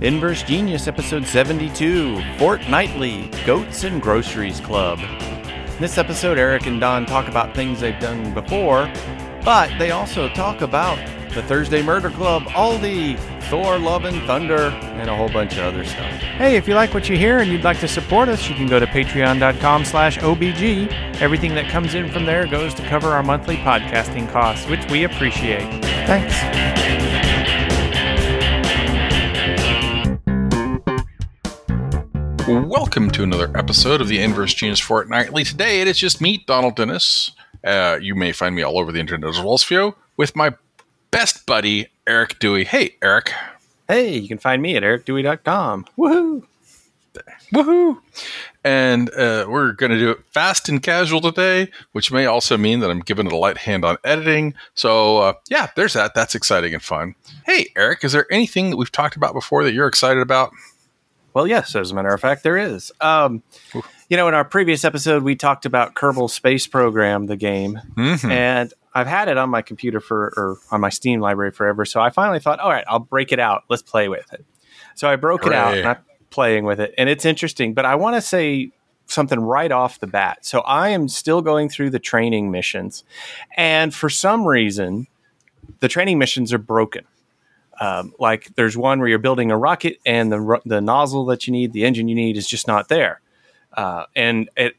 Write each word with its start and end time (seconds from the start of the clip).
Inverse 0.00 0.44
Genius, 0.44 0.86
episode 0.86 1.26
72 1.26 2.22
Fortnightly 2.38 3.28
Goats 3.44 3.82
and 3.82 4.00
Groceries 4.00 4.60
Club. 4.60 5.00
In 5.00 5.80
this 5.80 5.98
episode, 5.98 6.38
Eric 6.38 6.66
and 6.66 6.80
Don 6.80 7.04
talk 7.04 7.26
about 7.26 7.52
things 7.52 7.80
they've 7.80 7.98
done 7.98 8.32
before, 8.32 8.90
but 9.44 9.76
they 9.76 9.90
also 9.90 10.28
talk 10.28 10.60
about 10.60 10.98
the 11.34 11.42
Thursday 11.42 11.82
Murder 11.82 12.10
Club, 12.10 12.44
Aldi, 12.44 13.18
Thor, 13.50 13.76
Love 13.76 14.04
and 14.04 14.22
Thunder, 14.22 14.70
and 14.70 15.10
a 15.10 15.16
whole 15.16 15.28
bunch 15.28 15.54
of 15.54 15.64
other 15.64 15.84
stuff. 15.84 16.12
Hey, 16.20 16.56
if 16.56 16.68
you 16.68 16.74
like 16.76 16.94
what 16.94 17.08
you 17.08 17.16
hear 17.16 17.38
and 17.38 17.50
you'd 17.50 17.64
like 17.64 17.80
to 17.80 17.88
support 17.88 18.28
us, 18.28 18.48
you 18.48 18.54
can 18.54 18.68
go 18.68 18.78
to 18.78 18.86
patreon.com 18.86 19.84
slash 19.84 20.16
OBG. 20.18 20.92
Everything 21.20 21.56
that 21.56 21.68
comes 21.70 21.96
in 21.96 22.08
from 22.12 22.24
there 22.24 22.46
goes 22.46 22.72
to 22.74 22.82
cover 22.88 23.08
our 23.08 23.24
monthly 23.24 23.56
podcasting 23.56 24.30
costs, 24.30 24.68
which 24.68 24.88
we 24.92 25.02
appreciate. 25.02 25.68
Thanks. 26.06 26.77
Welcome 32.48 33.10
to 33.10 33.22
another 33.22 33.54
episode 33.54 34.00
of 34.00 34.08
the 34.08 34.22
Inverse 34.22 34.54
Genius 34.54 34.80
Fortnightly. 34.80 35.44
Today 35.44 35.82
it 35.82 35.86
is 35.86 35.98
just 35.98 36.22
me, 36.22 36.42
Donald 36.46 36.76
Dennis. 36.76 37.32
Uh, 37.62 37.98
you 38.00 38.14
may 38.14 38.32
find 38.32 38.54
me 38.54 38.62
all 38.62 38.78
over 38.78 38.90
the 38.90 39.00
internet 39.00 39.28
as 39.28 39.38
well 39.38 39.52
as 39.52 39.62
Theo, 39.62 39.94
with 40.16 40.34
my 40.34 40.54
best 41.10 41.44
buddy, 41.44 41.88
Eric 42.06 42.38
Dewey. 42.38 42.64
Hey, 42.64 42.96
Eric. 43.02 43.34
Hey, 43.86 44.16
you 44.16 44.28
can 44.28 44.38
find 44.38 44.62
me 44.62 44.76
at 44.76 44.82
ericdewey.com. 44.82 45.88
Woohoo! 45.98 46.46
Woohoo! 47.52 48.00
And 48.64 49.10
uh, 49.10 49.44
we're 49.46 49.72
going 49.72 49.92
to 49.92 49.98
do 49.98 50.10
it 50.12 50.24
fast 50.30 50.70
and 50.70 50.82
casual 50.82 51.20
today, 51.20 51.70
which 51.92 52.10
may 52.10 52.24
also 52.24 52.56
mean 52.56 52.80
that 52.80 52.90
I'm 52.90 53.00
giving 53.00 53.26
it 53.26 53.32
a 53.32 53.36
light 53.36 53.58
hand 53.58 53.84
on 53.84 53.98
editing. 54.04 54.54
So, 54.72 55.18
uh, 55.18 55.32
yeah, 55.50 55.68
there's 55.76 55.92
that. 55.92 56.14
That's 56.14 56.34
exciting 56.34 56.72
and 56.72 56.82
fun. 56.82 57.14
Hey, 57.44 57.66
Eric, 57.76 58.04
is 58.04 58.12
there 58.12 58.26
anything 58.32 58.70
that 58.70 58.78
we've 58.78 58.90
talked 58.90 59.16
about 59.16 59.34
before 59.34 59.64
that 59.64 59.74
you're 59.74 59.86
excited 59.86 60.22
about? 60.22 60.50
Well, 61.34 61.46
yes, 61.46 61.76
as 61.76 61.90
a 61.90 61.94
matter 61.94 62.08
of 62.08 62.20
fact, 62.20 62.42
there 62.42 62.56
is. 62.56 62.90
Um, 63.00 63.42
you 64.08 64.16
know, 64.16 64.28
in 64.28 64.34
our 64.34 64.44
previous 64.44 64.84
episode, 64.84 65.22
we 65.22 65.36
talked 65.36 65.66
about 65.66 65.94
Kerbal 65.94 66.30
Space 66.30 66.66
Program, 66.66 67.26
the 67.26 67.36
game, 67.36 67.80
Mhm. 67.96 68.30
and 68.30 68.74
I've 68.94 69.06
had 69.06 69.28
it 69.28 69.36
on 69.36 69.50
my 69.50 69.62
computer 69.62 70.00
for 70.00 70.32
or 70.36 70.56
on 70.72 70.80
my 70.80 70.88
Steam 70.88 71.20
library 71.20 71.52
forever. 71.52 71.84
So 71.84 72.00
I 72.00 72.10
finally 72.10 72.40
thought, 72.40 72.58
all 72.58 72.70
right, 72.70 72.84
I'll 72.88 72.98
break 72.98 73.30
it 73.32 73.38
out. 73.38 73.64
Let's 73.68 73.82
play 73.82 74.08
with 74.08 74.32
it. 74.32 74.44
So 74.94 75.08
I 75.08 75.16
broke 75.16 75.46
it 75.46 75.52
out 75.52 75.68
Hooray. 75.68 75.78
and 75.80 75.88
I'm 75.90 75.96
playing 76.30 76.64
with 76.64 76.80
it, 76.80 76.94
and 76.98 77.08
it's 77.08 77.24
interesting. 77.24 77.74
But 77.74 77.84
I 77.84 77.94
want 77.94 78.16
to 78.16 78.20
say 78.20 78.70
something 79.06 79.38
right 79.40 79.70
off 79.70 80.00
the 80.00 80.06
bat. 80.06 80.38
So 80.44 80.60
I 80.60 80.88
am 80.88 81.08
still 81.08 81.40
going 81.40 81.68
through 81.68 81.90
the 81.90 81.98
training 82.00 82.50
missions, 82.50 83.04
and 83.56 83.94
for 83.94 84.08
some 84.10 84.46
reason, 84.46 85.06
the 85.80 85.88
training 85.88 86.18
missions 86.18 86.52
are 86.52 86.58
broken. 86.58 87.04
Um, 87.80 88.12
like 88.18 88.54
there's 88.56 88.76
one 88.76 88.98
where 88.98 89.08
you're 89.08 89.18
building 89.18 89.50
a 89.50 89.56
rocket 89.56 89.98
and 90.04 90.32
the 90.32 90.60
the 90.64 90.80
nozzle 90.80 91.24
that 91.26 91.46
you 91.46 91.52
need, 91.52 91.72
the 91.72 91.84
engine 91.84 92.08
you 92.08 92.14
need, 92.14 92.36
is 92.36 92.48
just 92.48 92.66
not 92.66 92.88
there. 92.88 93.20
Uh, 93.72 94.06
and 94.16 94.50
it, 94.56 94.74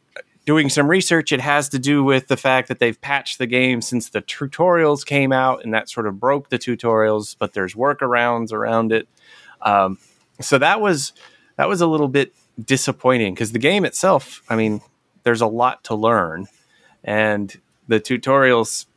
doing 0.45 0.67
some 0.67 0.89
research, 0.89 1.31
it 1.31 1.39
has 1.39 1.69
to 1.69 1.79
do 1.79 2.03
with 2.03 2.27
the 2.27 2.35
fact 2.35 2.67
that 2.67 2.79
they've 2.79 2.99
patched 2.99 3.37
the 3.37 3.45
game 3.45 3.81
since 3.81 4.09
the 4.09 4.21
tutorials 4.21 5.05
came 5.05 5.31
out, 5.31 5.63
and 5.63 5.73
that 5.73 5.89
sort 5.89 6.07
of 6.07 6.19
broke 6.19 6.49
the 6.49 6.57
tutorials. 6.57 7.35
But 7.37 7.53
there's 7.53 7.75
workarounds 7.75 8.51
around 8.51 8.91
it. 8.91 9.07
Um, 9.61 9.97
so 10.41 10.57
that 10.57 10.81
was 10.81 11.13
that 11.55 11.69
was 11.69 11.81
a 11.81 11.87
little 11.87 12.07
bit 12.07 12.33
disappointing 12.61 13.33
because 13.33 13.51
the 13.51 13.59
game 13.59 13.85
itself, 13.85 14.41
I 14.49 14.55
mean, 14.55 14.81
there's 15.23 15.41
a 15.41 15.47
lot 15.47 15.83
to 15.85 15.95
learn, 15.95 16.47
and 17.03 17.55
the 17.87 17.99
tutorials, 17.99 18.87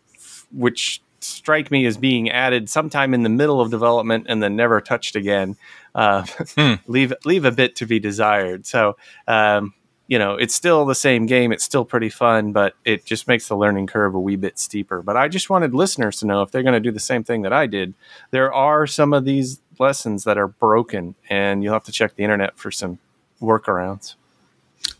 which 0.53 1.02
strike 1.23 1.70
me 1.70 1.87
as 1.87 1.97
being 1.97 2.31
added 2.31 2.69
sometime 2.69 3.14
in 3.14 3.23
the 3.23 3.29
middle 3.29 3.61
of 3.61 3.70
development 3.70 4.27
and 4.29 4.42
then 4.42 4.57
never 4.57 4.80
touched 4.80 5.17
again, 5.17 5.57
uh, 5.95 6.24
Hmm. 6.57 6.74
leave 6.86 7.13
leave 7.24 7.45
a 7.45 7.52
bit 7.52 7.77
to 7.77 7.86
be 7.86 7.98
desired. 8.01 8.67
So. 8.67 8.96
Um, 9.27 9.74
you 10.08 10.19
know, 10.19 10.35
it's 10.35 10.55
still 10.55 10.85
the 10.85 10.95
same 10.95 11.24
game. 11.24 11.52
It's 11.52 11.64
still 11.64 11.86
pretty 11.86 12.11
fun, 12.11 12.52
but 12.52 12.74
it 12.85 13.07
just 13.07 13.27
makes 13.29 13.48
the 13.48 13.57
learning 13.57 13.86
curve 13.86 14.14
a 14.14 14.20
wee 14.20 14.36
bit 14.36 14.58
steeper. 14.58 15.01
But 15.01 15.17
I 15.17 15.29
just 15.29 15.48
wanted 15.48 15.73
listeners 15.73 16.19
to 16.19 16.27
know 16.27 16.42
if 16.42 16.51
they're 16.51 16.63
going 16.63 16.74
to 16.74 16.80
do 16.80 16.91
the 16.91 17.01
same 17.01 17.25
thing 17.25 17.41
that 17.42 17.52
I 17.55 17.67
did, 17.67 17.95
there 18.30 18.52
are 18.52 18.86
some 18.86 19.14
of 19.14 19.25
these 19.25 19.61
lessons 19.79 20.25
that 20.25 20.36
are 20.36 20.48
broken, 20.48 21.14
and 21.30 21.63
you'll 21.63 21.73
have 21.73 21.85
to 21.85 21.92
check 21.92 22.14
the 22.17 22.25
internet 22.25 22.58
for 22.58 22.70
some 22.70 22.98
workarounds. 23.41 24.17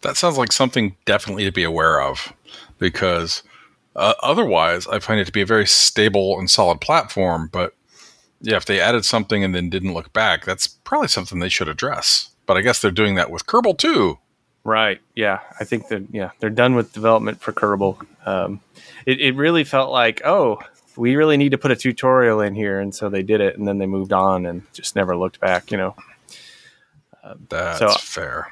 That 0.00 0.16
sounds 0.16 0.38
like 0.38 0.52
something 0.52 0.96
definitely 1.04 1.44
to 1.44 1.52
be 1.52 1.64
aware 1.64 2.00
of 2.00 2.32
because 2.78 3.42
uh, 3.97 4.14
otherwise, 4.22 4.86
I 4.86 4.98
find 4.98 5.20
it 5.20 5.25
to 5.26 5.32
be 5.32 5.42
a 5.42 5.47
very 5.47 5.66
stable 5.66 6.38
and 6.38 6.50
solid 6.50 6.80
platform. 6.80 7.48
But 7.53 7.75
yeah, 8.41 8.56
if 8.56 8.64
they 8.64 8.80
added 8.80 9.04
something 9.04 9.44
and 9.44 9.54
then 9.54 9.70
didn't 9.70 9.94
look 9.94 10.12
back, 10.12 10.44
that's 10.44 10.66
probably 10.66 11.08
something 11.08 11.38
they 11.38 11.48
should 11.48 11.69
address. 11.69 12.31
But 12.47 12.56
I 12.56 12.60
guess 12.62 12.81
they're 12.81 12.91
doing 12.91 13.14
that 13.16 13.31
with 13.31 13.47
Kerbal 13.47 13.78
too. 13.78 14.19
Right. 14.64 15.00
Yeah. 15.14 15.41
I 15.58 15.64
think 15.64 15.88
that, 15.88 16.04
yeah, 16.12 16.31
they're 16.38 16.50
done 16.50 16.75
with 16.75 16.92
development 16.92 17.41
for 17.41 17.52
Kerbal. 17.52 18.04
Um, 18.26 18.60
it, 19.06 19.20
it 19.20 19.34
really 19.36 19.64
felt 19.64 19.91
like, 19.91 20.22
oh, 20.25 20.60
we 20.97 21.16
really 21.16 21.36
need 21.36 21.50
to 21.50 21.58
put 21.58 21.70
a 21.70 21.76
tutorial 21.76 22.41
in 22.41 22.54
here. 22.54 22.78
And 22.78 22.94
so 22.94 23.08
they 23.08 23.22
did 23.22 23.41
it 23.41 23.58
and 23.58 23.66
then 23.66 23.78
they 23.78 23.86
moved 23.86 24.12
on 24.12 24.47
and 24.47 24.62
just 24.72 24.94
never 24.94 25.16
looked 25.16 25.41
back, 25.41 25.70
you 25.70 25.76
know. 25.78 25.97
That's 27.48 27.78
So- 27.78 27.88
fair. 27.91 28.48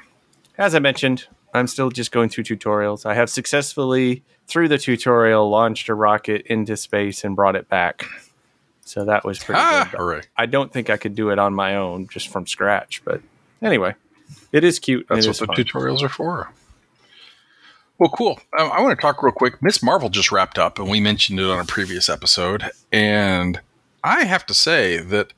As 0.57 0.75
I 0.75 0.79
mentioned, 0.79 1.27
I'm 1.53 1.67
still 1.67 1.89
just 1.89 2.11
going 2.11 2.29
through 2.29 2.45
tutorials. 2.45 3.05
I 3.05 3.13
have 3.15 3.29
successfully, 3.29 4.23
through 4.47 4.67
the 4.69 4.77
tutorial, 4.77 5.49
launched 5.49 5.89
a 5.89 5.93
rocket 5.95 6.45
into 6.47 6.77
space 6.77 7.23
and 7.23 7.35
brought 7.35 7.55
it 7.55 7.67
back. 7.69 8.05
So 8.85 9.05
that 9.05 9.23
was 9.23 9.39
pretty 9.39 9.59
Ah, 9.61 9.87
good. 9.91 9.97
hooray. 9.99 10.21
I 10.37 10.45
don't 10.45 10.71
think 10.71 10.89
I 10.89 10.97
could 10.97 11.15
do 11.15 11.29
it 11.29 11.39
on 11.39 11.53
my 11.53 11.75
own 11.75 12.07
just 12.07 12.27
from 12.29 12.47
scratch. 12.47 13.01
But 13.05 13.21
anyway, 13.61 13.95
it 14.51 14.63
is 14.63 14.79
cute. 14.79 15.05
That's 15.09 15.27
what 15.27 15.37
the 15.37 15.45
fun. 15.47 15.55
tutorials 15.55 16.01
are 16.01 16.09
for. 16.09 16.51
Well, 17.97 18.09
cool. 18.09 18.39
Um, 18.57 18.71
I 18.71 18.81
want 18.81 18.97
to 18.97 19.01
talk 19.01 19.21
real 19.21 19.31
quick. 19.31 19.61
Ms. 19.61 19.83
Marvel 19.83 20.09
just 20.09 20.31
wrapped 20.31 20.57
up, 20.57 20.79
and 20.79 20.89
we 20.89 20.99
mentioned 20.99 21.39
it 21.39 21.45
on 21.45 21.59
a 21.59 21.65
previous 21.65 22.09
episode. 22.09 22.71
And 22.91 23.59
I 24.03 24.23
have 24.23 24.45
to 24.47 24.53
say 24.55 24.97
that 24.97 25.33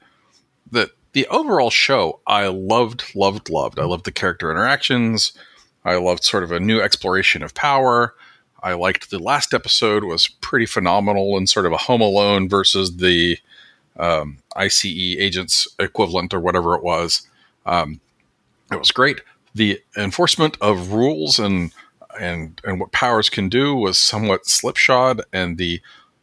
that 0.72 0.91
the 1.12 1.28
overall 1.28 1.69
show 1.69 2.22
I 2.25 2.47
loved, 2.47 3.03
loved, 3.16 3.50
loved. 3.50 3.78
I 3.80 3.84
loved 3.84 4.06
the 4.06 4.12
character 4.13 4.50
interactions. 4.50 5.34
I 5.85 5.95
loved 5.95 6.23
sort 6.23 6.44
of 6.44 6.51
a 6.51 6.59
new 6.59 6.79
exploration 6.79 7.44
of 7.44 7.53
power. 7.53 8.16
I 8.61 8.73
liked 8.73 9.09
the 9.09 9.19
last 9.19 9.53
episode 9.53 10.03
was 10.03 10.27
pretty 10.27 10.66
phenomenal 10.66 11.38
and 11.38 11.49
sort 11.49 11.66
of 11.66 11.73
a 11.73 11.77
Home 11.77 12.01
Alone 12.01 12.47
versus 12.47 12.97
the 12.97 13.38
um, 13.97 14.38
ICE 14.55 14.85
agents 14.85 15.67
equivalent 15.79 16.33
or 16.33 16.39
whatever 16.39 16.75
it 16.75 16.83
was. 16.83 17.27
Um, 17.66 17.99
it 18.71 18.79
was 18.79 18.91
great. 18.91 19.21
The 19.53 19.81
enforcement 19.97 20.57
of 20.61 20.94
rules 20.94 21.39
and 21.39 21.71
and 22.19 22.61
and 22.63 22.79
what 22.79 22.91
powers 22.91 23.29
can 23.29 23.50
do 23.50 23.75
was 23.75 23.97
somewhat 23.97 24.45
slipshod, 24.45 25.21
and 25.33 25.57
the 25.57 25.81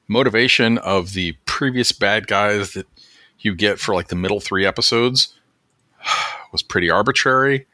motivation 0.08 0.78
of 0.78 1.12
the 1.12 1.32
previous 1.46 1.92
bad 1.92 2.26
guys 2.26 2.72
that 2.72 2.86
you 3.40 3.54
get 3.54 3.78
for 3.78 3.94
like 3.94 4.08
the 4.08 4.16
middle 4.16 4.40
three 4.40 4.66
episodes 4.66 5.34
was 6.52 6.62
pretty 6.62 6.90
arbitrary. 6.90 7.66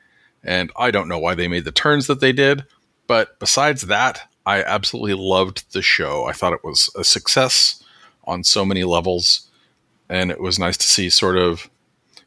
And 0.47 0.71
I 0.79 0.91
don't 0.91 1.09
know 1.09 1.19
why 1.19 1.35
they 1.35 1.49
made 1.49 1.65
the 1.65 1.73
turns 1.73 2.07
that 2.07 2.21
they 2.21 2.33
did. 2.33 2.65
But 3.07 3.39
besides 3.39 3.83
that, 3.83 4.23
I 4.47 4.63
absolutely 4.63 5.15
loved 5.15 5.73
the 5.75 5.83
show. 5.83 6.25
I 6.25 6.33
thought 6.33 6.53
it 6.55 6.65
was 6.65 6.89
a 6.97 7.05
success 7.05 7.83
on 8.25 8.45
so 8.45 8.65
many 8.65 8.85
levels. 8.85 9.51
And 10.09 10.31
it 10.31 10.41
was 10.41 10.59
nice 10.59 10.77
to 10.79 10.87
see 10.87 11.11
sort 11.11 11.37
of 11.37 11.69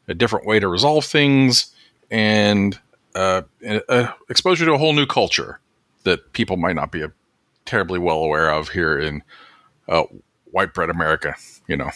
a 0.06 0.14
different 0.14 0.46
way 0.46 0.60
to 0.60 0.68
resolve 0.68 1.04
things 1.04 1.74
and 2.10 2.78
uh, 3.14 3.42
uh, 3.88 4.08
exposure 4.28 4.64
to 4.66 4.72
a 4.74 4.78
whole 4.78 4.92
new 4.92 5.06
culture 5.06 5.58
that 6.04 6.32
people 6.32 6.56
might 6.56 6.76
not 6.76 6.92
be 6.92 7.04
terribly 7.64 7.98
well 7.98 8.18
aware 8.18 8.50
of 8.50 8.68
here 8.70 8.98
in 8.98 9.22
uh, 9.88 10.02
white 10.50 10.74
bread 10.74 10.90
America. 10.90 11.34
You 11.68 11.76
know, 11.76 11.90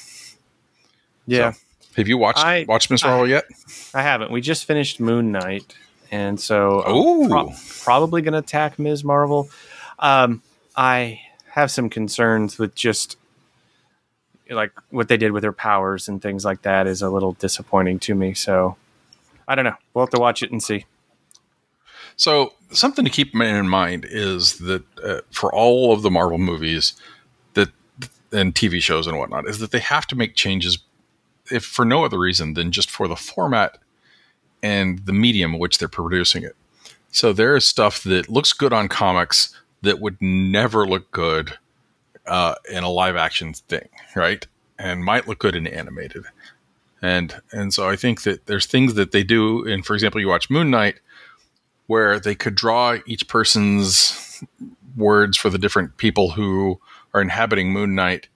Yeah. 1.27 1.53
have 1.97 2.09
you 2.09 2.17
watched 2.19 2.39
I- 2.45 2.65
watched 2.69 2.91
Ms. 2.91 3.05
Marvel 3.05 3.29
yet? 3.29 3.45
I 3.93 4.03
haven't. 4.03 4.31
We 4.31 4.41
just 4.41 4.65
finished 4.67 5.01
Moon 5.01 5.33
Knight, 5.33 5.75
and 6.15 6.39
so 6.39 6.83
pro- 7.29 7.53
probably 7.83 8.23
going 8.23 8.35
to 8.35 8.39
attack 8.39 8.79
Ms. 8.79 9.03
Marvel. 9.03 9.51
Um, 9.99 10.43
I 10.77 11.21
have 11.47 11.73
some 11.73 11.91
concerns 11.91 12.57
with 12.57 12.77
just 12.77 13.17
like 14.49 14.71
what 14.91 15.09
they 15.09 15.17
did 15.17 15.33
with 15.33 15.43
her 15.43 15.53
powers 15.53 16.07
and 16.07 16.23
things 16.23 16.45
like 16.45 16.63
that 16.63 16.87
is 16.87 17.03
a 17.03 17.11
little 17.11 17.33
disappointing 17.33 17.99
to 17.99 18.15
me. 18.15 18.33
So 18.33 18.77
I 19.49 19.57
don't 19.57 19.65
know. 19.65 19.75
We'll 19.93 20.05
have 20.05 20.11
to 20.11 20.21
watch 20.21 20.45
it 20.45 20.53
and 20.53 20.63
see. 20.63 20.85
So 22.15 22.53
something 22.71 23.05
to 23.05 23.11
keep 23.11 23.35
in 23.35 23.69
mind 23.69 24.07
is 24.09 24.59
that 24.59 24.85
uh, 25.03 25.23
for 25.33 25.53
all 25.53 25.93
of 25.93 26.03
the 26.03 26.13
Marvel 26.13 26.39
movies 26.39 26.95
that 27.55 27.71
and 28.31 28.55
TV 28.55 28.81
shows 28.81 29.09
and 29.09 29.19
whatnot, 29.19 29.49
is 29.49 29.59
that 29.59 29.73
they 29.73 29.81
have 29.81 30.07
to 30.09 30.15
make 30.15 30.37
changes, 30.37 30.79
if 31.51 31.65
for 31.65 31.85
no 31.85 32.05
other 32.05 32.21
reason 32.21 32.55
than 32.55 32.71
just 32.71 32.89
for 32.89 33.09
the 33.09 33.17
format 33.17 33.79
and 34.65 35.05
the 35.05 35.13
medium 35.13 35.53
in 35.53 35.61
which 35.61 35.77
they're 35.77 35.89
producing 35.89 36.43
it. 36.43 36.57
So 37.13 37.35
there 37.35 37.55
is 37.55 37.67
stuff 37.67 38.03
that 38.05 38.31
looks 38.31 38.55
good 38.55 38.73
on 38.73 38.89
comics 38.89 39.55
that 39.83 40.01
would 40.01 40.17
never 40.23 40.87
look 40.89 41.11
good 41.11 41.59
uh, 42.27 42.55
in 42.73 42.83
a 42.83 42.89
live 42.89 43.15
action 43.15 43.53
thing, 43.53 43.89
right? 44.17 44.47
And 44.79 45.05
might 45.05 45.29
look 45.29 45.39
good 45.39 45.55
in 45.55 45.67
animated. 45.67 46.25
and 47.03 47.43
and 47.53 47.75
so 47.75 47.89
I 47.89 47.97
think 47.97 48.23
that 48.23 48.47
there's 48.47 48.65
things 48.65 48.95
that 48.95 49.13
they 49.13 49.23
do. 49.23 49.67
And 49.71 49.85
for 49.85 49.93
example, 49.95 50.21
you 50.21 50.29
watch 50.29 50.49
Moon 50.49 50.71
Knight, 50.71 51.01
where 51.87 52.19
they 52.19 52.35
could 52.35 52.55
draw 52.55 52.97
each 53.07 53.29
person's 53.29 54.43
words 54.97 55.37
for 55.37 55.51
the 55.51 55.59
different 55.59 55.99
people 55.99 56.31
who 56.31 56.81
are 57.13 57.21
inhabiting 57.21 57.71
Moon 57.71 57.95
Knight, 57.95 58.29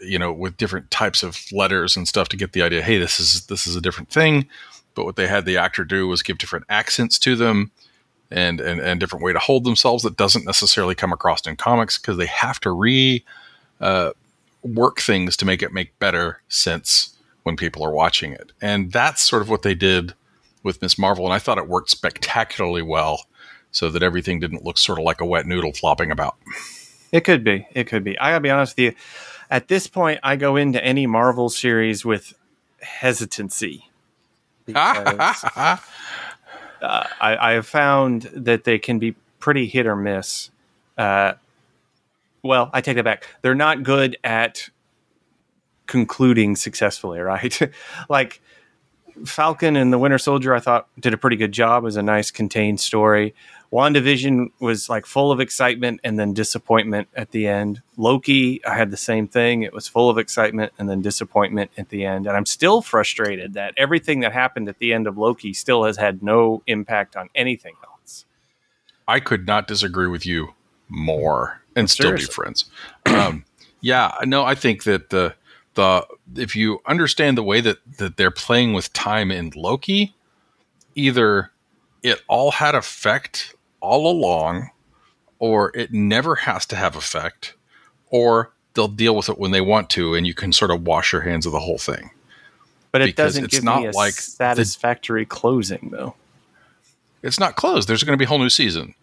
you 0.00 0.18
know, 0.18 0.30
with 0.30 0.58
different 0.58 0.90
types 0.90 1.22
of 1.22 1.40
letters 1.50 1.96
and 1.96 2.06
stuff 2.06 2.28
to 2.28 2.36
get 2.36 2.52
the 2.52 2.60
idea. 2.60 2.82
Hey, 2.82 2.98
this 2.98 3.18
is 3.18 3.46
this 3.46 3.66
is 3.66 3.76
a 3.76 3.80
different 3.80 4.10
thing. 4.10 4.46
But 4.98 5.04
what 5.04 5.14
they 5.14 5.28
had 5.28 5.44
the 5.44 5.58
actor 5.58 5.84
do 5.84 6.08
was 6.08 6.24
give 6.24 6.38
different 6.38 6.64
accents 6.68 7.20
to 7.20 7.36
them 7.36 7.70
and 8.32 8.60
and, 8.60 8.80
and 8.80 8.98
different 8.98 9.24
way 9.24 9.32
to 9.32 9.38
hold 9.38 9.62
themselves 9.62 10.02
that 10.02 10.16
doesn't 10.16 10.44
necessarily 10.44 10.96
come 10.96 11.12
across 11.12 11.46
in 11.46 11.54
comics 11.54 11.98
because 11.98 12.16
they 12.16 12.26
have 12.26 12.58
to 12.58 12.72
re 12.72 13.24
uh, 13.80 14.10
work 14.64 14.98
things 14.98 15.36
to 15.36 15.44
make 15.44 15.62
it 15.62 15.72
make 15.72 15.96
better 16.00 16.42
sense 16.48 17.16
when 17.44 17.54
people 17.54 17.84
are 17.84 17.92
watching 17.92 18.32
it. 18.32 18.50
And 18.60 18.90
that's 18.90 19.22
sort 19.22 19.40
of 19.40 19.48
what 19.48 19.62
they 19.62 19.76
did 19.76 20.14
with 20.64 20.82
Ms. 20.82 20.98
Marvel. 20.98 21.26
And 21.26 21.32
I 21.32 21.38
thought 21.38 21.58
it 21.58 21.68
worked 21.68 21.90
spectacularly 21.90 22.82
well 22.82 23.26
so 23.70 23.90
that 23.90 24.02
everything 24.02 24.40
didn't 24.40 24.64
look 24.64 24.78
sort 24.78 24.98
of 24.98 25.04
like 25.04 25.20
a 25.20 25.24
wet 25.24 25.46
noodle 25.46 25.72
flopping 25.72 26.10
about. 26.10 26.34
It 27.12 27.20
could 27.20 27.44
be. 27.44 27.68
It 27.72 27.84
could 27.84 28.02
be. 28.02 28.18
I 28.18 28.30
gotta 28.30 28.40
be 28.40 28.50
honest 28.50 28.76
with 28.76 28.84
you. 28.84 28.94
At 29.48 29.68
this 29.68 29.86
point, 29.86 30.18
I 30.24 30.34
go 30.34 30.56
into 30.56 30.84
any 30.84 31.06
Marvel 31.06 31.50
series 31.50 32.04
with 32.04 32.34
hesitancy. 32.80 33.87
Because, 34.68 35.44
uh, 35.56 35.76
I, 36.82 37.08
I, 37.20 37.52
have 37.52 37.66
found 37.66 38.22
that 38.34 38.64
they 38.64 38.78
can 38.78 38.98
be 38.98 39.14
pretty 39.38 39.66
hit 39.66 39.86
or 39.86 39.96
miss. 39.96 40.50
Uh, 40.96 41.32
well, 42.42 42.70
I 42.72 42.80
take 42.80 42.96
that 42.96 43.04
back. 43.04 43.26
They're 43.42 43.54
not 43.54 43.82
good 43.82 44.16
at 44.22 44.68
concluding 45.86 46.54
successfully, 46.54 47.18
right? 47.18 47.58
like 48.08 48.40
Falcon 49.24 49.74
and 49.74 49.92
the 49.92 49.98
Winter 49.98 50.18
Soldier, 50.18 50.54
I 50.54 50.60
thought 50.60 50.86
did 51.00 51.14
a 51.14 51.18
pretty 51.18 51.36
good 51.36 51.52
job. 51.52 51.82
Was 51.82 51.96
a 51.96 52.02
nice 52.02 52.30
contained 52.30 52.78
story. 52.78 53.34
WandaVision 53.72 54.50
was 54.60 54.88
like 54.88 55.04
full 55.04 55.30
of 55.30 55.40
excitement 55.40 56.00
and 56.02 56.18
then 56.18 56.32
disappointment 56.32 57.08
at 57.14 57.32
the 57.32 57.46
end. 57.46 57.82
Loki, 57.98 58.64
I 58.64 58.74
had 58.74 58.90
the 58.90 58.96
same 58.96 59.28
thing. 59.28 59.62
It 59.62 59.74
was 59.74 59.86
full 59.86 60.08
of 60.08 60.16
excitement 60.16 60.72
and 60.78 60.88
then 60.88 61.02
disappointment 61.02 61.70
at 61.76 61.90
the 61.90 62.06
end. 62.06 62.26
And 62.26 62.34
I'm 62.34 62.46
still 62.46 62.80
frustrated 62.80 63.54
that 63.54 63.74
everything 63.76 64.20
that 64.20 64.32
happened 64.32 64.68
at 64.68 64.78
the 64.78 64.94
end 64.94 65.06
of 65.06 65.18
Loki 65.18 65.52
still 65.52 65.84
has 65.84 65.98
had 65.98 66.22
no 66.22 66.62
impact 66.66 67.14
on 67.14 67.28
anything 67.34 67.74
else. 67.84 68.24
I 69.06 69.20
could 69.20 69.46
not 69.46 69.68
disagree 69.68 70.08
with 70.08 70.24
you 70.24 70.54
more 70.88 71.60
and 71.76 71.90
still 71.90 72.12
be 72.12 72.22
friends. 72.22 72.64
Um, 73.06 73.44
yeah, 73.80 74.12
no, 74.24 74.44
I 74.44 74.54
think 74.54 74.84
that 74.84 75.10
the 75.10 75.34
the 75.74 76.06
if 76.36 76.56
you 76.56 76.80
understand 76.86 77.38
the 77.38 77.42
way 77.42 77.60
that 77.60 77.78
that 77.98 78.16
they're 78.16 78.30
playing 78.30 78.72
with 78.72 78.92
time 78.92 79.30
in 79.30 79.52
Loki, 79.54 80.14
either 80.94 81.52
it 82.02 82.22
all 82.28 82.50
had 82.50 82.74
effect 82.74 83.54
all 83.80 84.10
along, 84.10 84.70
or 85.38 85.76
it 85.76 85.92
never 85.92 86.34
has 86.36 86.66
to 86.66 86.76
have 86.76 86.96
effect, 86.96 87.54
or 88.10 88.52
they'll 88.74 88.88
deal 88.88 89.16
with 89.16 89.28
it 89.28 89.38
when 89.38 89.50
they 89.50 89.60
want 89.60 89.90
to, 89.90 90.14
and 90.14 90.26
you 90.26 90.34
can 90.34 90.52
sort 90.52 90.70
of 90.70 90.86
wash 90.86 91.12
your 91.12 91.22
hands 91.22 91.46
of 91.46 91.52
the 91.52 91.60
whole 91.60 91.78
thing. 91.78 92.10
But 92.90 93.02
it 93.02 93.06
because 93.06 93.34
doesn't 93.34 93.50
give 93.50 93.64
not 93.64 93.82
me 93.82 93.88
a 93.88 93.92
like 93.92 94.14
satisfactory 94.14 95.22
the, 95.22 95.28
closing, 95.28 95.90
though. 95.92 96.14
It's 97.22 97.40
not 97.40 97.56
closed. 97.56 97.88
There's 97.88 98.02
going 98.02 98.16
to 98.16 98.20
be 98.20 98.24
a 98.24 98.28
whole 98.28 98.38
new 98.38 98.48
season 98.48 98.94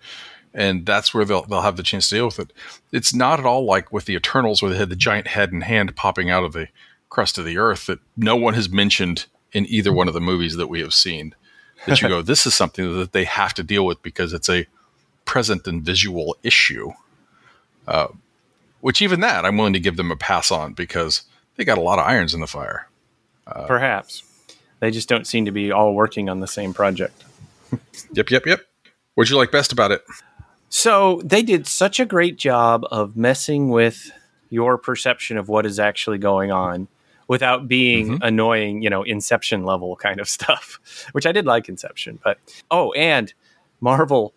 and 0.56 0.86
that's 0.86 1.13
where 1.13 1.25
they'll 1.25 1.44
they'll 1.44 1.62
have 1.62 1.77
the 1.77 1.83
chance 1.83 2.10
to 2.10 2.16
deal 2.16 2.25
with 2.25 2.39
it. 2.39 2.54
It's 2.92 3.13
not 3.13 3.39
at 3.39 3.45
all 3.45 3.66
like 3.66 3.92
with 3.92 4.06
the 4.06 4.16
Eternals, 4.16 4.62
where 4.62 4.72
they 4.72 4.77
had 4.77 4.89
the 4.89 4.95
giant 4.95 5.27
head 5.27 5.51
and 5.51 5.63
hand 5.63 5.95
popping 5.95 6.30
out 6.30 6.45
of 6.45 6.54
the 6.54 6.69
crust 7.10 7.38
of 7.38 7.45
the 7.45 7.57
earth 7.57 7.86
that 7.86 8.00
no 8.18 8.36
one 8.36 8.56
has 8.56 8.69
mentioned 8.69 9.25
in 9.51 9.66
either 9.68 9.94
one 9.94 10.07
of 10.07 10.13
the 10.13 10.22
movies 10.22 10.56
that 10.56 10.68
we 10.68 10.80
have 10.80 10.94
seen. 10.94 11.36
That 11.86 12.02
you 12.02 12.08
go, 12.10 12.22
this 12.22 12.46
is 12.46 12.54
something 12.54 12.98
that 12.98 13.12
they 13.12 13.26
have 13.26 13.54
to 13.56 13.64
deal 13.64 13.86
with 13.86 14.02
because 14.02 14.34
it's 14.34 14.50
a 14.50 14.68
present 15.26 15.68
and 15.68 15.84
visual 15.84 16.38
issue. 16.44 16.92
Uh, 17.88 18.08
which 18.82 19.02
even 19.02 19.20
that, 19.22 19.46
I'm 19.46 19.58
willing 19.58 19.74
to 19.74 19.80
give 19.80 19.98
them 19.98 20.12
a 20.12 20.16
pass 20.16 20.52
on 20.52 20.74
because 20.74 21.24
they 21.56 21.66
got 21.66 21.78
a 21.78 21.82
lot 21.82 22.00
of 22.00 22.06
irons 22.06 22.34
in 22.34 22.42
the 22.42 22.48
fire. 22.48 22.88
Uh, 23.48 23.66
Perhaps 23.66 24.24
they 24.80 24.92
just 24.92 25.10
don't 25.10 25.26
seem 25.26 25.46
to 25.46 25.52
be 25.52 25.72
all 25.72 25.94
working 25.94 26.30
on 26.30 26.40
the 26.40 26.48
same 26.48 26.74
project. 26.74 27.24
yep, 28.12 28.30
yep, 28.30 28.46
yep. 28.46 28.62
What'd 29.16 29.32
you 29.32 29.38
like 29.38 29.52
best 29.52 29.72
about 29.72 29.92
it? 29.92 30.04
So 30.70 31.22
they 31.24 31.42
did 31.42 31.68
such 31.68 32.00
a 32.00 32.06
great 32.06 32.38
job 32.38 32.86
of 32.92 33.16
messing 33.16 33.70
with 33.70 34.12
your 34.50 34.78
perception 34.78 35.38
of 35.38 35.48
what 35.48 35.66
is 35.66 35.80
actually 35.80 36.18
going 36.18 36.52
on 36.52 36.88
without 37.27 37.68
being 37.68 38.07
mm-hmm. 38.07 38.24
annoying, 38.24 38.81
you 38.81 38.89
know, 38.89 39.04
Inception 39.04 39.63
level 39.63 39.95
kind 39.95 40.19
of 40.19 40.30
stuff, 40.38 40.80
which 41.12 41.25
I 41.25 41.31
did 41.31 41.45
like 41.45 41.69
Inception. 41.69 42.19
But 42.24 42.39
oh, 42.72 42.92
and 42.94 43.33
Marvel, 43.81 44.33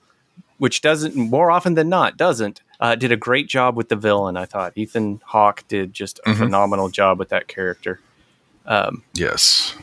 which 0.59 0.81
doesn't 0.81 1.17
more 1.17 1.51
often 1.51 1.75
than 1.75 1.89
not 1.89 2.17
doesn't, 2.17 2.63
uh, 2.81 2.95
did 2.95 3.13
a 3.13 3.17
great 3.17 3.49
job 3.49 3.77
with 3.77 3.89
the 3.89 3.97
villain. 3.97 4.37
I 4.37 4.45
thought 4.45 4.73
Ethan 4.77 5.21
Hawke 5.25 5.65
did 5.69 5.93
just 5.93 6.19
a 6.21 6.31
mm-hmm. 6.31 6.39
phenomenal 6.39 6.89
job 6.89 7.19
with 7.19 7.31
that 7.31 7.49
character. 7.49 8.01
Um, 8.67 9.03
yes. 9.15 9.75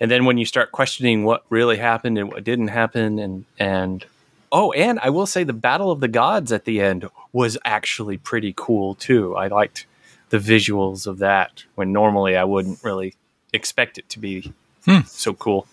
And 0.00 0.10
then 0.10 0.24
when 0.24 0.38
you 0.38 0.44
start 0.44 0.70
questioning 0.70 1.24
what 1.24 1.44
really 1.50 1.76
happened 1.76 2.18
and 2.18 2.30
what 2.30 2.44
didn't 2.44 2.68
happen, 2.68 3.18
and 3.18 3.44
and 3.58 4.04
Oh, 4.50 4.72
and 4.72 4.98
I 5.00 5.10
will 5.10 5.26
say 5.26 5.44
the 5.44 5.52
Battle 5.52 5.90
of 5.90 6.00
the 6.00 6.08
Gods 6.08 6.52
at 6.52 6.64
the 6.64 6.80
end 6.80 7.08
was 7.32 7.58
actually 7.64 8.16
pretty 8.16 8.54
cool 8.56 8.94
too. 8.94 9.36
I 9.36 9.48
liked 9.48 9.86
the 10.30 10.38
visuals 10.38 11.06
of 11.06 11.18
that 11.18 11.64
when 11.74 11.92
normally 11.92 12.36
I 12.36 12.44
wouldn't 12.44 12.82
really 12.82 13.14
expect 13.52 13.98
it 13.98 14.08
to 14.10 14.18
be 14.18 14.52
hmm. 14.84 15.00
so 15.06 15.34
cool. 15.34 15.66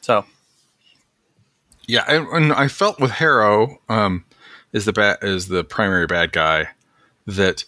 So, 0.00 0.24
yeah, 1.86 2.04
and 2.08 2.52
I 2.52 2.68
felt 2.68 3.00
with 3.00 3.12
Harrow 3.12 3.80
um, 3.88 4.24
is 4.72 4.84
the 4.84 4.92
bad 4.92 5.18
is 5.22 5.48
the 5.48 5.64
primary 5.64 6.06
bad 6.06 6.32
guy 6.32 6.68
that 7.26 7.64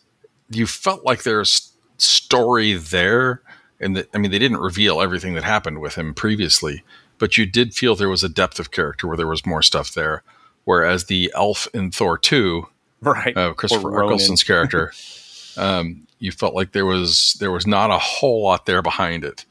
you 0.49 0.67
felt 0.67 1.05
like 1.05 1.23
there's 1.23 1.73
story 1.99 2.75
there, 2.75 3.43
and 3.79 3.97
that 3.97 4.09
I 4.15 4.19
mean 4.19 4.31
they 4.31 4.39
didn't 4.39 4.59
reveal 4.59 5.01
everything 5.01 5.35
that 5.35 5.45
happened 5.45 5.81
with 5.81 5.97
him 5.97 6.15
previously, 6.15 6.83
but 7.19 7.37
you 7.37 7.47
did 7.47 7.75
feel 7.75 7.95
there 7.95 8.09
was 8.09 8.25
a 8.25 8.29
depth 8.29 8.59
of 8.59 8.71
character 8.71 9.07
where 9.07 9.17
there 9.17 9.27
was 9.27 9.47
more 9.47 9.63
stuff 9.63 9.93
there. 9.93 10.23
Whereas 10.65 11.07
the 11.07 11.33
elf 11.35 11.67
in 11.73 11.91
Thor 11.91 12.19
2, 12.19 12.67
right, 13.01 13.37
uh, 13.37 13.55
Christopher 13.55 14.03
Eccleston's 14.03 14.45
character, 14.45 14.93
um, 15.61 16.07
you 16.19 16.33
felt 16.33 16.55
like 16.55 16.73
there 16.73 16.87
was 16.87 17.37
there 17.41 17.51
was 17.51 17.67
not 17.67 17.91
a 17.91 17.99
whole 17.99 18.43
lot 18.43 18.67
there 18.67 18.83
behind 18.83 19.25
it. 19.25 19.45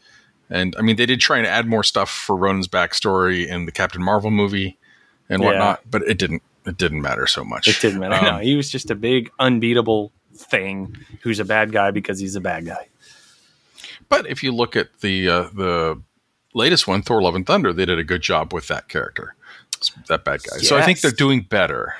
And 0.49 0.75
I 0.77 0.81
mean, 0.81 0.95
they 0.95 1.05
did 1.05 1.19
try 1.19 1.37
and 1.37 1.45
add 1.45 1.67
more 1.67 1.83
stuff 1.83 2.09
for 2.09 2.35
Ronan's 2.35 2.67
backstory 2.67 3.47
in 3.47 3.65
the 3.65 3.71
Captain 3.71 4.01
Marvel 4.01 4.31
movie 4.31 4.77
and 5.29 5.43
whatnot, 5.43 5.79
yeah. 5.81 5.87
but 5.89 6.01
it 6.03 6.17
didn't 6.17 6.41
it 6.65 6.77
didn't 6.77 7.01
matter 7.01 7.27
so 7.27 7.43
much. 7.43 7.67
It 7.67 7.77
didn't 7.81 7.99
matter. 7.99 8.15
Um, 8.15 8.25
no, 8.25 8.37
he 8.39 8.55
was 8.55 8.69
just 8.69 8.89
a 8.89 8.95
big 8.95 9.29
unbeatable 9.39 10.11
thing 10.33 10.97
who's 11.21 11.39
a 11.39 11.45
bad 11.45 11.71
guy 11.71 11.91
because 11.91 12.19
he's 12.19 12.35
a 12.35 12.41
bad 12.41 12.65
guy. 12.65 12.87
But 14.07 14.25
if 14.27 14.41
you 14.43 14.51
look 14.51 14.75
at 14.75 15.01
the 15.01 15.29
uh, 15.29 15.49
the 15.53 16.01
latest 16.55 16.87
one, 16.87 17.03
Thor: 17.03 17.21
Love 17.21 17.35
and 17.35 17.45
Thunder, 17.45 17.71
they 17.71 17.85
did 17.85 17.99
a 17.99 18.03
good 18.03 18.21
job 18.21 18.51
with 18.51 18.67
that 18.69 18.87
character, 18.87 19.35
that 20.07 20.23
bad 20.23 20.41
guy. 20.41 20.55
Yes. 20.57 20.67
So 20.67 20.77
I 20.77 20.81
think 20.81 21.01
they're 21.01 21.11
doing 21.11 21.41
better. 21.41 21.93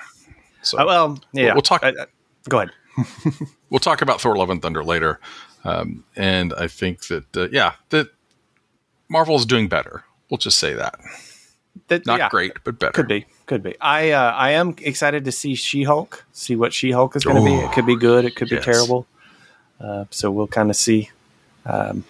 So 0.64 0.80
uh, 0.80 0.86
well, 0.86 1.20
yeah, 1.34 1.46
we'll, 1.46 1.56
we'll 1.56 1.62
talk. 1.62 1.84
Uh, 1.84 1.92
go 2.48 2.58
ahead. 2.58 2.72
we'll 3.70 3.80
talk 3.80 4.02
about 4.02 4.22
Thor: 4.22 4.36
Love 4.36 4.50
and 4.50 4.62
Thunder 4.62 4.84
later, 4.84 5.20
um, 5.64 6.04
and 6.16 6.54
I 6.54 6.68
think 6.68 7.08
that 7.08 7.38
uh, 7.38 7.48
yeah, 7.52 7.74
that 7.90 8.08
Marvel 9.10 9.36
is 9.36 9.46
doing 9.46 9.68
better. 9.68 10.04
We'll 10.30 10.38
just 10.38 10.60
say 10.60 10.74
that. 10.74 11.00
That 11.88 12.06
not 12.06 12.20
yeah, 12.20 12.30
great, 12.30 12.54
but 12.64 12.80
better. 12.80 12.92
Could 12.92 13.08
be, 13.08 13.26
could 13.46 13.64
be. 13.64 13.76
I 13.80 14.12
uh, 14.12 14.32
I 14.32 14.52
am 14.52 14.76
excited 14.82 15.26
to 15.26 15.32
see 15.32 15.56
She 15.56 15.84
Hulk. 15.84 16.26
See 16.34 16.56
what 16.56 16.74
She 16.74 16.92
Hulk 16.92 17.16
is 17.16 17.24
going 17.24 17.38
to 17.38 17.44
be. 17.44 17.54
It 17.54 17.72
could 17.72 17.86
be 17.86 17.96
good. 17.96 18.26
It 18.26 18.36
could 18.36 18.52
yes. 18.52 18.66
be 18.66 18.72
terrible. 18.72 19.08
Uh, 19.80 20.06
so 20.10 20.30
we'll 20.30 20.48
kind 20.48 20.70
of 20.70 20.76
see. 20.76 21.10
Um, 21.66 22.04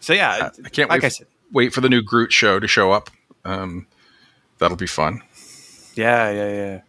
so 0.00 0.12
yeah, 0.12 0.50
I 0.64 0.68
can't 0.68 0.88
like 0.88 1.02
wait. 1.02 1.06
I 1.06 1.08
said, 1.08 1.26
wait 1.52 1.72
for 1.72 1.80
the 1.80 1.88
new 1.88 2.02
Groot 2.02 2.32
show 2.32 2.60
to 2.60 2.68
show 2.68 2.92
up. 2.92 3.10
Um, 3.44 3.86
that'll 4.58 4.76
be 4.76 4.86
fun. 4.86 5.22
Yeah, 5.94 6.30
yeah, 6.30 6.52
yeah. 6.52 6.80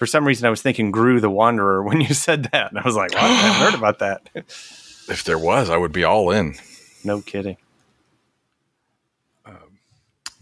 For 0.00 0.06
some 0.06 0.26
reason, 0.26 0.46
I 0.46 0.50
was 0.50 0.62
thinking 0.62 0.92
Groo 0.92 1.20
the 1.20 1.28
Wanderer 1.28 1.82
when 1.86 2.00
you 2.00 2.14
said 2.14 2.44
that, 2.52 2.70
and 2.70 2.78
I 2.78 2.82
was 2.82 2.96
like, 2.96 3.12
well, 3.12 3.22
I 3.22 3.34
haven't 3.34 3.66
heard 3.66 3.78
about 3.78 3.98
that. 3.98 4.30
if 4.34 5.24
there 5.24 5.38
was, 5.38 5.68
I 5.68 5.76
would 5.76 5.92
be 5.92 6.04
all 6.04 6.30
in. 6.30 6.54
No 7.04 7.20
kidding. 7.20 7.58
Um, 9.44 9.78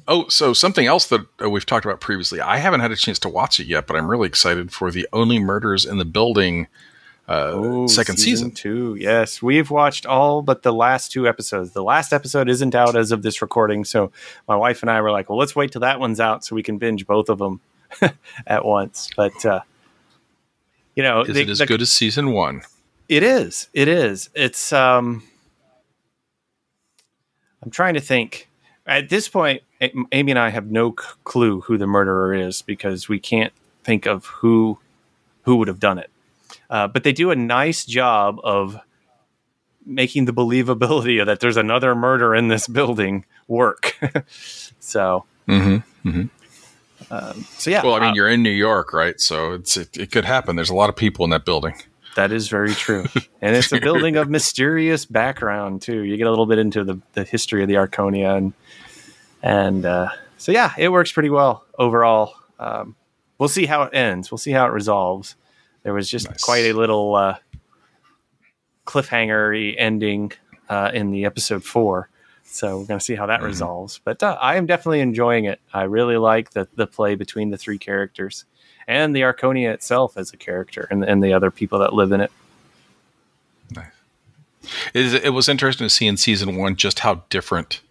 oh, 0.06 0.28
so 0.28 0.52
something 0.52 0.86
else 0.86 1.06
that 1.08 1.26
uh, 1.42 1.50
we've 1.50 1.66
talked 1.66 1.84
about 1.84 2.00
previously. 2.00 2.40
I 2.40 2.58
haven't 2.58 2.80
had 2.80 2.92
a 2.92 2.96
chance 2.96 3.18
to 3.18 3.28
watch 3.28 3.58
it 3.58 3.66
yet, 3.66 3.88
but 3.88 3.96
I'm 3.96 4.08
really 4.08 4.28
excited 4.28 4.70
for 4.72 4.92
the 4.92 5.08
Only 5.12 5.40
Murders 5.40 5.84
in 5.84 5.98
the 5.98 6.04
Building 6.04 6.68
uh, 7.28 7.50
oh, 7.52 7.86
second 7.88 8.18
season, 8.18 8.50
season. 8.50 8.50
Two, 8.52 8.94
yes, 8.94 9.42
we've 9.42 9.72
watched 9.72 10.06
all 10.06 10.40
but 10.40 10.62
the 10.62 10.72
last 10.72 11.10
two 11.10 11.26
episodes. 11.26 11.72
The 11.72 11.82
last 11.82 12.12
episode 12.12 12.48
isn't 12.48 12.76
out 12.76 12.94
as 12.94 13.10
of 13.10 13.22
this 13.22 13.42
recording, 13.42 13.84
so 13.84 14.12
my 14.46 14.54
wife 14.54 14.82
and 14.82 14.90
I 14.90 15.00
were 15.00 15.10
like, 15.10 15.28
"Well, 15.28 15.38
let's 15.38 15.56
wait 15.56 15.72
till 15.72 15.80
that 15.80 15.98
one's 15.98 16.20
out 16.20 16.44
so 16.44 16.54
we 16.54 16.62
can 16.62 16.78
binge 16.78 17.08
both 17.08 17.28
of 17.28 17.38
them 17.38 17.60
at 18.46 18.64
once." 18.64 19.10
But 19.16 19.44
uh, 19.44 19.60
you 20.94 21.02
know, 21.02 21.22
is 21.22 21.34
the, 21.34 21.42
it 21.42 21.48
as 21.48 21.58
the, 21.58 21.66
good 21.66 21.82
as 21.82 21.92
season 21.92 22.32
one? 22.32 22.62
It 23.08 23.22
is. 23.22 23.68
It 23.72 23.88
is. 23.88 24.30
It's 24.34 24.72
um, 24.72 25.22
I'm 27.62 27.70
trying 27.70 27.94
to 27.94 28.00
think. 28.00 28.48
At 28.86 29.10
this 29.10 29.28
point, 29.28 29.62
Amy 29.80 30.32
and 30.32 30.38
I 30.38 30.48
have 30.48 30.70
no 30.70 30.94
c- 30.98 31.06
clue 31.24 31.60
who 31.60 31.76
the 31.76 31.86
murderer 31.86 32.32
is 32.32 32.62
because 32.62 33.06
we 33.06 33.18
can't 33.18 33.52
think 33.84 34.06
of 34.06 34.24
who 34.26 34.78
who 35.42 35.56
would 35.56 35.68
have 35.68 35.80
done 35.80 35.98
it. 35.98 36.10
Uh, 36.70 36.88
but 36.88 37.04
they 37.04 37.12
do 37.12 37.30
a 37.30 37.36
nice 37.36 37.84
job 37.84 38.40
of 38.42 38.78
making 39.84 40.26
the 40.26 40.32
believability 40.32 41.20
of 41.20 41.26
that 41.26 41.40
there's 41.40 41.56
another 41.56 41.94
murder 41.94 42.34
in 42.34 42.48
this 42.48 42.66
building 42.68 43.24
work. 43.46 43.96
so, 44.80 45.24
mm-hmm, 45.48 46.08
mm-hmm. 46.08 46.26
Um, 47.10 47.46
so 47.56 47.70
yeah. 47.70 47.82
Well, 47.82 47.94
I 47.94 48.00
mean, 48.00 48.10
uh, 48.10 48.14
you're 48.14 48.28
in 48.28 48.42
New 48.42 48.50
York, 48.50 48.92
right? 48.92 49.20
So 49.20 49.52
it's 49.52 49.76
it, 49.76 49.96
it 49.96 50.12
could 50.12 50.24
happen. 50.24 50.56
There's 50.56 50.70
a 50.70 50.74
lot 50.74 50.88
of 50.90 50.96
people 50.96 51.24
in 51.24 51.30
that 51.30 51.44
building. 51.44 51.74
That 52.16 52.32
is 52.32 52.48
very 52.48 52.74
true. 52.74 53.06
and 53.40 53.54
it's 53.54 53.72
a 53.72 53.80
building 53.80 54.16
of 54.16 54.28
mysterious 54.28 55.04
background 55.04 55.82
too. 55.82 56.02
You 56.02 56.16
get 56.16 56.26
a 56.26 56.30
little 56.30 56.46
bit 56.46 56.58
into 56.58 56.84
the, 56.84 57.00
the 57.12 57.24
history 57.24 57.62
of 57.62 57.68
the 57.68 57.74
Arconia 57.74 58.36
and 58.36 58.52
and 59.42 59.86
uh, 59.86 60.08
so 60.36 60.52
yeah, 60.52 60.72
it 60.76 60.90
works 60.90 61.12
pretty 61.12 61.30
well 61.30 61.64
overall. 61.78 62.34
Um, 62.58 62.96
we'll 63.38 63.48
see 63.48 63.66
how 63.66 63.84
it 63.84 63.94
ends. 63.94 64.30
We'll 64.30 64.38
see 64.38 64.50
how 64.50 64.66
it 64.66 64.72
resolves. 64.72 65.36
There 65.84 65.94
was 65.94 66.10
just 66.10 66.28
nice. 66.28 66.42
quite 66.42 66.64
a 66.64 66.72
little 66.72 67.14
uh, 67.14 67.36
cliffhanger 68.86 69.74
ending 69.78 70.32
uh, 70.68 70.90
in 70.92 71.10
the 71.10 71.24
episode 71.24 71.64
four. 71.64 72.08
So 72.50 72.78
we're 72.78 72.86
going 72.86 72.98
to 72.98 73.04
see 73.04 73.14
how 73.14 73.26
that 73.26 73.38
mm-hmm. 73.38 73.46
resolves. 73.46 74.00
But 74.02 74.22
uh, 74.22 74.36
I 74.40 74.56
am 74.56 74.66
definitely 74.66 75.00
enjoying 75.00 75.44
it. 75.44 75.60
I 75.72 75.82
really 75.82 76.16
like 76.16 76.50
the 76.50 76.66
the 76.74 76.86
play 76.86 77.14
between 77.14 77.50
the 77.50 77.58
three 77.58 77.78
characters 77.78 78.44
and 78.88 79.14
the 79.14 79.20
Arconia 79.20 79.72
itself 79.72 80.16
as 80.16 80.32
a 80.32 80.36
character 80.36 80.88
and, 80.90 81.04
and 81.04 81.22
the 81.22 81.34
other 81.34 81.50
people 81.50 81.78
that 81.80 81.92
live 81.92 82.10
in 82.10 82.22
it. 82.22 82.32
Nice. 83.76 83.92
It, 84.94 85.32
was 85.34 85.48
interesting 85.48 85.84
to 85.84 85.90
see 85.90 86.06
in 86.06 86.16
season 86.16 86.56
one 86.56 86.74
just 86.74 87.00
how 87.00 87.22
different 87.28 87.82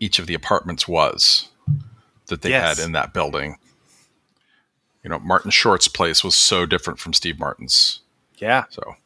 each 0.00 0.18
of 0.18 0.26
the 0.26 0.34
apartments 0.34 0.88
was 0.88 1.48
that 2.26 2.42
they 2.42 2.50
yes. 2.50 2.76
had 2.76 2.84
in 2.84 2.92
that 2.92 3.14
building. 3.14 3.56
You 5.04 5.10
know, 5.10 5.20
Martin 5.20 5.50
Short's 5.50 5.88
place 5.88 6.22
was 6.22 6.34
so 6.34 6.66
different 6.66 6.98
from 6.98 7.12
Steve 7.12 7.38
Martin's. 7.38 8.00
Yeah. 8.38 8.64
So. 8.70 8.96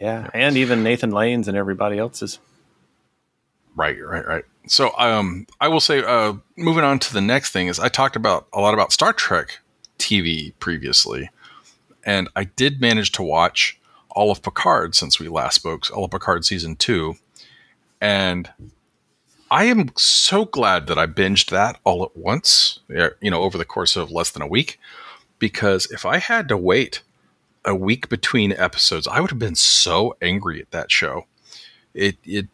Yeah, 0.00 0.22
yeah. 0.22 0.30
and 0.32 0.56
even 0.56 0.82
Nathan 0.82 1.10
Lane's 1.10 1.48
and 1.48 1.56
everybody 1.56 1.98
else's. 1.98 2.38
Right, 3.76 3.96
right, 4.04 4.26
right. 4.26 4.44
So, 4.66 4.92
um, 4.98 5.46
I 5.60 5.68
will 5.68 5.80
say, 5.80 6.02
uh, 6.04 6.34
moving 6.56 6.84
on 6.84 6.98
to 7.00 7.12
the 7.12 7.20
next 7.20 7.50
thing 7.50 7.68
is 7.68 7.78
I 7.78 7.88
talked 7.88 8.16
about 8.16 8.46
a 8.52 8.60
lot 8.60 8.74
about 8.74 8.92
Star 8.92 9.12
Trek 9.12 9.60
TV 9.98 10.52
previously, 10.60 11.30
and 12.04 12.28
I 12.36 12.44
did 12.44 12.80
manage 12.80 13.12
to 13.12 13.22
watch 13.22 13.78
all 14.10 14.30
of 14.30 14.42
Picard 14.42 14.94
since 14.94 15.18
we 15.18 15.28
last 15.28 15.54
spoke, 15.54 15.90
all 15.94 16.04
of 16.04 16.10
Picard 16.10 16.44
season 16.44 16.76
two, 16.76 17.14
and 18.00 18.50
I 19.50 19.64
am 19.64 19.90
so 19.96 20.44
glad 20.44 20.86
that 20.86 20.98
I 20.98 21.06
binged 21.06 21.50
that 21.50 21.80
all 21.84 22.04
at 22.04 22.16
once, 22.16 22.80
you 22.88 23.30
know, 23.30 23.42
over 23.42 23.58
the 23.58 23.64
course 23.64 23.96
of 23.96 24.10
less 24.10 24.30
than 24.30 24.42
a 24.42 24.46
week, 24.46 24.78
because 25.38 25.90
if 25.90 26.06
I 26.06 26.18
had 26.18 26.48
to 26.48 26.56
wait 26.56 27.02
a 27.64 27.74
week 27.74 28.08
between 28.08 28.52
episodes, 28.52 29.08
I 29.08 29.20
would 29.20 29.30
have 29.30 29.38
been 29.38 29.56
so 29.56 30.16
angry 30.22 30.60
at 30.60 30.70
that 30.70 30.90
show. 30.90 31.26
It 31.94 32.16
it 32.24 32.46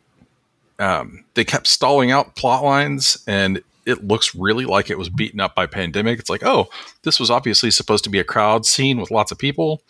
um, 0.78 1.24
they 1.34 1.44
kept 1.44 1.66
stalling 1.66 2.10
out 2.10 2.36
plot 2.36 2.64
lines 2.64 3.22
and 3.26 3.62
it 3.86 4.06
looks 4.06 4.34
really 4.34 4.64
like 4.64 4.90
it 4.90 4.98
was 4.98 5.08
beaten 5.08 5.40
up 5.40 5.54
by 5.54 5.66
pandemic. 5.66 6.18
It's 6.18 6.28
like, 6.28 6.44
oh, 6.44 6.68
this 7.02 7.20
was 7.20 7.30
obviously 7.30 7.70
supposed 7.70 8.04
to 8.04 8.10
be 8.10 8.18
a 8.18 8.24
crowd 8.24 8.66
scene 8.66 9.00
with 9.00 9.10
lots 9.10 9.30
of 9.30 9.38
people. 9.38 9.82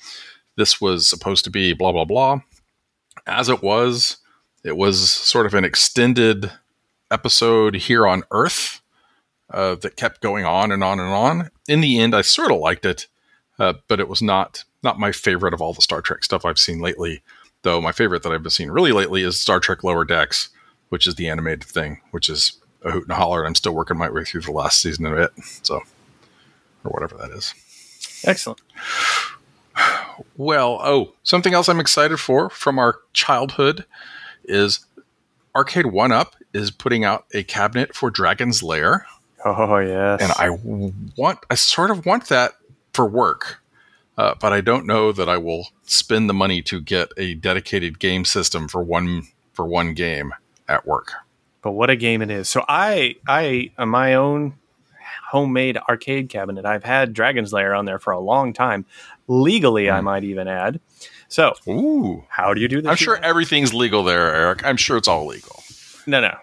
This 0.57 0.81
was 0.81 1.09
supposed 1.09 1.45
to 1.45 1.50
be 1.50 1.73
blah 1.73 1.93
blah 1.93 2.05
blah. 2.05 2.40
As 3.26 3.49
it 3.49 3.62
was, 3.62 4.19
it 4.62 4.76
was 4.76 5.11
sort 5.11 5.47
of 5.47 5.55
an 5.55 5.64
extended 5.64 6.52
episode 7.11 7.75
here 7.75 8.07
on 8.07 8.23
Earth 8.31 8.81
uh, 9.50 9.76
that 9.76 9.97
kept 9.97 10.21
going 10.21 10.45
on 10.45 10.71
and 10.73 10.85
on 10.85 11.00
and 11.00 11.12
on. 11.12 11.50
In 11.69 11.81
the 11.81 11.99
end, 11.99 12.14
I 12.14 12.23
sort 12.23 12.52
of 12.52 12.59
liked 12.59 12.85
it, 12.85 13.07
uh, 13.59 13.75
but 13.88 14.00
it 14.00 14.09
was 14.09 14.23
not 14.23 14.64
not 14.83 14.99
my 14.99 15.11
favorite 15.11 15.55
of 15.55 15.61
all 15.61 15.73
the 15.73 15.83
Star 15.83 16.00
Trek 16.00 16.23
stuff 16.23 16.45
I've 16.45 16.59
seen 16.59 16.81
lately. 16.81 17.23
Though 17.62 17.81
my 17.81 17.93
favorite 17.93 18.23
that 18.23 18.33
I've 18.33 18.43
been 18.43 18.50
seeing 18.50 18.71
really 18.71 18.93
lately 18.93 19.23
is 19.23 19.40
Star 19.40 19.59
Trek 19.59 19.83
Lower 19.83 20.05
Decks, 20.05 20.50
which 20.88 21.07
is 21.07 21.16
the 21.16 21.28
animated 21.28 21.64
thing, 21.64 22.00
which 22.11 22.28
is 22.28 22.61
a 22.83 22.90
hoot 22.90 23.05
and 23.05 23.12
a 23.12 23.16
holler. 23.16 23.47
I'm 23.47 23.55
still 23.55 23.75
working 23.75 23.99
my 23.99 24.11
way 24.11 24.25
through 24.25 24.43
the 24.43 24.52
last 24.52 24.81
season 24.81 25.07
of 25.07 25.19
it, 25.19 25.33
so 25.62 25.83
or 26.85 26.90
whatever 26.90 27.16
that 27.16 27.31
is. 27.31 27.55
Excellent. 28.25 28.61
Well, 30.37 30.81
oh, 30.83 31.12
something 31.23 31.52
else 31.52 31.69
I'm 31.69 31.81
excited 31.81 32.19
for 32.19 32.49
from 32.49 32.78
our 32.78 33.00
childhood 33.12 33.85
is 34.45 34.87
Arcade1Up 35.55 36.33
is 36.55 36.71
putting 36.71 37.05
out 37.05 37.26
a 37.35 37.43
cabinet 37.43 37.95
for 37.95 38.11
Dragon's 38.11 38.62
Lair. 38.62 39.07
Oh 39.45 39.78
yes, 39.78 40.23
and 40.23 40.33
I 40.33 40.50
want, 41.16 41.40
I 41.50 41.55
sort 41.55 41.90
of 41.90 42.07
want 42.07 42.28
that 42.28 42.52
for 42.95 43.07
work, 43.07 43.61
uh, 44.16 44.35
but 44.40 44.52
I 44.52 44.61
don't 44.61 44.87
know 44.87 45.12
that 45.12 45.28
I 45.28 45.37
will 45.37 45.69
spend 45.85 46.28
the 46.28 46.35
money 46.35 46.62
to 46.62 46.81
get 46.81 47.11
a 47.19 47.35
dedicated 47.35 47.99
game 47.99 48.25
system 48.25 48.69
for 48.69 48.83
one 48.83 49.25
for 49.52 49.66
one 49.66 49.95
game 49.95 50.33
at 50.68 50.87
work. 50.87 51.12
But 51.62 51.73
what 51.73 51.90
a 51.90 51.96
game 51.96 52.23
it 52.23 52.30
is! 52.30 52.49
So 52.49 52.64
I, 52.68 53.16
I, 53.26 53.73
on 53.78 53.88
my 53.88 54.14
own 54.14 54.54
homemade 55.30 55.76
arcade 55.88 56.28
cabinet, 56.28 56.64
I've 56.64 56.85
had 56.85 57.12
Dragon's 57.12 57.52
Lair 57.52 57.75
on 57.75 57.85
there 57.85 57.99
for 57.99 58.12
a 58.12 58.20
long 58.20 58.52
time. 58.52 58.87
Legally, 59.26 59.87
mm. 59.87 59.92
I 59.92 60.00
might 60.00 60.25
even 60.25 60.46
add. 60.46 60.80
So, 61.28 61.54
Ooh. 61.68 62.25
how 62.28 62.54
do 62.54 62.61
you 62.61 62.68
do 62.68 62.80
this? 62.80 62.90
I'm 62.90 62.96
sure 62.96 63.16
everything's 63.16 63.75
legal 63.75 64.04
there, 64.04 64.35
Eric. 64.35 64.64
I'm 64.64 64.76
sure 64.76 64.96
it's 64.96 65.08
all 65.08 65.26
legal. 65.26 65.62
No, 66.06 66.20
no. 66.20 66.37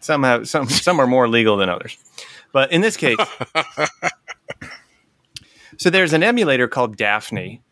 Some 0.00 0.22
have 0.22 0.48
some 0.48 0.68
some 0.68 1.00
are 1.00 1.06
more 1.06 1.28
legal 1.28 1.56
than 1.56 1.68
others. 1.68 1.96
But 2.52 2.72
in 2.72 2.80
this 2.80 2.96
case, 2.96 3.18
so 5.76 5.90
there's 5.90 6.12
an 6.12 6.22
emulator 6.22 6.68
called 6.68 6.96
Daphne, 6.96 7.62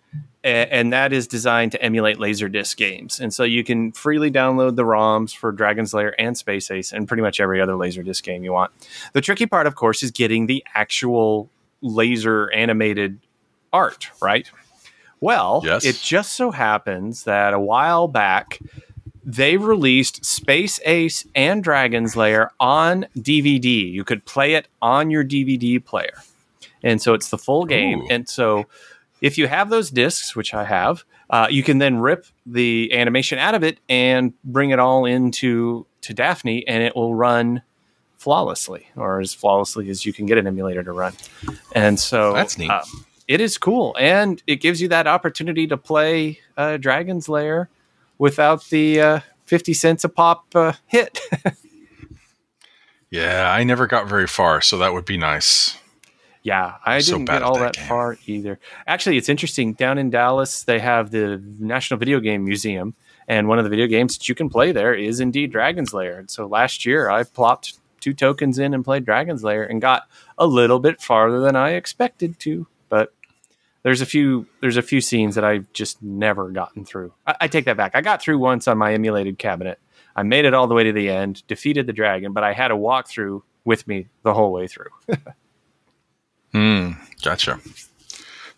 and 0.47 0.93
that 0.93 1.13
is 1.13 1.27
designed 1.27 1.73
to 1.73 1.83
emulate 1.83 2.19
Laserdisc 2.19 2.77
games. 2.77 3.21
And 3.21 3.35
so 3.35 3.43
you 3.43 3.65
can 3.65 3.93
freely 3.93 4.31
download 4.31 4.77
the 4.77 4.85
ROMs 4.85 5.35
for 5.35 5.51
Dragon's 5.51 5.93
Lair 5.93 6.19
and 6.21 6.39
Space 6.39 6.71
Ace 6.71 6.93
and 6.93 7.09
pretty 7.09 7.23
much 7.23 7.41
every 7.41 7.61
other 7.61 7.73
Laserdisc 7.73 8.23
game 8.23 8.45
you 8.45 8.53
want. 8.53 8.71
The 9.13 9.21
tricky 9.21 9.47
part, 9.47 9.67
of 9.67 9.75
course, 9.75 10.03
is 10.03 10.11
getting 10.11 10.47
the 10.47 10.65
actual 10.75 11.51
laser 11.83 12.51
animated 12.53 13.19
art, 13.73 14.11
right? 14.23 14.49
Well, 15.21 15.63
yes. 15.65 15.85
it 15.85 15.97
just 15.97 16.35
so 16.35 16.51
happens 16.51 17.25
that 17.25 17.53
a 17.53 17.61
while 17.61 18.07
back, 18.07 18.61
they 19.25 19.57
released 19.57 20.25
Space 20.25 20.79
Ace 20.85 21.27
and 21.35 21.65
Dragon's 21.65 22.15
Lair 22.15 22.53
on 22.61 23.07
DVD. 23.17 23.91
You 23.91 24.05
could 24.05 24.25
play 24.25 24.55
it 24.55 24.69
on 24.81 25.11
your 25.11 25.25
DVD 25.25 25.85
player. 25.85 26.23
And 26.85 27.03
so 27.03 27.15
it's 27.15 27.31
the 27.31 27.39
full 27.39 27.65
game. 27.65 28.03
Ooh. 28.03 28.09
And 28.11 28.29
so 28.29 28.67
if 29.21 29.39
you 29.39 29.47
have 29.47 29.71
those 29.71 29.91
discs, 29.91 30.37
which 30.37 30.55
I 30.55 30.65
have, 30.65 31.05
uh, 31.31 31.49
you 31.51 31.63
can 31.63 31.79
then 31.79 31.99
rip 31.99 32.27
the 32.45 32.93
animation 32.93 33.39
out 33.39 33.55
of 33.55 33.65
it 33.65 33.79
and 33.89 34.33
bring 34.45 34.71
it 34.71 34.79
all 34.79 35.05
into 35.05 35.87
to 36.03 36.15
Daphne, 36.15 36.67
and 36.69 36.83
it 36.83 36.95
will 36.95 37.15
run 37.15 37.63
flawlessly, 38.19 38.87
or 38.97 39.21
as 39.21 39.35
flawlessly 39.35 39.91
as 39.91 40.07
you 40.07 40.13
can 40.13 40.27
get 40.27 40.39
an 40.39 40.47
emulator 40.47 40.83
to 40.83 40.93
run. 40.93 41.15
And 41.75 41.99
so 41.99 42.33
that's 42.33 42.59
neat. 42.59 42.71
Uh, 42.71 42.83
it 43.27 43.41
is 43.41 43.59
cool, 43.59 43.97
and 43.99 44.41
it 44.47 44.57
gives 44.57 44.81
you 44.81 44.89
that 44.89 45.07
opportunity 45.07 45.67
to 45.67 45.77
play 45.77 46.39
uh, 46.57 46.77
Dragon's 46.77 47.29
Lair 47.29 47.69
without 48.19 48.65
the 48.69 49.01
uh, 49.01 49.21
50 49.45 49.75
cents 49.75 50.05
a 50.05 50.09
pop 50.09 50.45
uh, 50.55 50.73
hit. 50.87 51.21
yeah, 53.11 53.53
I 53.53 53.65
never 53.65 53.87
got 53.87 54.09
very 54.09 54.29
far, 54.29 54.61
so 54.61 54.79
that 54.79 54.93
would 54.93 55.05
be 55.05 55.17
nice. 55.17 55.77
Yeah, 56.47 56.77
I 56.85 57.01
didn't 57.01 57.25
get 57.25 57.43
all 57.43 57.59
that, 57.59 57.75
that 57.75 57.89
far 57.89 58.17
either. 58.25 58.61
Actually, 58.87 59.17
it's 59.17 59.29
interesting. 59.29 59.73
Down 59.73 59.99
in 59.99 60.11
Dallas, 60.11 60.63
they 60.63 60.79
have 60.79 61.11
the 61.11 61.43
National 61.59 61.99
Video 61.99 62.21
Game 62.21 62.45
Museum, 62.45 62.95
and 63.27 63.49
one 63.49 63.59
of 63.59 63.65
the 63.65 63.69
video 63.69 63.89
games 63.89 64.17
that 64.17 64.29
you 64.29 64.37
can 64.37 64.49
play 64.49 64.71
there 64.71 64.95
is 64.95 65.19
indeed 65.19 65.51
Dragon's 65.51 65.93
Lair. 65.93 66.21
And 66.21 66.31
so 66.31 66.47
last 66.47 66.87
year, 66.87 67.11
I 67.11 67.25
plopped 67.25 67.81
two 67.99 68.15
tokens 68.15 68.61
in 68.61 68.75
and 68.75 68.85
played 68.85 69.05
Dragon's 69.05 69.43
Lair 69.43 69.65
and 69.65 69.81
got 69.81 70.05
a 70.39 70.47
little 70.47 70.79
bit 70.79 71.03
farther 71.03 71.41
than 71.41 71.57
I 71.57 71.71
expected 71.71 72.39
to. 72.39 72.69
But 72.89 73.13
there's 73.83 74.01
a 74.01 74.07
few 74.07 74.47
there's 74.61 74.77
a 74.77 74.83
few 74.83 75.01
scenes 75.01 75.35
that 75.35 75.43
I've 75.43 75.73
just 75.73 76.01
never 76.01 76.51
gotten 76.51 76.85
through. 76.85 77.13
I, 77.27 77.35
I, 77.41 77.49
take 77.49 77.65
that 77.65 77.77
back. 77.77 77.97
I 77.97 78.03
got 78.03 78.23
through 78.23 78.39
once 78.39 78.69
on 78.69 78.79
my 78.79 78.95
emulated 78.95 79.37
cabinet. 79.37 79.81
I 80.15 80.23
made 80.23 80.45
it 80.45 80.55
all 80.55 80.69
the 80.69 80.75
way 80.75 80.85
to 80.85 80.93
the 80.93 81.09
end, 81.09 81.45
defeated 81.49 81.89
the 81.89 81.93
dragon, 81.93 82.33
but 82.33 82.45
I 82.45 82.53
had 82.53 82.71
a 82.71 82.75
walkthrough 82.75 83.43
with 83.65 83.89
me 83.89 84.07
the 84.23 84.33
whole 84.33 84.53
way 84.53 84.69
through. 84.69 84.91
Hmm. 86.57 86.93
Gotcha. 87.23 87.61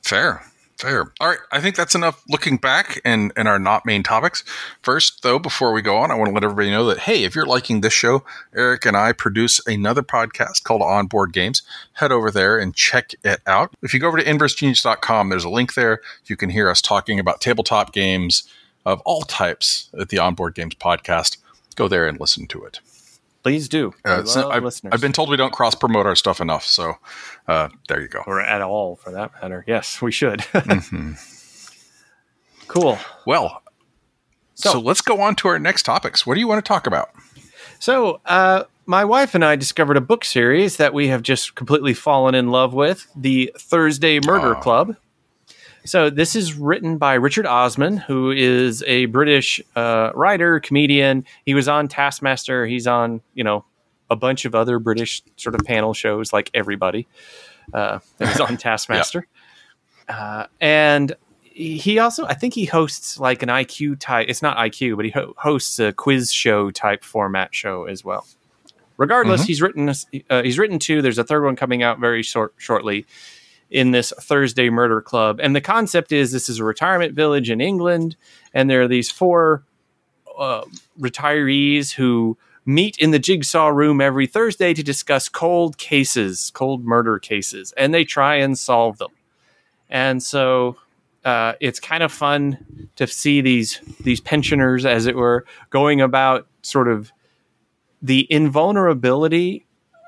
Fair. 0.05 0.45
Fair. 0.79 1.13
All 1.19 1.31
right. 1.31 1.41
I 1.51 1.61
think 1.61 1.75
that's 1.75 1.97
enough 1.97 2.23
looking 2.29 2.57
back 2.57 3.01
and, 3.05 3.33
and 3.37 3.49
our 3.49 3.59
not 3.59 3.85
main 3.85 4.05
topics. 4.05 4.45
First, 4.83 5.25
though, 5.25 5.41
before 5.41 5.73
we 5.73 5.83
go 5.83 5.97
on, 5.97 6.13
I 6.13 6.15
want 6.15 6.29
to 6.29 6.33
let 6.33 6.45
everybody 6.45 6.71
know 6.71 6.87
that, 6.87 7.01
hey, 7.01 7.25
if 7.25 7.35
you're 7.35 7.45
liking 7.45 7.81
this 7.81 7.93
show, 7.93 8.23
Eric 8.55 8.87
and 8.87 8.97
I 8.97 9.11
produce 9.11 9.61
another 9.67 10.03
podcast 10.03 10.63
called 10.63 10.81
Onboard 10.81 11.33
Games. 11.33 11.63
Head 11.95 12.13
over 12.13 12.31
there 12.31 12.57
and 12.57 12.73
check 12.73 13.15
it 13.25 13.41
out. 13.49 13.75
If 13.83 13.93
you 13.93 13.99
go 13.99 14.07
over 14.07 14.19
to 14.19 14.25
inversegenius.com, 14.25 15.29
there's 15.29 15.43
a 15.43 15.51
link 15.51 15.75
there. 15.75 16.01
You 16.27 16.37
can 16.37 16.51
hear 16.51 16.71
us 16.71 16.81
talking 16.81 17.19
about 17.19 17.41
tabletop 17.41 17.93
games 17.93 18.49
of 18.87 19.01
all 19.01 19.23
types 19.23 19.91
at 19.99 20.11
the 20.11 20.21
Onboard 20.21 20.55
Games 20.55 20.77
podcast. 20.77 21.39
Go 21.75 21.89
there 21.89 22.07
and 22.07 22.21
listen 22.21 22.47
to 22.47 22.63
it. 22.65 22.79
Please 23.43 23.69
do. 23.69 23.95
Uh, 24.05 24.25
so 24.25 24.51
I've. 24.51 24.65
I've 24.93 25.01
been 25.01 25.13
told 25.13 25.31
we 25.31 25.37
don't 25.37 25.53
cross 25.53 25.75
promote 25.75 26.07
our 26.07 26.17
stuff 26.17 26.41
enough, 26.41 26.65
so 26.67 26.95
uh, 27.47 27.69
there 27.89 28.01
you 28.01 28.09
go. 28.09 28.23
or 28.27 28.41
at 28.41 28.61
all 28.63 28.97
for 28.97 29.13
that 29.13 29.33
matter. 29.41 29.65
Yes, 29.67 30.03
we 30.03 30.11
should. 30.13 30.41
Mhm. 30.53 31.17
cool. 32.67 32.99
Well, 33.27 33.63
so, 34.55 34.73
So- 34.73 34.81
let's 34.81 35.01
go 35.01 35.21
on 35.21 35.35
to 35.37 35.49
our 35.49 35.59
next 35.59 35.85
topics. 35.85 36.27
What 36.27 36.35
do 36.35 36.41
you 36.41 36.49
want 36.49 36.65
to 36.65 36.69
talk 36.69 36.87
about? 36.87 37.11
So, 37.79 38.21
uh, 38.27 38.65
my 38.87 39.05
wife 39.05 39.35
and 39.35 39.45
I 39.45 39.55
discovered 39.57 39.97
a 39.97 40.01
book 40.01 40.25
series 40.25 40.79
that 40.79 40.93
we 40.93 41.09
have 41.09 41.23
just 41.23 41.55
completely 41.55 41.95
fallen 41.95 42.35
in 42.35 42.49
love 42.49 42.75
with 42.75 43.07
the 43.15 43.53
Thursday 43.57 44.19
Murder. 44.21 44.57
Club. 44.57 44.97
So, 45.89 46.11
this 46.11 46.37
is 46.37 46.53
written 46.53 46.99
by 46.99 47.15
Richard 47.15 47.47
Osman, 47.47 47.97
who 47.97 48.31
is 48.31 48.85
a 48.87 49.07
British 49.07 49.59
uh, 49.75 50.11
writer, 50.15 50.61
comedian. 50.61 51.25
He 51.47 51.55
was 51.55 51.67
on 51.67 51.89
Taskmaster. 51.89 52.67
He's 52.67 52.87
on, 52.87 53.23
you 53.33 53.43
know, 53.43 53.65
a 54.11 54.17
bunch 54.17 54.45
of 54.45 54.55
other 54.55 54.79
British 54.79 55.23
sort 55.37 55.55
of 55.55 55.63
panel 55.63 55.95
shows 55.95 56.31
like 56.31 56.51
everybody. 56.53 57.09
Uh, 57.73 58.01
was 58.21 58.39
on 58.39 58.57
Taskmaster. 58.59 59.27
Uh, 60.11 60.47
and 60.61 61.17
he 61.43 61.99
also, 61.99 62.27
I 62.27 62.35
think 62.35 62.53
he 62.53 62.67
hosts 62.67 63.19
like 63.19 63.43
an 63.43 63.49
IQ 63.49 63.99
type. 63.99 64.29
It's 64.29 64.43
not 64.43 64.59
IQ, 64.59 64.97
but 64.97 65.07
he 65.07 65.11
ho- 65.11 65.33
hosts 65.39 65.79
a 65.79 65.95
quiz 65.95 66.31
show 66.31 66.71
type 66.71 67.03
format 67.03 67.55
show 67.55 67.85
as 67.85 68.05
well. 68.05 68.27
Regardless, 68.99 69.45
he's 69.45 69.63
written 69.63 69.89
uh, 70.29 70.43
he's 70.43 70.59
written 70.59 70.79
two. 70.79 71.01
There's 71.01 71.19
a 71.19 71.25
third 71.25 71.45
one 71.45 71.57
coming 71.57 71.83
out 71.83 71.99
very 71.99 72.23
short, 72.23 72.53
shortly 72.59 73.07
in 73.71 73.91
this 73.91 74.13
Thursday 74.21 74.71
Murder 74.71 75.01
Club. 75.01 75.41
And 75.43 75.55
the 75.55 75.61
concept 75.61 76.13
is 76.13 76.33
this 76.33 76.49
is 76.49 76.59
a 76.59 76.65
retirement 76.65 77.15
village 77.15 77.51
in 77.51 77.61
England, 77.61 78.17
and 78.55 78.69
there 78.69 78.83
are 78.83 78.89
these 78.89 79.11
four 79.11 79.65
uh, 80.39 80.63
retirees 80.99 81.93
who 81.93 82.39
meet 82.65 82.99
in 82.99 83.11
the 83.11 83.19
jigsaw 83.19 83.69
room 83.69 84.01
every 84.01 84.27
Thursday 84.27 84.75
to 84.75 84.83
discuss 84.83 85.29
cold 85.29 85.79
cases, 85.79 86.51
cold 86.55 86.85
murder 86.85 87.19
cases, 87.19 87.73
and 87.77 87.95
they 87.95 88.05
try 88.05 88.37
and 88.37 88.59
solve 88.59 88.99
them. 88.99 89.11
And 89.89 90.23
so 90.23 90.77
uh, 91.25 91.55
it's 91.61 91.81
kind 91.81 92.03
of 92.03 92.13
fun 92.13 92.89
to 92.97 93.07
see 93.07 93.41
these 93.41 93.81
these 94.01 94.21
pensioners, 94.21 94.85
as 94.85 95.07
it 95.07 95.17
were, 95.17 95.45
going 95.71 96.01
about 96.01 96.47
sort 96.63 96.89
of 96.89 97.11
the 98.03 98.27
invulnerability 98.31 99.67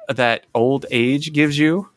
that 0.08 0.44
old 0.54 0.86
age 0.90 1.32
gives 1.32 1.58
you 1.58 1.88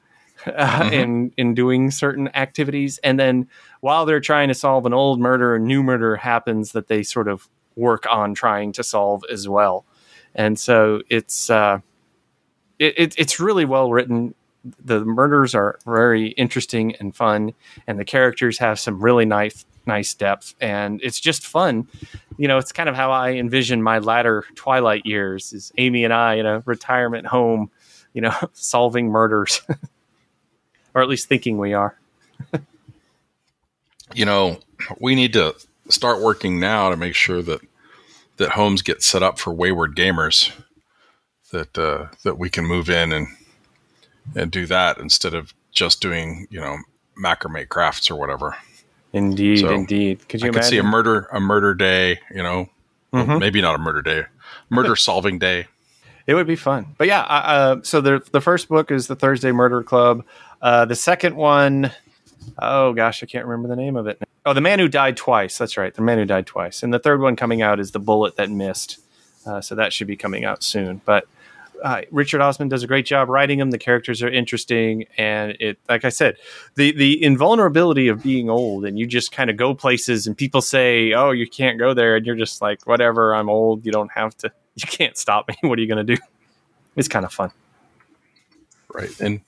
uh, 0.47 0.89
in 0.93 1.31
in 1.37 1.53
doing 1.53 1.91
certain 1.91 2.29
activities, 2.35 2.99
and 3.03 3.19
then 3.19 3.47
while 3.81 4.05
they're 4.05 4.19
trying 4.19 4.47
to 4.47 4.53
solve 4.53 4.85
an 4.85 4.93
old 4.93 5.19
murder, 5.19 5.55
a 5.55 5.59
new 5.59 5.83
murder 5.83 6.15
happens 6.15 6.71
that 6.71 6.87
they 6.87 7.03
sort 7.03 7.27
of 7.27 7.49
work 7.75 8.05
on 8.09 8.33
trying 8.33 8.71
to 8.73 8.83
solve 8.83 9.23
as 9.31 9.47
well. 9.47 9.85
And 10.35 10.57
so 10.57 11.01
it's 11.09 11.49
uh, 11.49 11.79
it, 12.79 12.93
it, 12.97 13.15
it's 13.17 13.39
really 13.39 13.65
well 13.65 13.91
written. 13.91 14.33
The 14.83 15.03
murders 15.03 15.53
are 15.53 15.77
very 15.85 16.29
interesting 16.29 16.95
and 16.95 17.15
fun, 17.15 17.53
and 17.85 17.99
the 17.99 18.05
characters 18.05 18.57
have 18.59 18.79
some 18.79 19.01
really 19.01 19.25
nice 19.25 19.65
nice 19.85 20.13
depth, 20.13 20.55
and 20.61 21.01
it's 21.03 21.19
just 21.19 21.45
fun. 21.45 21.87
You 22.37 22.47
know, 22.47 22.57
it's 22.57 22.71
kind 22.71 22.87
of 22.89 22.95
how 22.95 23.11
I 23.11 23.31
envision 23.31 23.83
my 23.83 23.99
latter 23.99 24.45
twilight 24.55 25.05
years: 25.05 25.53
is 25.53 25.71
Amy 25.77 26.03
and 26.03 26.13
I 26.13 26.35
in 26.35 26.45
a 26.45 26.61
retirement 26.65 27.27
home, 27.27 27.69
you 28.13 28.21
know, 28.21 28.33
solving 28.53 29.07
murders, 29.07 29.61
or 30.93 31.01
at 31.01 31.09
least 31.09 31.27
thinking 31.27 31.57
we 31.57 31.73
are. 31.73 31.97
You 34.13 34.25
know, 34.25 34.59
we 34.99 35.15
need 35.15 35.33
to 35.33 35.55
start 35.89 36.21
working 36.21 36.59
now 36.59 36.89
to 36.89 36.97
make 36.97 37.15
sure 37.15 37.41
that 37.41 37.61
that 38.37 38.51
homes 38.51 38.81
get 38.83 39.01
set 39.01 39.23
up 39.23 39.39
for 39.39 39.51
wayward 39.53 39.95
gamers. 39.95 40.51
That 41.51 41.75
uh, 41.77 42.07
that 42.23 42.37
we 42.37 42.49
can 42.49 42.65
move 42.65 42.89
in 42.89 43.11
and 43.11 43.27
and 44.35 44.51
do 44.51 44.65
that 44.67 44.97
instead 44.99 45.33
of 45.33 45.53
just 45.71 46.01
doing 46.01 46.47
you 46.51 46.59
know 46.59 46.77
macrame 47.17 47.67
crafts 47.69 48.11
or 48.11 48.15
whatever. 48.15 48.55
Indeed, 49.13 49.59
So, 49.59 49.69
indeed. 49.73 50.27
Could 50.27 50.41
you 50.41 50.49
I 50.49 50.53
could 50.53 50.65
see 50.65 50.77
a 50.77 50.83
murder 50.83 51.27
a 51.31 51.39
murder 51.39 51.73
day. 51.73 52.19
You 52.33 52.43
know, 52.43 52.69
Well, 53.11 53.25
Mhm. 53.25 53.39
maybe 53.39 53.61
not 53.61 53.75
a 53.75 53.79
murder 53.79 54.01
day, 54.01 54.25
murder 54.69 54.95
solving 55.09 55.39
day. 55.39 55.67
It 56.25 56.35
would 56.35 56.47
be 56.47 56.55
fun. 56.55 56.95
But 56.97 57.07
yeah, 57.07 57.21
uh, 57.21 57.23
uh, 57.23 57.81
so 57.83 57.99
the 58.01 58.23
the 58.31 58.41
first 58.41 58.67
book 58.69 58.91
is 58.91 59.07
the 59.07 59.15
Thursday 59.15 59.51
Murder 59.51 59.83
Club. 59.83 60.23
Uh, 60.63 60.85
the 60.85 60.95
second 60.95 61.35
one, 61.35 61.91
oh 62.57 62.93
gosh, 62.93 63.21
I 63.21 63.25
can't 63.25 63.45
remember 63.45 63.67
the 63.67 63.75
name 63.75 63.97
of 63.97 64.07
it. 64.07 64.17
Oh, 64.45 64.53
the 64.53 64.61
man 64.61 64.79
who 64.79 64.87
died 64.87 65.17
twice. 65.17 65.57
That's 65.57 65.75
right, 65.75 65.93
the 65.93 66.01
man 66.01 66.17
who 66.17 66.25
died 66.25 66.47
twice. 66.47 66.83
And 66.83 66.93
the 66.93 66.99
third 66.99 67.19
one 67.19 67.35
coming 67.35 67.61
out 67.61 67.81
is 67.81 67.91
the 67.91 67.99
bullet 67.99 68.37
that 68.37 68.49
missed. 68.49 68.99
Uh, 69.45 69.59
so 69.59 69.75
that 69.75 69.91
should 69.91 70.07
be 70.07 70.15
coming 70.15 70.45
out 70.45 70.63
soon. 70.63 71.01
But 71.03 71.25
uh, 71.83 72.03
Richard 72.11 72.39
Osman 72.39 72.69
does 72.69 72.81
a 72.81 72.87
great 72.87 73.05
job 73.05 73.27
writing 73.27 73.59
them. 73.59 73.71
The 73.71 73.77
characters 73.77 74.23
are 74.23 74.29
interesting, 74.29 75.03
and 75.17 75.57
it, 75.59 75.77
like 75.89 76.05
I 76.05 76.09
said, 76.09 76.37
the 76.75 76.93
the 76.93 77.21
invulnerability 77.21 78.07
of 78.07 78.23
being 78.23 78.49
old, 78.49 78.85
and 78.85 78.97
you 78.97 79.05
just 79.05 79.33
kind 79.33 79.49
of 79.49 79.57
go 79.57 79.73
places, 79.73 80.25
and 80.25 80.37
people 80.37 80.61
say, 80.61 81.11
"Oh, 81.11 81.31
you 81.31 81.45
can't 81.45 81.77
go 81.77 81.93
there," 81.93 82.15
and 82.15 82.25
you're 82.25 82.37
just 82.37 82.61
like, 82.61 82.87
"Whatever, 82.87 83.35
I'm 83.35 83.49
old. 83.49 83.85
You 83.85 83.91
don't 83.91 84.11
have 84.13 84.37
to. 84.37 84.51
You 84.75 84.87
can't 84.87 85.17
stop 85.17 85.49
me. 85.49 85.55
What 85.69 85.77
are 85.77 85.81
you 85.81 85.87
going 85.87 86.07
to 86.07 86.15
do?" 86.15 86.21
It's 86.95 87.09
kind 87.09 87.25
of 87.25 87.33
fun. 87.33 87.51
right? 88.93 89.19
And 89.19 89.41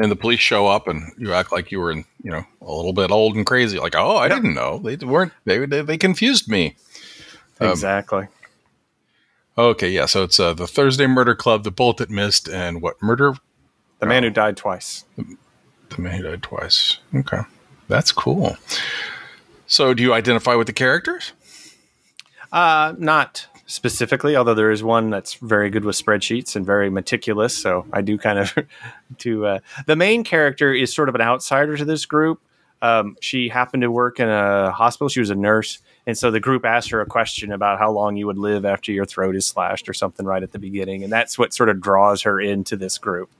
and 0.00 0.10
the 0.10 0.16
police 0.16 0.40
show 0.40 0.66
up, 0.66 0.88
and 0.88 1.12
you 1.18 1.32
act 1.32 1.52
like 1.52 1.70
you 1.70 1.78
were, 1.78 1.92
in, 1.92 2.04
you 2.22 2.30
know, 2.30 2.44
a 2.62 2.72
little 2.72 2.92
bit 2.92 3.10
old 3.10 3.36
and 3.36 3.44
crazy. 3.46 3.78
Like, 3.78 3.94
oh, 3.94 4.16
I 4.16 4.28
didn't 4.28 4.54
know 4.54 4.78
they 4.78 4.96
weren't. 4.96 5.32
They 5.44 5.66
they, 5.66 5.82
they 5.82 5.98
confused 5.98 6.48
me. 6.48 6.76
Um, 7.60 7.68
exactly. 7.68 8.26
Okay, 9.58 9.90
yeah. 9.90 10.06
So 10.06 10.24
it's 10.24 10.40
uh, 10.40 10.54
the 10.54 10.66
Thursday 10.66 11.06
Murder 11.06 11.34
Club, 11.34 11.64
the 11.64 11.70
Bullet 11.70 11.98
That 11.98 12.10
Missed, 12.10 12.48
and 12.48 12.80
what 12.80 13.00
murder? 13.02 13.34
The 13.98 14.06
man 14.06 14.22
who 14.22 14.30
died 14.30 14.56
twice. 14.56 15.04
The 15.16 16.00
man 16.00 16.16
who 16.16 16.22
died 16.22 16.42
twice. 16.42 16.98
Okay, 17.14 17.42
that's 17.88 18.12
cool. 18.12 18.56
So, 19.66 19.92
do 19.92 20.02
you 20.02 20.14
identify 20.14 20.54
with 20.54 20.66
the 20.66 20.72
characters? 20.72 21.32
Uh, 22.50 22.94
not 22.98 23.46
specifically, 23.70 24.34
although 24.34 24.54
there 24.54 24.72
is 24.72 24.82
one 24.82 25.10
that's 25.10 25.34
very 25.34 25.70
good 25.70 25.84
with 25.84 25.94
spreadsheets 25.94 26.56
and 26.56 26.66
very 26.66 26.90
meticulous. 26.90 27.56
So 27.56 27.86
I 27.92 28.00
do 28.00 28.18
kind 28.18 28.40
of 28.40 28.52
to 29.18 29.46
uh, 29.46 29.58
the 29.86 29.94
main 29.94 30.24
character 30.24 30.74
is 30.74 30.92
sort 30.92 31.08
of 31.08 31.14
an 31.14 31.20
outsider 31.20 31.76
to 31.76 31.84
this 31.84 32.04
group. 32.04 32.40
Um, 32.82 33.16
she 33.20 33.48
happened 33.48 33.82
to 33.82 33.90
work 33.90 34.18
in 34.18 34.28
a 34.28 34.72
hospital. 34.72 35.08
She 35.08 35.20
was 35.20 35.30
a 35.30 35.34
nurse, 35.36 35.80
and 36.06 36.18
so 36.18 36.30
the 36.30 36.40
group 36.40 36.64
asked 36.64 36.90
her 36.90 37.00
a 37.00 37.06
question 37.06 37.52
about 37.52 37.78
how 37.78 37.92
long 37.92 38.16
you 38.16 38.26
would 38.26 38.38
live 38.38 38.64
after 38.64 38.90
your 38.90 39.04
throat 39.04 39.36
is 39.36 39.46
slashed 39.46 39.88
or 39.88 39.92
something 39.92 40.26
right 40.26 40.42
at 40.42 40.50
the 40.50 40.58
beginning, 40.58 41.04
and 41.04 41.12
that's 41.12 41.38
what 41.38 41.52
sort 41.52 41.68
of 41.68 41.80
draws 41.80 42.22
her 42.22 42.40
into 42.40 42.76
this 42.76 42.98
group. 42.98 43.30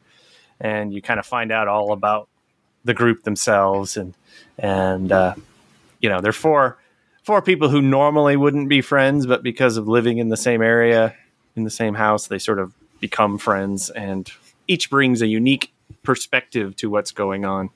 And 0.61 0.93
you 0.93 1.03
kind 1.03 1.19
of 1.19 1.27
find 1.27 1.51
out 1.51 1.69
all 1.69 1.93
about 1.93 2.29
the 2.85 2.95
group 2.95 3.25
themselves, 3.25 3.97
and 3.97 4.15
and 4.59 5.11
uh, 5.11 5.35
you 6.01 6.09
know 6.09 6.21
they're 6.21 6.33
four 6.33 6.77
four 7.25 7.43
people 7.43 7.69
who 7.69 7.81
normally 7.83 8.37
wouldn't 8.37 8.69
be 8.69 8.81
friends, 8.81 9.27
but 9.27 9.43
because 9.43 9.77
of 9.77 9.87
living 9.89 10.19
in 10.19 10.29
the 10.29 10.37
same 10.37 10.63
area, 10.63 11.15
in 11.57 11.65
the 11.65 11.71
same 11.71 11.95
house, 11.95 12.27
they 12.29 12.39
sort 12.39 12.59
of 12.59 12.73
become 13.01 13.39
friends, 13.39 13.91
and 13.91 14.31
each 14.69 14.91
brings 14.91 15.23
a 15.23 15.27
unique 15.27 15.73
perspective 16.03 16.77
to 16.77 16.89
what's 16.91 17.11
going 17.13 17.45
on. 17.45 17.71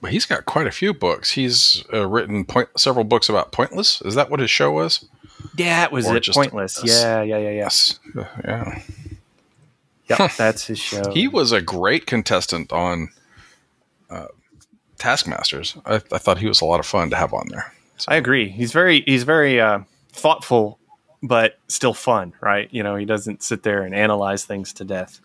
Well, 0.00 0.12
he's 0.12 0.26
got 0.26 0.44
quite 0.44 0.66
a 0.66 0.70
few 0.70 0.92
books. 0.92 1.30
He's 1.32 1.82
uh, 1.92 2.06
written 2.06 2.44
point, 2.44 2.68
several 2.76 3.04
books 3.04 3.28
about 3.28 3.52
Pointless. 3.52 4.02
Is 4.02 4.14
that 4.16 4.28
what 4.30 4.40
his 4.40 4.50
show 4.50 4.70
was? 4.70 5.06
Yeah, 5.56 5.84
it 5.84 5.92
was 5.92 6.06
Or 6.06 6.16
it 6.16 6.26
pointless. 6.30 6.82
a- 6.82 6.86
Yeah, 6.86 7.22
yeah, 7.22 7.38
yeah, 7.38 7.48
yeah. 7.50 7.50
Yes. 7.56 7.98
Uh, 8.16 8.24
yeah. 8.44 8.78
Yep, 10.06 10.32
that's 10.36 10.66
his 10.66 10.78
show. 10.78 11.10
He 11.12 11.26
was 11.26 11.52
a 11.52 11.62
great 11.62 12.04
contestant 12.06 12.70
on 12.72 13.08
uh, 14.10 14.26
Taskmasters. 14.98 15.76
I, 15.86 15.96
I 16.12 16.18
thought 16.18 16.38
he 16.38 16.46
was 16.48 16.60
a 16.60 16.64
lot 16.64 16.80
of 16.80 16.86
fun 16.86 17.10
to 17.10 17.16
have 17.16 17.32
on 17.34 17.48
there. 17.48 17.72
I 18.08 18.16
agree. 18.16 18.48
He's 18.48 18.72
very 18.72 19.02
he's 19.02 19.22
very 19.24 19.60
uh, 19.60 19.80
thoughtful, 20.12 20.78
but 21.22 21.58
still 21.68 21.94
fun, 21.94 22.32
right? 22.40 22.68
You 22.72 22.82
know, 22.82 22.96
he 22.96 23.04
doesn't 23.04 23.42
sit 23.42 23.62
there 23.62 23.82
and 23.82 23.94
analyze 23.94 24.44
things 24.44 24.72
to 24.74 24.84
death. 24.84 25.20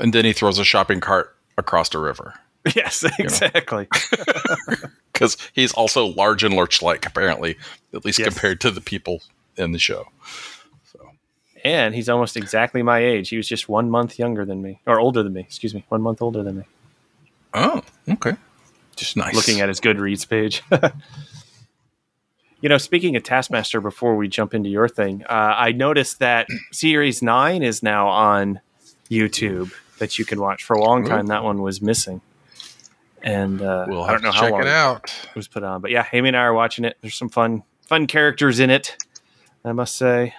And 0.00 0.12
then 0.12 0.24
he 0.24 0.32
throws 0.32 0.58
a 0.58 0.64
shopping 0.64 1.00
cart 1.00 1.34
across 1.56 1.92
a 1.94 1.98
river 1.98 2.34
Yes, 2.76 3.04
exactly. 3.18 3.88
because 5.12 5.36
he's 5.52 5.72
also 5.72 6.06
large 6.06 6.44
and 6.44 6.54
lurch-like, 6.54 7.06
apparently, 7.06 7.56
at 7.94 8.04
least 8.04 8.18
Yes. 8.18 8.28
compared 8.28 8.60
to 8.62 8.70
the 8.70 8.80
people 8.80 9.22
in 9.56 9.72
the 9.72 9.78
show. 9.78 10.06
and 11.64 11.94
he's 11.94 12.08
almost 12.08 12.36
exactly 12.36 12.82
my 12.82 13.00
age. 13.00 13.28
He 13.30 13.36
was 13.36 13.48
just 13.48 13.68
one 13.68 13.90
month 13.90 14.18
younger 14.18 14.44
than 14.44 14.62
me, 14.62 14.80
or 14.86 15.00
older 15.00 15.22
than 15.24 15.32
me. 15.32 15.40
Excuse 15.40 15.74
me, 15.74 15.84
one 15.88 16.02
month 16.02 16.22
older 16.22 16.42
than 16.44 16.58
me. 16.58 16.64
Oh, 17.54 17.82
okay. 18.08 18.36
Just 18.98 19.16
nice. 19.16 19.34
looking 19.34 19.60
at 19.60 19.68
his 19.68 19.80
Goodreads 19.80 20.28
page. 20.28 20.62
you 22.60 22.68
know, 22.68 22.78
speaking 22.78 23.16
of 23.16 23.22
Taskmaster, 23.22 23.80
before 23.80 24.16
we 24.16 24.28
jump 24.28 24.54
into 24.54 24.68
your 24.68 24.88
thing, 24.88 25.24
uh, 25.28 25.54
I 25.56 25.72
noticed 25.72 26.18
that 26.18 26.48
Series 26.72 27.22
9 27.22 27.62
is 27.62 27.82
now 27.82 28.08
on 28.08 28.60
YouTube 29.10 29.72
that 29.98 30.18
you 30.18 30.24
can 30.24 30.40
watch. 30.40 30.64
For 30.64 30.74
a 30.74 30.80
long 30.80 31.04
time, 31.04 31.26
that 31.26 31.44
one 31.44 31.62
was 31.62 31.80
missing. 31.80 32.20
And 33.22 33.60
uh, 33.62 33.86
We'll 33.88 34.02
I 34.02 34.12
don't 34.12 34.22
know 34.22 34.30
to 34.30 34.36
how 34.36 34.42
check 34.42 34.52
long 34.52 34.62
it 34.62 34.68
out. 34.68 35.12
it 35.28 35.34
was 35.34 35.48
put 35.48 35.62
on. 35.62 35.80
But 35.80 35.90
yeah, 35.90 36.06
Amy 36.12 36.28
and 36.28 36.36
I 36.36 36.42
are 36.42 36.54
watching 36.54 36.84
it. 36.84 36.96
There's 37.00 37.16
some 37.16 37.28
fun 37.28 37.62
fun 37.86 38.06
characters 38.06 38.60
in 38.60 38.70
it, 38.70 38.96
I 39.64 39.72
must 39.72 39.96
say. 39.96 40.34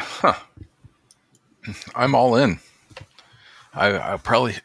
Huh. 0.00 0.34
I'm 1.94 2.14
all 2.14 2.36
in. 2.36 2.58
I, 3.74 4.14
I 4.14 4.16
probably 4.16 4.56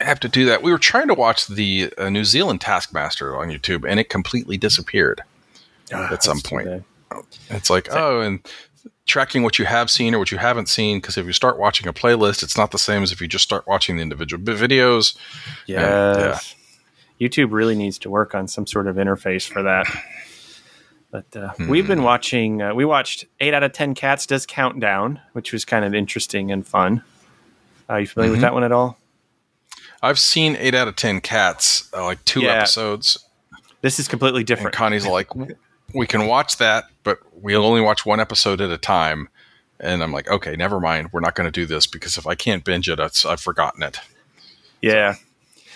have 0.00 0.20
to 0.20 0.28
do 0.28 0.44
that. 0.46 0.62
We 0.62 0.70
were 0.72 0.78
trying 0.78 1.08
to 1.08 1.14
watch 1.14 1.46
the 1.46 1.92
uh, 1.98 2.08
New 2.10 2.24
Zealand 2.24 2.60
Taskmaster 2.60 3.36
on 3.36 3.48
YouTube, 3.48 3.88
and 3.88 4.00
it 4.00 4.08
completely 4.08 4.56
disappeared 4.56 5.22
Ah, 5.92 6.12
at 6.12 6.22
some 6.22 6.40
point. 6.40 6.66
bad. 6.66 6.84
It's 7.50 7.70
like, 7.70 7.88
oh, 7.90 8.20
and 8.20 8.40
tracking 9.06 9.42
what 9.42 9.58
you 9.58 9.64
have 9.64 9.90
seen 9.90 10.14
or 10.14 10.18
what 10.20 10.30
you 10.30 10.38
haven't 10.38 10.68
seen, 10.68 10.98
because 10.98 11.18
if 11.18 11.26
you 11.26 11.32
start 11.32 11.58
watching 11.58 11.88
a 11.88 11.92
playlist, 11.92 12.42
it's 12.44 12.56
not 12.56 12.70
the 12.70 12.78
same 12.78 13.02
as 13.02 13.10
if 13.12 13.20
you 13.20 13.26
just 13.26 13.42
start 13.44 13.66
watching 13.66 13.96
the 13.96 14.02
individual 14.02 14.42
videos. 14.44 15.16
Yes. 15.66 16.54
YouTube 17.20 17.48
really 17.50 17.74
needs 17.74 17.98
to 17.98 18.08
work 18.10 18.34
on 18.34 18.46
some 18.48 18.66
sort 18.66 18.86
of 18.86 18.96
interface 18.96 19.46
for 19.50 19.62
that. 19.64 19.86
But 21.10 21.36
uh, 21.36 21.52
we've 21.68 21.88
been 21.88 22.04
watching. 22.04 22.62
Uh, 22.62 22.72
we 22.72 22.84
watched 22.84 23.24
eight 23.40 23.52
out 23.52 23.64
of 23.64 23.72
ten 23.72 23.94
cats 23.94 24.26
does 24.26 24.46
countdown, 24.46 25.20
which 25.32 25.52
was 25.52 25.64
kind 25.64 25.84
of 25.84 25.92
interesting 25.92 26.52
and 26.52 26.64
fun. 26.64 27.02
Are 27.88 28.00
you 28.00 28.06
familiar 28.06 28.30
with 28.30 28.38
Mhm. 28.38 28.42
that 28.42 28.54
one 28.54 28.62
at 28.62 28.70
all? 28.70 28.96
I've 30.02 30.18
seen 30.18 30.56
eight 30.58 30.74
out 30.74 30.88
of 30.88 30.96
10 30.96 31.20
cats, 31.20 31.88
uh, 31.94 32.04
like 32.04 32.24
two 32.24 32.40
Yeah. 32.42 32.54
episodes, 32.54 33.18
This 33.82 33.98
is 33.98 34.08
completely 34.08 34.40
and 34.40 34.46
different. 34.46 34.74
Connie's 34.76 35.06
like, 35.06 35.28
we 35.94 36.06
can 36.06 36.26
watch 36.26 36.56
that, 36.58 36.84
but 37.02 37.18
we'll 37.32 37.64
only 37.64 37.80
watch 37.80 38.04
one 38.06 38.20
episode 38.20 38.60
at 38.60 38.70
a 38.70 38.78
time. 38.78 39.28
And 39.78 40.02
I'm 40.02 40.12
like, 40.12 40.28
okay, 40.28 40.56
never 40.56 40.78
mind. 40.80 41.08
We're 41.12 41.20
not 41.20 41.34
going 41.34 41.46
to 41.46 41.50
do 41.50 41.64
this 41.66 41.86
because 41.86 42.18
if 42.18 42.26
I 42.26 42.34
can't 42.34 42.62
binge 42.64 42.88
it, 42.88 43.00
I've 43.00 43.40
forgotten 43.40 43.82
it. 43.82 43.98
Yeah. 44.82 45.14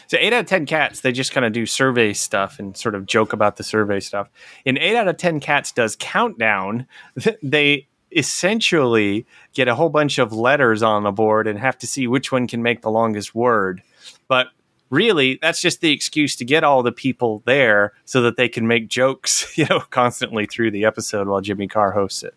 So 0.07 0.19
eight 0.21 0.35
out 0.35 0.41
of 0.41 0.47
ten 0.47 0.67
cats, 0.67 1.01
they 1.01 1.13
just 1.13 1.33
kind 1.33 1.47
of 1.47 1.53
do 1.55 1.65
survey 1.65 2.13
stuff 2.13 2.59
and 2.59 2.77
sort 2.77 2.95
of 2.95 3.07
joke 3.07 3.33
about 3.33 3.57
the 3.57 3.63
survey 3.65 4.01
stuff. 4.01 4.29
In 4.67 4.77
eight 4.77 4.95
out 4.97 5.09
of 5.09 5.17
ten 5.17 5.41
cats 5.41 5.73
does 5.73 5.97
countdown, 5.99 6.87
they 7.43 7.87
essentially 8.15 9.27
get 9.55 9.69
a 9.69 9.75
whole 9.75 9.89
bunch 9.89 10.19
of 10.19 10.33
letters 10.33 10.83
on 10.83 11.03
the 11.05 11.11
board 11.13 11.47
and 11.47 11.59
have 11.59 11.79
to 11.79 11.87
see 11.87 12.07
which 12.07 12.31
one 12.31 12.47
can 12.47 12.63
make 12.63 12.83
the 12.83 12.91
longest 12.91 13.35
word. 13.35 13.83
But 14.29 14.49
really, 14.91 15.39
that's 15.41 15.61
just 15.61 15.81
the 15.81 15.93
excuse 15.93 16.37
to 16.37 16.45
get 16.45 16.65
all 16.65 16.83
the 16.83 16.93
people 16.93 17.43
there 17.45 17.93
so 18.05 18.23
that 18.23 18.37
they 18.37 18.49
can 18.49 18.67
make 18.67 18.89
jokes, 18.89 19.57
you 19.59 19.67
know, 19.69 19.81
constantly 19.91 20.47
through 20.47 20.71
the 20.71 20.85
episode 20.85 21.29
while 21.29 21.41
Jimmy 21.41 21.67
Carr 21.69 21.93
hosts 21.93 22.23
it. 22.23 22.35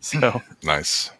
So 0.00 0.42
Nice. 0.62 1.10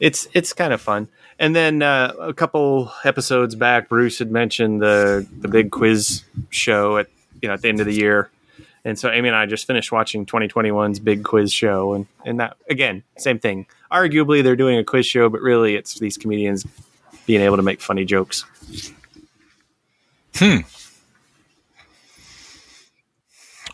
it's 0.00 0.28
it's 0.32 0.52
kind 0.52 0.72
of 0.72 0.80
fun. 0.80 1.08
And 1.40 1.54
then 1.54 1.82
uh, 1.82 2.14
a 2.18 2.34
couple 2.34 2.92
episodes 3.04 3.54
back, 3.54 3.88
Bruce 3.88 4.18
had 4.18 4.30
mentioned 4.32 4.82
the 4.82 5.26
the 5.40 5.48
big 5.48 5.70
quiz 5.70 6.24
show 6.50 6.96
at 6.98 7.08
you 7.40 7.48
know 7.48 7.54
at 7.54 7.62
the 7.62 7.68
end 7.68 7.78
of 7.78 7.86
the 7.86 7.94
year, 7.94 8.28
and 8.84 8.98
so 8.98 9.08
Amy 9.10 9.28
and 9.28 9.36
I 9.36 9.46
just 9.46 9.64
finished 9.66 9.92
watching 9.92 10.26
2021's 10.26 10.98
big 10.98 11.22
quiz 11.22 11.52
show, 11.52 11.94
and 11.94 12.06
and 12.24 12.40
that 12.40 12.56
again 12.68 13.04
same 13.18 13.38
thing. 13.38 13.66
Arguably, 13.92 14.42
they're 14.42 14.56
doing 14.56 14.78
a 14.78 14.84
quiz 14.84 15.06
show, 15.06 15.28
but 15.28 15.40
really 15.40 15.76
it's 15.76 15.98
these 16.00 16.16
comedians 16.16 16.66
being 17.26 17.40
able 17.40 17.56
to 17.56 17.62
make 17.62 17.80
funny 17.80 18.04
jokes. 18.04 18.44
Hmm. 20.38 20.58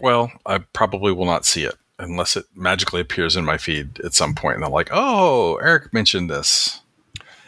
Well, 0.00 0.33
I 0.44 0.59
probably 0.59 1.12
will 1.12 1.27
not 1.27 1.44
see 1.44 1.64
it 1.64 1.74
unless 1.98 2.37
it 2.37 2.46
magically 2.55 3.00
appears 3.00 3.37
in 3.37 3.44
my 3.44 3.59
feed 3.59 4.00
at 4.00 4.14
some 4.14 4.35
point. 4.35 4.57
And 4.57 4.64
I'm 4.64 4.72
like, 4.72 4.88
oh, 4.92 5.57
Eric 5.57 5.92
mentioned 5.92 6.29
this. 6.29 6.81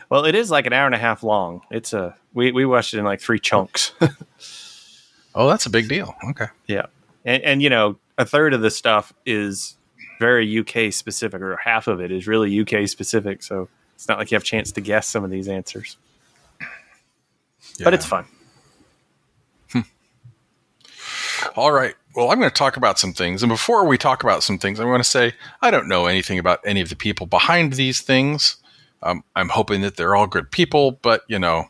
Well, 0.09 0.25
it 0.25 0.35
is 0.35 0.51
like 0.51 0.67
an 0.67 0.73
hour 0.73 0.87
and 0.87 0.95
a 0.95 0.99
half 0.99 1.23
long. 1.23 1.63
It's 1.71 1.93
a 1.93 2.15
we 2.33 2.53
we 2.53 2.65
watched 2.65 2.95
it 2.95 2.99
in 2.99 3.05
like 3.05 3.21
three 3.21 3.41
chunks. 3.41 3.93
Oh, 5.37 5.47
that's 5.51 5.67
a 5.67 5.71
big 5.71 5.87
deal. 5.87 6.17
Okay. 6.31 6.47
Yeah, 6.67 6.87
and, 7.27 7.43
and 7.43 7.63
you 7.63 7.69
know, 7.69 7.99
a 8.17 8.25
third 8.25 8.55
of 8.55 8.63
the 8.63 8.71
stuff 8.71 9.13
is 9.27 9.77
very 10.19 10.59
UK 10.59 10.91
specific, 10.95 11.43
or 11.43 11.57
half 11.57 11.89
of 11.89 12.01
it 12.01 12.11
is 12.11 12.27
really 12.27 12.59
UK 12.59 12.89
specific. 12.89 13.43
So 13.43 13.69
it's 13.95 14.09
not 14.09 14.17
like 14.19 14.31
you 14.31 14.37
have 14.37 14.43
a 14.43 14.47
chance 14.47 14.73
to 14.73 14.81
guess 14.81 15.07
some 15.07 15.25
of 15.25 15.31
these 15.31 15.47
answers, 15.47 15.99
but 17.85 17.93
it's 17.93 18.07
fun. 18.07 18.25
All 21.55 21.73
right. 21.73 21.95
Well, 22.15 22.31
I'm 22.31 22.39
going 22.39 22.51
to 22.51 22.55
talk 22.55 22.77
about 22.77 22.99
some 22.99 23.13
things. 23.13 23.43
And 23.43 23.51
before 23.51 23.87
we 23.87 23.99
talk 23.99 24.23
about 24.23 24.43
some 24.43 24.59
things, 24.59 24.81
I 24.81 24.85
want 24.85 25.03
to 25.03 25.09
say 25.09 25.35
I 25.61 25.71
don't 25.71 25.89
know 25.89 26.07
anything 26.07 26.39
about 26.39 26.61
any 26.65 26.81
of 26.81 26.89
the 26.89 26.97
people 26.97 27.27
behind 27.27 27.75
these 27.75 28.01
things. 28.01 28.57
Um, 29.03 29.23
I'm 29.35 29.51
hoping 29.51 29.83
that 29.83 29.97
they're 29.97 30.17
all 30.17 30.27
good 30.27 30.51
people, 30.51 30.93
but, 30.93 31.23
you 31.29 31.39
know, 31.39 31.67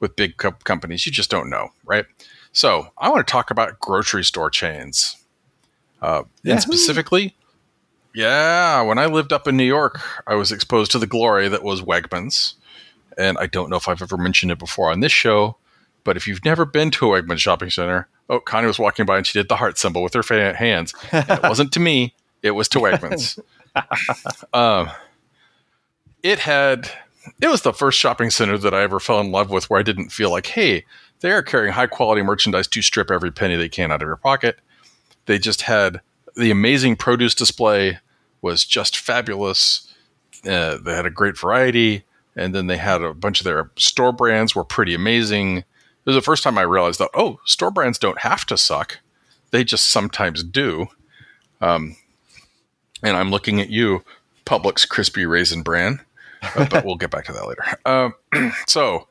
with 0.00 0.16
big 0.16 0.36
co- 0.36 0.52
companies, 0.64 1.06
you 1.06 1.12
just 1.12 1.30
don't 1.30 1.48
know, 1.48 1.70
right? 1.84 2.04
So 2.52 2.88
I 2.98 3.08
want 3.08 3.26
to 3.26 3.30
talk 3.30 3.50
about 3.50 3.78
grocery 3.80 4.24
store 4.24 4.50
chains. 4.50 5.16
Uh, 6.02 6.24
and 6.44 6.60
specifically, 6.60 7.34
yeah, 8.14 8.82
when 8.82 8.98
I 8.98 9.06
lived 9.06 9.32
up 9.32 9.46
in 9.46 9.56
New 9.56 9.64
York, 9.64 10.00
I 10.26 10.34
was 10.34 10.50
exposed 10.50 10.90
to 10.92 10.98
the 10.98 11.06
glory 11.06 11.48
that 11.48 11.62
was 11.62 11.82
Wegmans. 11.82 12.54
And 13.16 13.38
I 13.38 13.46
don't 13.46 13.70
know 13.70 13.76
if 13.76 13.88
I've 13.88 14.02
ever 14.02 14.16
mentioned 14.16 14.52
it 14.52 14.58
before 14.58 14.90
on 14.90 15.00
this 15.00 15.12
show, 15.12 15.56
but 16.04 16.16
if 16.16 16.26
you've 16.26 16.44
never 16.44 16.64
been 16.64 16.90
to 16.92 17.14
a 17.14 17.22
Wegmans 17.22 17.38
shopping 17.38 17.70
center, 17.70 18.08
oh, 18.28 18.40
Connie 18.40 18.66
was 18.66 18.78
walking 18.78 19.06
by 19.06 19.18
and 19.18 19.26
she 19.26 19.38
did 19.38 19.48
the 19.48 19.56
heart 19.56 19.78
symbol 19.78 20.02
with 20.02 20.14
her 20.14 20.22
fa- 20.22 20.54
hands. 20.54 20.94
And 21.12 21.28
it 21.30 21.42
wasn't 21.42 21.72
to 21.72 21.80
me; 21.80 22.14
it 22.42 22.52
was 22.52 22.68
to 22.68 22.78
Wegmans. 22.78 23.38
um, 24.52 24.90
it 26.22 26.40
had. 26.40 26.90
It 27.40 27.48
was 27.48 27.62
the 27.62 27.72
first 27.72 27.98
shopping 27.98 28.30
center 28.30 28.56
that 28.56 28.72
I 28.72 28.82
ever 28.82 29.00
fell 29.00 29.20
in 29.20 29.32
love 29.32 29.50
with, 29.50 29.68
where 29.68 29.80
I 29.80 29.82
didn't 29.82 30.10
feel 30.10 30.30
like, 30.30 30.46
hey, 30.46 30.84
they 31.20 31.32
are 31.32 31.42
carrying 31.42 31.72
high 31.72 31.88
quality 31.88 32.22
merchandise 32.22 32.68
to 32.68 32.82
strip 32.82 33.10
every 33.10 33.32
penny 33.32 33.56
they 33.56 33.68
can 33.68 33.90
out 33.90 34.00
of 34.00 34.06
your 34.06 34.16
pocket. 34.16 34.60
They 35.26 35.38
just 35.38 35.62
had 35.62 36.00
the 36.36 36.52
amazing 36.52 36.96
produce 36.96 37.34
display 37.34 37.98
was 38.42 38.64
just 38.64 38.96
fabulous. 38.96 39.92
Uh, 40.48 40.78
they 40.78 40.94
had 40.94 41.06
a 41.06 41.10
great 41.10 41.36
variety, 41.36 42.04
and 42.36 42.54
then 42.54 42.66
they 42.68 42.76
had 42.76 43.02
a 43.02 43.14
bunch 43.14 43.40
of 43.40 43.44
their 43.44 43.70
store 43.76 44.12
brands 44.12 44.54
were 44.54 44.64
pretty 44.64 44.94
amazing. 44.94 45.64
Was 46.06 46.14
the 46.14 46.22
first 46.22 46.42
time 46.42 46.56
I 46.56 46.62
realized 46.62 47.00
that 47.00 47.10
oh, 47.14 47.40
store 47.44 47.70
brands 47.70 47.98
don't 47.98 48.20
have 48.20 48.46
to 48.46 48.56
suck; 48.56 49.00
they 49.50 49.64
just 49.64 49.90
sometimes 49.90 50.42
do. 50.42 50.86
Um, 51.60 51.96
and 53.02 53.16
I'm 53.16 53.30
looking 53.30 53.60
at 53.60 53.70
you, 53.70 54.04
Publix 54.44 54.88
crispy 54.88 55.26
raisin 55.26 55.62
bran, 55.62 56.00
uh, 56.42 56.66
but 56.70 56.84
we'll 56.84 56.96
get 56.96 57.10
back 57.10 57.24
to 57.26 57.32
that 57.32 57.46
later. 57.46 57.64
Um, 57.84 58.52
so 58.66 59.08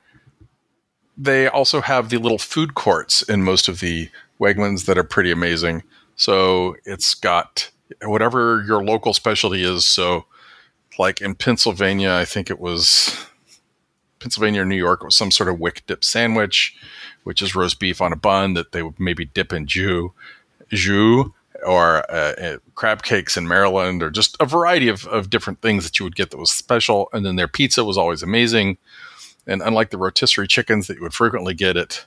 they 1.17 1.47
also 1.47 1.81
have 1.81 2.09
the 2.09 2.17
little 2.17 2.37
food 2.37 2.75
courts 2.75 3.21
in 3.21 3.43
most 3.43 3.67
of 3.67 3.79
the 3.79 4.09
Wegmans 4.39 4.85
that 4.85 4.97
are 4.97 5.03
pretty 5.03 5.31
amazing. 5.31 5.83
So 6.15 6.75
it's 6.85 7.13
got 7.13 7.69
whatever 8.03 8.63
your 8.65 8.83
local 8.83 9.13
specialty 9.13 9.63
is. 9.63 9.85
So, 9.85 10.25
like 10.97 11.21
in 11.21 11.35
Pennsylvania, 11.35 12.13
I 12.13 12.25
think 12.25 12.49
it 12.49 12.59
was 12.59 13.25
Pennsylvania 14.25 14.63
or 14.63 14.65
New 14.65 14.75
York, 14.75 15.01
it 15.03 15.05
was 15.05 15.15
some 15.15 15.29
sort 15.29 15.49
of 15.49 15.59
wick 15.59 15.83
dip 15.85 16.03
sandwich, 16.03 16.75
which 17.25 17.43
is 17.43 17.53
roast 17.53 17.79
beef 17.79 18.01
on 18.01 18.11
a 18.11 18.15
bun 18.15 18.55
that 18.55 18.71
they 18.71 18.81
would 18.81 18.99
maybe 18.99 19.25
dip 19.25 19.53
in 19.53 19.67
jus, 19.67 20.09
jus 20.71 21.27
or 21.63 22.11
uh, 22.11 22.33
uh, 22.41 22.57
crab 22.73 23.03
cakes 23.03 23.37
in 23.37 23.47
Maryland, 23.47 24.01
or 24.01 24.09
just 24.09 24.35
a 24.39 24.45
variety 24.47 24.87
of, 24.87 25.05
of 25.05 25.29
different 25.29 25.61
things 25.61 25.83
that 25.83 25.99
you 25.99 26.05
would 26.05 26.15
get 26.15 26.31
that 26.31 26.39
was 26.39 26.49
special. 26.49 27.07
And 27.13 27.23
then 27.23 27.35
their 27.35 27.47
pizza 27.47 27.83
was 27.83 27.99
always 27.99 28.23
amazing. 28.23 28.79
And 29.45 29.61
unlike 29.61 29.91
the 29.91 29.99
rotisserie 29.99 30.47
chickens 30.47 30.87
that 30.87 30.95
you 30.95 31.03
would 31.03 31.13
frequently 31.13 31.53
get 31.53 31.77
at 31.77 32.03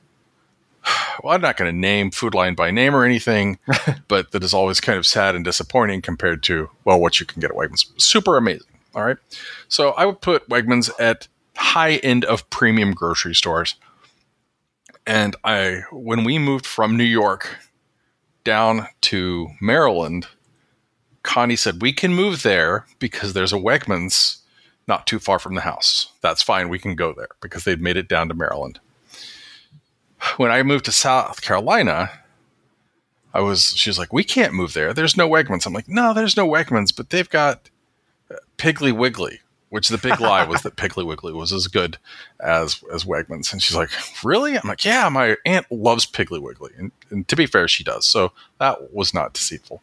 well, 1.23 1.35
I'm 1.35 1.41
not 1.41 1.57
going 1.57 1.73
to 1.73 1.79
name 1.79 2.11
Food 2.11 2.35
Lion 2.35 2.57
by 2.57 2.73
name 2.73 2.97
or 2.97 3.05
anything, 3.05 3.61
but 4.09 4.33
that 4.33 4.43
is 4.43 4.53
always 4.53 4.81
kind 4.81 4.99
of 4.99 5.07
sad 5.07 5.37
and 5.37 5.45
disappointing 5.45 6.03
compared 6.03 6.43
to, 6.45 6.69
well, 6.85 7.01
what 7.01 7.21
you 7.21 7.27
can 7.27 7.41
get 7.41 7.53
at 7.53 7.57
Wegmans. 7.57 7.87
Super 7.97 8.37
amazing. 8.37 8.67
All 8.97 9.05
right. 9.05 9.19
So 9.69 9.91
I 9.91 10.05
would 10.05 10.21
put 10.21 10.49
Wegmans 10.49 10.91
at 10.99 11.29
high 11.59 11.97
end 11.97 12.25
of 12.25 12.49
premium 12.51 12.93
grocery 12.93 13.35
stores. 13.35 13.75
And 15.07 15.37
I, 15.45 15.83
when 15.91 16.25
we 16.25 16.39
moved 16.39 16.67
from 16.67 16.97
New 16.97 17.05
York 17.05 17.57
down 18.45 18.89
to 19.03 19.49
Maryland, 19.61 20.27
Connie 21.23 21.57
said, 21.57 21.83
we 21.83 21.93
can 21.93 22.15
move 22.15 22.43
there 22.43 22.87
because 22.99 23.33
there's 23.33 23.53
a 23.53 23.57
Wegmans 23.57 24.39
not 24.87 25.07
too 25.07 25.19
far 25.19 25.39
from 25.39 25.55
the 25.55 25.61
house. 25.63 26.13
That's 26.21 26.43
fine. 26.43 26.69
We 26.69 26.79
can 26.79 26.95
go 26.95 27.13
there 27.13 27.29
because 27.41 27.65
they'd 27.65 27.81
made 27.81 27.97
it 27.97 28.09
down 28.09 28.29
to 28.29 28.35
Maryland 28.35 28.81
when 30.37 30.51
I 30.51 30.63
moved 30.63 30.85
to 30.87 30.93
South 30.93 31.41
Carolina, 31.41 32.11
I 33.33 33.41
was 33.41 33.77
she's 33.77 33.99
like, 33.99 34.13
we 34.13 34.25
can't 34.25 34.55
move 34.55 34.73
there. 34.73 34.93
There's 34.93 35.17
no 35.17 35.29
Wegmans. 35.29 35.67
I'm 35.67 35.73
like, 35.73 35.89
no, 35.89 36.13
there's 36.13 36.37
no 36.37 36.49
Wegmans, 36.49 36.95
but 36.95 37.11
they've 37.11 37.29
got 37.29 37.71
Piggly 38.57 38.93
Wiggly, 38.93 39.41
which 39.71 39.89
the 39.89 39.99
big 39.99 40.21
lie 40.21 40.45
was 40.45 40.63
that 40.63 40.77
Piggly 40.77 41.05
Wiggly 41.05 41.33
was 41.33 41.53
as 41.53 41.67
good 41.67 41.99
as 42.41 42.83
as 42.93 43.05
Wegmans. 43.05 43.53
And 43.53 43.63
she's 43.63 43.77
like, 43.77 43.91
really? 44.25 44.57
I'm 44.57 44.69
like, 44.69 44.85
yeah, 44.85 45.09
my 45.09 45.37
aunt 45.45 45.67
loves 45.71 46.07
Piggly 46.07 46.41
Wiggly, 46.41 46.73
and, 46.79 46.93
and 47.11 47.29
to 47.29 47.37
be 47.37 47.47
fair, 47.47 47.69
she 47.69 47.85
does. 47.85 48.07
So 48.07 48.33
that 48.59 48.93
was 48.93 49.13
not 49.13 49.35
deceitful. 49.35 49.83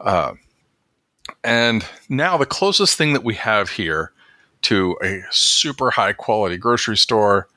Uh, 0.00 0.34
and 1.44 1.84
now 2.08 2.36
the 2.36 2.46
closest 2.46 2.96
thing 2.96 3.12
that 3.12 3.24
we 3.24 3.34
have 3.34 3.70
here 3.70 4.12
to 4.62 4.96
a 5.02 5.22
super 5.30 5.90
high 5.90 6.12
quality 6.12 6.56
grocery 6.56 6.96
store 6.96 7.48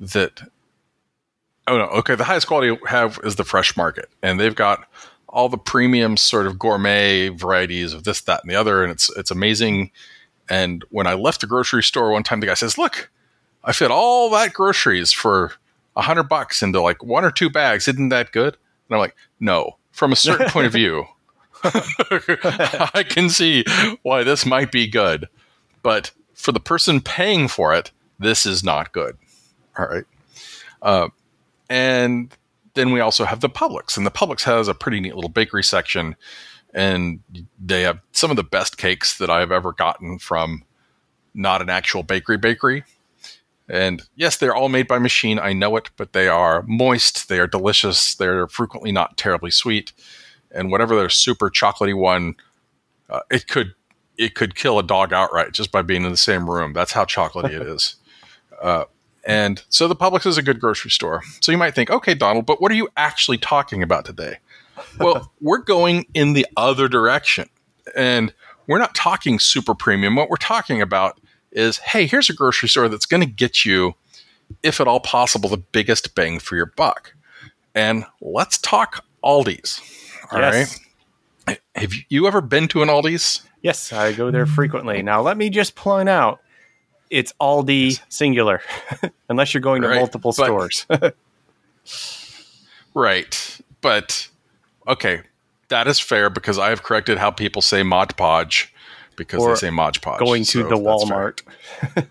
that 0.00 0.40
oh 1.66 1.78
no 1.78 1.84
okay 1.86 2.14
the 2.14 2.24
highest 2.24 2.46
quality 2.46 2.70
we 2.70 2.78
have 2.86 3.18
is 3.22 3.36
the 3.36 3.44
fresh 3.44 3.76
market 3.76 4.08
and 4.22 4.40
they've 4.40 4.56
got 4.56 4.86
all 5.28 5.48
the 5.48 5.58
premium 5.58 6.16
sort 6.16 6.46
of 6.46 6.58
gourmet 6.58 7.28
varieties 7.28 7.92
of 7.92 8.04
this 8.04 8.20
that 8.22 8.42
and 8.42 8.50
the 8.50 8.56
other 8.56 8.82
and 8.82 8.90
it's 8.90 9.10
it's 9.16 9.30
amazing 9.30 9.90
And 10.50 10.84
when 10.90 11.06
I 11.06 11.14
left 11.14 11.40
the 11.40 11.46
grocery 11.46 11.82
store 11.82 12.10
one 12.10 12.24
time, 12.24 12.40
the 12.40 12.46
guy 12.48 12.54
says, 12.54 12.76
"Look, 12.76 13.10
I 13.64 13.72
fit 13.72 13.90
all 13.90 14.28
that 14.30 14.52
groceries 14.52 15.12
for 15.12 15.52
a 15.96 16.02
hundred 16.02 16.24
bucks 16.24 16.62
into 16.62 16.80
like 16.82 17.02
one 17.02 17.24
or 17.24 17.30
two 17.30 17.48
bags. 17.48 17.88
Isn't 17.88 18.08
that 18.10 18.32
good?" 18.32 18.56
And 18.88 18.96
I'm 18.96 18.98
like, 18.98 19.16
"No, 19.38 19.78
from 19.92 20.12
a 20.12 20.16
certain 20.16 20.50
point 20.50 20.66
of 20.66 20.72
view, 20.72 21.06
I 21.62 23.04
can 23.08 23.30
see 23.30 23.64
why 24.02 24.24
this 24.24 24.44
might 24.44 24.72
be 24.72 24.88
good, 24.88 25.28
but 25.82 26.10
for 26.34 26.52
the 26.52 26.60
person 26.60 27.00
paying 27.00 27.46
for 27.46 27.72
it, 27.72 27.92
this 28.18 28.44
is 28.44 28.64
not 28.64 28.92
good." 28.92 29.16
All 29.78 29.86
right. 29.86 30.04
Uh, 30.82 31.08
and 31.68 32.34
then 32.74 32.92
we 32.92 33.00
also 33.00 33.24
have 33.24 33.40
the 33.40 33.48
Publix, 33.48 33.96
and 33.96 34.04
the 34.04 34.10
Publix 34.10 34.42
has 34.42 34.66
a 34.66 34.74
pretty 34.74 35.00
neat 35.00 35.14
little 35.14 35.30
bakery 35.30 35.62
section, 35.62 36.16
and 36.74 37.20
they 37.58 37.82
have 37.82 38.00
some 38.12 38.30
of 38.30 38.36
the 38.36 38.44
best 38.44 38.78
cakes 38.78 39.18
that 39.18 39.30
I've 39.30 39.52
ever 39.52 39.72
gotten 39.72 40.18
from 40.18 40.64
not 41.34 41.62
an 41.62 41.70
actual 41.70 42.02
bakery 42.02 42.36
bakery. 42.36 42.84
And 43.68 44.02
yes, 44.16 44.36
they're 44.36 44.54
all 44.54 44.68
made 44.68 44.88
by 44.88 44.98
machine. 44.98 45.38
I 45.38 45.52
know 45.52 45.76
it, 45.76 45.90
but 45.96 46.12
they 46.12 46.26
are 46.26 46.64
moist. 46.66 47.28
They 47.28 47.38
are 47.38 47.46
delicious. 47.46 48.16
They're 48.16 48.48
frequently 48.48 48.90
not 48.90 49.16
terribly 49.16 49.52
sweet. 49.52 49.92
And 50.50 50.72
whatever 50.72 50.96
their 50.96 51.08
super 51.08 51.50
chocolatey 51.50 51.96
one, 51.96 52.34
uh, 53.08 53.20
it 53.30 53.46
could 53.46 53.74
it 54.18 54.34
could 54.34 54.54
kill 54.54 54.78
a 54.78 54.82
dog 54.82 55.12
outright 55.12 55.52
just 55.52 55.70
by 55.72 55.82
being 55.82 56.04
in 56.04 56.10
the 56.10 56.16
same 56.16 56.50
room. 56.50 56.72
That's 56.72 56.92
how 56.92 57.04
chocolatey 57.04 57.52
it 57.52 57.66
is. 57.66 57.96
Uh, 58.60 58.84
and 59.24 59.62
so 59.70 59.88
the 59.88 59.96
Publix 59.96 60.26
is 60.26 60.36
a 60.36 60.42
good 60.42 60.60
grocery 60.60 60.90
store. 60.90 61.22
So 61.40 61.50
you 61.50 61.56
might 61.56 61.74
think, 61.74 61.88
okay, 61.88 62.12
Donald, 62.12 62.44
but 62.44 62.60
what 62.60 62.70
are 62.70 62.74
you 62.74 62.90
actually 62.94 63.38
talking 63.38 63.82
about 63.82 64.04
today? 64.04 64.36
Well, 64.98 65.32
we're 65.40 65.58
going 65.58 66.06
in 66.14 66.32
the 66.32 66.46
other 66.56 66.88
direction. 66.88 67.48
And 67.96 68.32
we're 68.66 68.78
not 68.78 68.94
talking 68.94 69.38
super 69.38 69.74
premium. 69.74 70.14
What 70.14 70.30
we're 70.30 70.36
talking 70.36 70.80
about 70.80 71.20
is 71.52 71.78
hey, 71.78 72.06
here's 72.06 72.30
a 72.30 72.34
grocery 72.34 72.68
store 72.68 72.88
that's 72.88 73.06
going 73.06 73.20
to 73.20 73.26
get 73.26 73.64
you, 73.64 73.94
if 74.62 74.80
at 74.80 74.86
all 74.86 75.00
possible, 75.00 75.48
the 75.48 75.56
biggest 75.56 76.14
bang 76.14 76.38
for 76.38 76.56
your 76.56 76.66
buck. 76.66 77.14
And 77.74 78.04
let's 78.20 78.58
talk 78.58 79.04
Aldi's. 79.24 79.80
All 80.30 80.38
yes. 80.38 80.80
right. 81.46 81.60
Have 81.74 81.92
you 82.08 82.26
ever 82.26 82.40
been 82.40 82.68
to 82.68 82.82
an 82.82 82.88
Aldi's? 82.88 83.42
Yes, 83.62 83.92
I 83.92 84.12
go 84.12 84.30
there 84.30 84.46
frequently. 84.46 85.02
Now, 85.02 85.20
let 85.20 85.36
me 85.36 85.50
just 85.50 85.74
point 85.74 86.08
out 86.08 86.40
it's 87.10 87.32
Aldi 87.40 88.00
singular, 88.08 88.62
unless 89.28 89.52
you're 89.52 89.60
going 89.60 89.82
to 89.82 89.88
right. 89.88 89.98
multiple 89.98 90.32
but, 90.36 90.44
stores. 90.44 90.86
right. 92.94 93.60
But 93.80 94.28
okay, 94.90 95.22
that 95.68 95.86
is 95.88 95.98
fair 95.98 96.30
because 96.30 96.58
I 96.58 96.68
have 96.70 96.82
corrected 96.82 97.18
how 97.18 97.30
people 97.30 97.62
say 97.62 97.82
Mod 97.82 98.16
Podge 98.16 98.72
because 99.16 99.42
or 99.42 99.50
they 99.50 99.56
say 99.56 99.70
Mod 99.70 100.00
Podge. 100.02 100.18
Going 100.18 100.44
to 100.44 100.62
so 100.62 100.68
the 100.68 100.76
Walmart. 100.76 101.42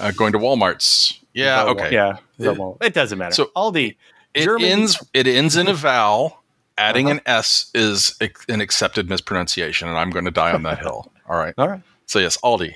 uh, 0.00 0.10
going 0.12 0.32
to 0.32 0.38
Walmart's. 0.38 1.20
Yeah, 1.34 1.64
okay. 1.64 1.92
Yeah, 1.92 2.18
it, 2.38 2.58
it, 2.80 2.94
doesn't 2.94 3.18
matter. 3.18 3.34
So 3.34 3.50
Aldi. 3.56 3.96
It 4.34 4.44
German, 4.44 4.64
ends. 4.64 5.02
It 5.14 5.26
ends 5.26 5.56
in 5.56 5.68
a 5.68 5.74
vowel. 5.74 6.42
Adding 6.76 7.06
uh-huh. 7.06 7.14
an 7.16 7.20
S 7.26 7.70
is 7.74 8.16
an 8.48 8.60
accepted 8.60 9.08
mispronunciation, 9.08 9.88
and 9.88 9.98
I'm 9.98 10.10
going 10.10 10.26
to 10.26 10.30
die 10.30 10.52
on 10.52 10.62
that 10.62 10.78
hill. 10.78 11.10
All 11.28 11.36
right. 11.36 11.54
All 11.58 11.68
right. 11.68 11.82
So 12.06 12.20
yes, 12.20 12.36
Aldi. 12.38 12.74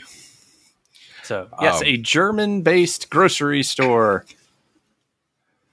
So 1.22 1.48
yes, 1.60 1.80
um, 1.80 1.86
a 1.86 1.96
German-based 1.96 3.10
grocery 3.10 3.62
store. 3.62 4.24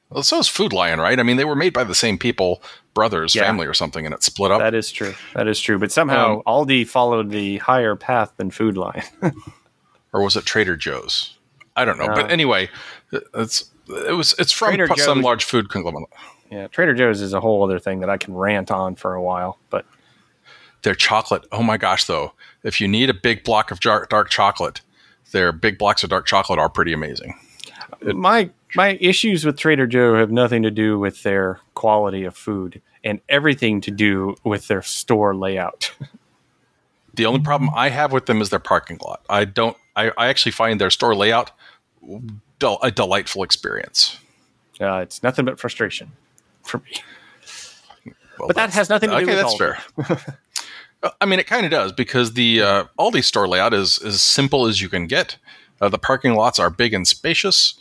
Well, 0.09 0.23
so 0.23 0.39
is 0.39 0.47
Food 0.47 0.73
Lion, 0.73 0.99
right? 0.99 1.19
I 1.19 1.23
mean, 1.23 1.37
they 1.37 1.45
were 1.45 1.55
made 1.55 1.73
by 1.73 1.83
the 1.83 1.93
same 1.93 2.17
people, 2.17 2.63
brothers, 2.95 3.35
yeah. 3.35 3.43
family, 3.43 3.67
or 3.67 3.75
something, 3.75 4.05
and 4.05 4.13
it 4.13 4.23
split 4.23 4.51
up. 4.51 4.59
That 4.59 4.73
is 4.73 4.91
true. 4.91 5.13
That 5.35 5.47
is 5.47 5.59
true. 5.59 5.77
But 5.77 5.91
somehow 5.91 6.37
um, 6.37 6.43
Aldi 6.47 6.87
followed 6.87 7.29
the 7.29 7.57
higher 7.57 7.95
path 7.95 8.33
than 8.37 8.49
Food 8.49 8.75
Lion. 8.75 9.03
or 10.13 10.23
was 10.23 10.35
it 10.35 10.45
Trader 10.45 10.75
Joe's? 10.75 11.37
I 11.75 11.85
don't 11.85 11.99
know. 11.99 12.05
Uh, 12.05 12.15
but 12.15 12.31
anyway, 12.31 12.69
it's 13.11 13.69
it 13.87 14.15
was 14.15 14.33
it's 14.39 14.51
from 14.51 14.69
Trader 14.69 14.87
some 14.87 15.17
Joe's, 15.17 15.23
large 15.23 15.43
food 15.43 15.69
conglomerate. 15.69 16.09
Yeah, 16.51 16.67
Trader 16.67 16.95
Joe's 16.95 17.21
is 17.21 17.33
a 17.33 17.39
whole 17.39 17.63
other 17.63 17.79
thing 17.79 17.99
that 17.99 18.09
I 18.09 18.17
can 18.17 18.33
rant 18.33 18.71
on 18.71 18.95
for 18.95 19.13
a 19.13 19.21
while, 19.21 19.59
but 19.69 19.85
their 20.81 20.95
chocolate. 20.95 21.45
Oh 21.51 21.61
my 21.61 21.77
gosh, 21.77 22.05
though, 22.05 22.33
if 22.63 22.81
you 22.81 22.87
need 22.87 23.09
a 23.09 23.13
big 23.13 23.43
block 23.43 23.69
of 23.69 23.79
dark, 23.79 24.09
dark 24.09 24.29
chocolate, 24.29 24.81
their 25.31 25.51
big 25.51 25.77
blocks 25.77 26.03
of 26.03 26.09
dark 26.09 26.25
chocolate 26.25 26.57
are 26.57 26.69
pretty 26.69 26.93
amazing. 26.93 27.35
It, 28.01 28.15
my 28.15 28.49
my 28.75 28.97
issues 29.01 29.45
with 29.45 29.57
Trader 29.57 29.87
Joe 29.87 30.15
have 30.15 30.31
nothing 30.31 30.63
to 30.63 30.71
do 30.71 30.99
with 30.99 31.23
their 31.23 31.59
quality 31.73 32.23
of 32.23 32.35
food 32.35 32.81
and 33.03 33.21
everything 33.29 33.81
to 33.81 33.91
do 33.91 34.35
with 34.43 34.67
their 34.67 34.81
store 34.81 35.35
layout. 35.35 35.91
the 37.13 37.25
only 37.25 37.41
problem 37.41 37.71
I 37.75 37.89
have 37.89 38.11
with 38.11 38.25
them 38.25 38.41
is 38.41 38.49
their 38.49 38.59
parking 38.59 38.99
lot. 39.03 39.21
I 39.29 39.45
don't. 39.45 39.77
I, 39.95 40.11
I 40.17 40.27
actually 40.27 40.51
find 40.51 40.79
their 40.79 40.89
store 40.89 41.15
layout 41.15 41.51
del- 42.59 42.79
a 42.81 42.91
delightful 42.91 43.43
experience. 43.43 44.17
Uh, 44.79 44.97
it's 44.97 45.23
nothing 45.23 45.45
but 45.45 45.59
frustration 45.59 46.11
for 46.63 46.77
me. 46.79 47.01
Well, 48.37 48.47
but 48.47 48.55
that 48.55 48.69
has 48.71 48.89
nothing 48.89 49.09
to 49.09 49.17
do 49.17 49.23
okay, 49.23 49.35
with 49.35 49.41
that's 49.41 49.55
Aldi. 49.55 50.17
fair. 50.17 50.37
I 51.21 51.25
mean, 51.25 51.39
it 51.39 51.47
kind 51.47 51.65
of 51.65 51.71
does 51.71 51.91
because 51.91 52.33
the 52.33 52.61
uh, 52.61 52.83
Aldi 52.97 53.23
store 53.23 53.47
layout 53.47 53.73
is 53.73 53.97
as 53.99 54.21
simple 54.21 54.65
as 54.65 54.81
you 54.81 54.89
can 54.89 55.07
get. 55.07 55.37
Uh, 55.81 55.89
the 55.89 55.97
parking 55.97 56.35
lots 56.35 56.59
are 56.59 56.69
big 56.69 56.93
and 56.93 57.07
spacious. 57.07 57.79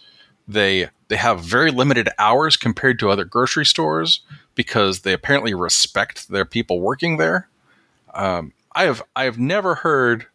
They 0.49 0.89
they 1.09 1.17
have 1.17 1.41
very 1.41 1.71
limited 1.71 2.09
hours 2.19 2.57
compared 2.57 2.99
to 3.01 3.11
other 3.11 3.25
grocery 3.25 3.67
stores 3.67 4.21
because 4.55 5.01
they 5.01 5.13
apparently 5.13 5.53
respect 5.55 6.29
their 6.29 6.47
people 6.47 6.81
working 6.81 7.19
there. 7.19 7.49
Um, 8.15 8.53
I 8.75 8.85
have 8.85 9.03
I 9.15 9.25
have 9.25 9.39
never 9.39 9.77
heard 9.77 10.27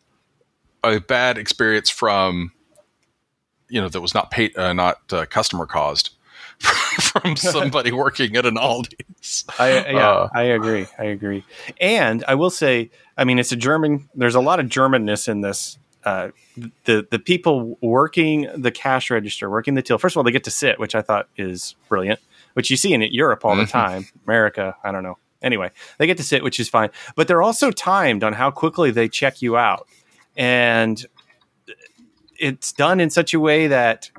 a 0.84 1.00
bad 1.00 1.38
experience 1.38 1.90
from 1.90 2.52
you 3.70 3.82
know 3.82 3.90
that 3.90 4.02
was 4.02 4.14
not 4.14 4.30
paid 4.30 4.56
uh, 4.58 4.74
not 4.74 5.02
uh, 5.12 5.26
customer 5.26 5.66
caused 5.66 6.12
from 6.60 7.36
somebody 7.36 7.92
working 7.92 8.36
at 8.36 8.46
an 8.46 8.56
Aldi's. 8.56 9.46
I, 9.58 9.92
yeah, 9.92 10.10
uh, 10.10 10.30
I 10.34 10.44
agree. 10.44 10.88
I 10.98 11.06
agree. 11.06 11.44
And 11.82 12.24
I 12.28 12.36
will 12.36 12.50
say, 12.50 12.92
I 13.18 13.24
mean, 13.24 13.40
it's 13.40 13.52
a 13.52 13.56
German. 13.56 14.10
There's 14.14 14.36
a 14.36 14.42
lot 14.42 14.60
of 14.60 14.68
Germanness 14.68 15.28
in 15.28 15.42
this. 15.42 15.78
Uh, 16.06 16.30
the 16.84 17.08
the 17.10 17.20
people 17.20 17.78
working 17.82 18.50
the 18.56 18.72
cash 18.72 19.10
register, 19.10 19.50
working 19.50 19.76
the 19.76 19.82
till. 19.82 19.98
First 19.98 20.14
of 20.14 20.18
all, 20.18 20.24
they 20.24 20.32
get 20.32 20.44
to 20.46 20.52
sit, 20.52 20.80
which 20.80 20.96
I 20.96 21.02
thought 21.02 21.30
is 21.38 21.76
brilliant. 21.88 22.20
Which 22.54 22.70
you 22.70 22.78
see 22.78 22.94
in 22.94 23.02
Europe 23.02 23.46
all 23.46 23.56
the 23.56 23.64
mm-hmm. 23.64 23.72
time. 23.72 24.08
America, 24.26 24.76
I 24.84 24.92
don't 24.92 25.04
know. 25.04 25.18
Anyway, 25.42 25.72
they 25.98 26.08
get 26.08 26.18
to 26.18 26.24
sit, 26.24 26.44
which 26.44 26.60
is 26.60 26.70
fine. 26.70 26.90
But 27.16 27.28
they're 27.28 27.42
also 27.42 27.72
timed 27.72 28.24
on 28.24 28.34
how 28.34 28.52
quickly 28.52 28.92
they 28.92 29.10
check 29.10 29.42
you 29.42 29.58
out, 29.58 29.88
and 30.36 31.04
it's 32.38 32.74
done 32.74 33.00
in 33.00 33.10
such 33.10 33.34
a 33.34 33.40
way 33.40 33.68
that 33.68 34.10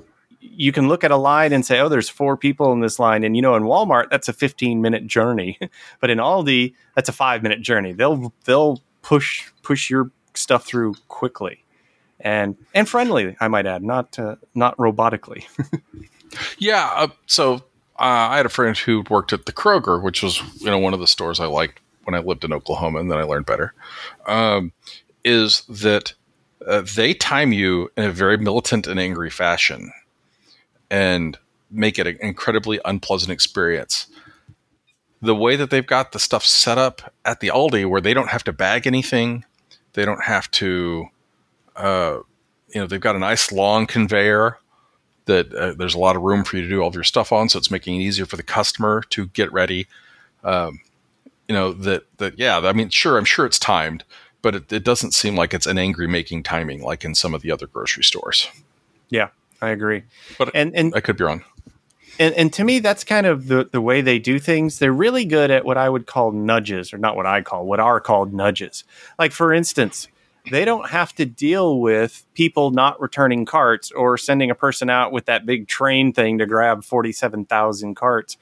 you 0.40 0.72
can 0.72 0.88
look 0.88 1.04
at 1.04 1.10
a 1.10 1.16
line 1.16 1.52
and 1.52 1.64
say, 1.64 1.80
oh, 1.80 1.88
there's 1.88 2.08
four 2.08 2.36
people 2.36 2.72
in 2.72 2.80
this 2.80 2.98
line. 2.98 3.24
And, 3.24 3.34
you 3.34 3.42
know, 3.42 3.54
in 3.54 3.64
Walmart, 3.64 4.10
that's 4.10 4.28
a 4.28 4.32
15 4.32 4.80
minute 4.80 5.06
journey. 5.06 5.58
but 6.00 6.10
in 6.10 6.18
Aldi, 6.18 6.74
that's 6.94 7.08
a 7.08 7.12
five 7.12 7.42
minute 7.42 7.60
journey. 7.60 7.92
They'll, 7.92 8.32
they'll 8.44 8.82
push, 9.02 9.50
push 9.62 9.90
your 9.90 10.10
stuff 10.34 10.64
through 10.64 10.94
quickly 11.08 11.63
and, 12.20 12.56
and 12.74 12.88
friendly, 12.88 13.36
I 13.40 13.48
might 13.48 13.66
add, 13.66 13.82
not, 13.82 14.18
uh, 14.18 14.36
not 14.54 14.76
robotically. 14.76 15.44
yeah. 16.58 16.90
Uh, 16.94 17.08
so 17.26 17.54
uh, 17.98 18.28
I 18.30 18.36
had 18.36 18.46
a 18.46 18.50
friend 18.50 18.76
who 18.76 19.04
worked 19.10 19.32
at 19.32 19.46
the 19.46 19.52
Kroger, 19.52 20.02
which 20.02 20.22
was, 20.22 20.40
you 20.60 20.66
know, 20.66 20.78
one 20.78 20.94
of 20.94 21.00
the 21.00 21.06
stores 21.06 21.40
I 21.40 21.46
liked 21.46 21.80
when 22.04 22.14
I 22.14 22.18
lived 22.18 22.44
in 22.44 22.52
Oklahoma 22.52 23.00
and 23.00 23.10
then 23.10 23.18
I 23.18 23.22
learned 23.22 23.46
better. 23.46 23.72
Um, 24.26 24.72
is 25.24 25.62
that 25.68 26.14
uh, 26.66 26.82
they 26.94 27.14
time 27.14 27.52
you 27.52 27.90
in 27.96 28.04
a 28.04 28.10
very 28.10 28.36
militant 28.36 28.86
and 28.86 28.98
angry 28.98 29.30
fashion 29.30 29.92
and 30.90 31.38
make 31.70 31.98
it 31.98 32.06
an 32.06 32.18
incredibly 32.20 32.80
unpleasant 32.84 33.32
experience. 33.32 34.06
The 35.20 35.34
way 35.34 35.56
that 35.56 35.70
they've 35.70 35.86
got 35.86 36.12
the 36.12 36.18
stuff 36.18 36.44
set 36.44 36.78
up 36.78 37.12
at 37.24 37.40
the 37.40 37.48
Aldi, 37.48 37.88
where 37.88 38.00
they 38.00 38.14
don't 38.14 38.28
have 38.28 38.44
to 38.44 38.52
bag 38.52 38.86
anything, 38.86 39.44
they 39.94 40.04
don't 40.04 40.24
have 40.24 40.50
to, 40.52 41.06
uh, 41.76 42.18
you 42.68 42.80
know, 42.80 42.86
they've 42.86 43.00
got 43.00 43.16
a 43.16 43.20
nice 43.20 43.52
long 43.52 43.86
conveyor 43.86 44.58
that 45.26 45.54
uh, 45.54 45.72
there's 45.72 45.94
a 45.94 45.98
lot 45.98 46.16
of 46.16 46.22
room 46.22 46.44
for 46.44 46.56
you 46.56 46.62
to 46.62 46.68
do 46.68 46.80
all 46.80 46.88
of 46.88 46.94
your 46.94 47.04
stuff 47.04 47.32
on, 47.32 47.48
so 47.48 47.58
it's 47.58 47.70
making 47.70 48.00
it 48.00 48.04
easier 48.04 48.26
for 48.26 48.36
the 48.36 48.42
customer 48.42 49.02
to 49.10 49.26
get 49.28 49.52
ready. 49.52 49.86
Um, 50.42 50.80
you 51.48 51.54
know 51.54 51.72
that 51.72 52.04
that 52.18 52.38
yeah, 52.38 52.58
I 52.58 52.72
mean, 52.72 52.88
sure, 52.90 53.18
I'm 53.18 53.24
sure 53.24 53.46
it's 53.46 53.58
timed, 53.58 54.04
but 54.42 54.54
it, 54.54 54.72
it 54.72 54.84
doesn't 54.84 55.12
seem 55.12 55.36
like 55.36 55.54
it's 55.54 55.66
an 55.66 55.78
angry 55.78 56.06
making 56.06 56.42
timing 56.42 56.82
like 56.82 57.04
in 57.04 57.14
some 57.14 57.34
of 57.34 57.42
the 57.42 57.50
other 57.50 57.66
grocery 57.66 58.04
stores. 58.04 58.48
Yeah, 59.08 59.28
I 59.60 59.70
agree. 59.70 60.04
But 60.38 60.50
and 60.54 60.74
and 60.74 60.94
I 60.94 61.00
could 61.00 61.16
be 61.16 61.24
wrong. 61.24 61.44
And, 62.18 62.32
and 62.34 62.52
to 62.52 62.62
me, 62.62 62.78
that's 62.78 63.02
kind 63.02 63.26
of 63.26 63.48
the, 63.48 63.64
the 63.64 63.80
way 63.80 64.00
they 64.00 64.20
do 64.20 64.38
things. 64.38 64.78
They're 64.78 64.92
really 64.92 65.24
good 65.24 65.50
at 65.50 65.64
what 65.64 65.76
I 65.76 65.88
would 65.88 66.06
call 66.06 66.30
nudges, 66.30 66.92
or 66.92 66.98
not 66.98 67.16
what 67.16 67.26
I 67.26 67.42
call, 67.42 67.66
what 67.66 67.80
are 67.80 67.98
called 67.98 68.32
nudges. 68.32 68.84
Like, 69.18 69.32
for 69.32 69.52
instance, 69.52 70.06
they 70.50 70.64
don't 70.64 70.90
have 70.90 71.14
to 71.14 71.24
deal 71.24 71.80
with 71.80 72.26
people 72.34 72.70
not 72.70 73.00
returning 73.00 73.44
carts 73.44 73.90
or 73.90 74.18
sending 74.18 74.50
a 74.50 74.54
person 74.54 74.90
out 74.90 75.12
with 75.12 75.26
that 75.26 75.46
big 75.46 75.68
train 75.68 76.12
thing 76.12 76.38
to 76.38 76.46
grab 76.46 76.84
47,000 76.84 77.94
carts 77.94 78.36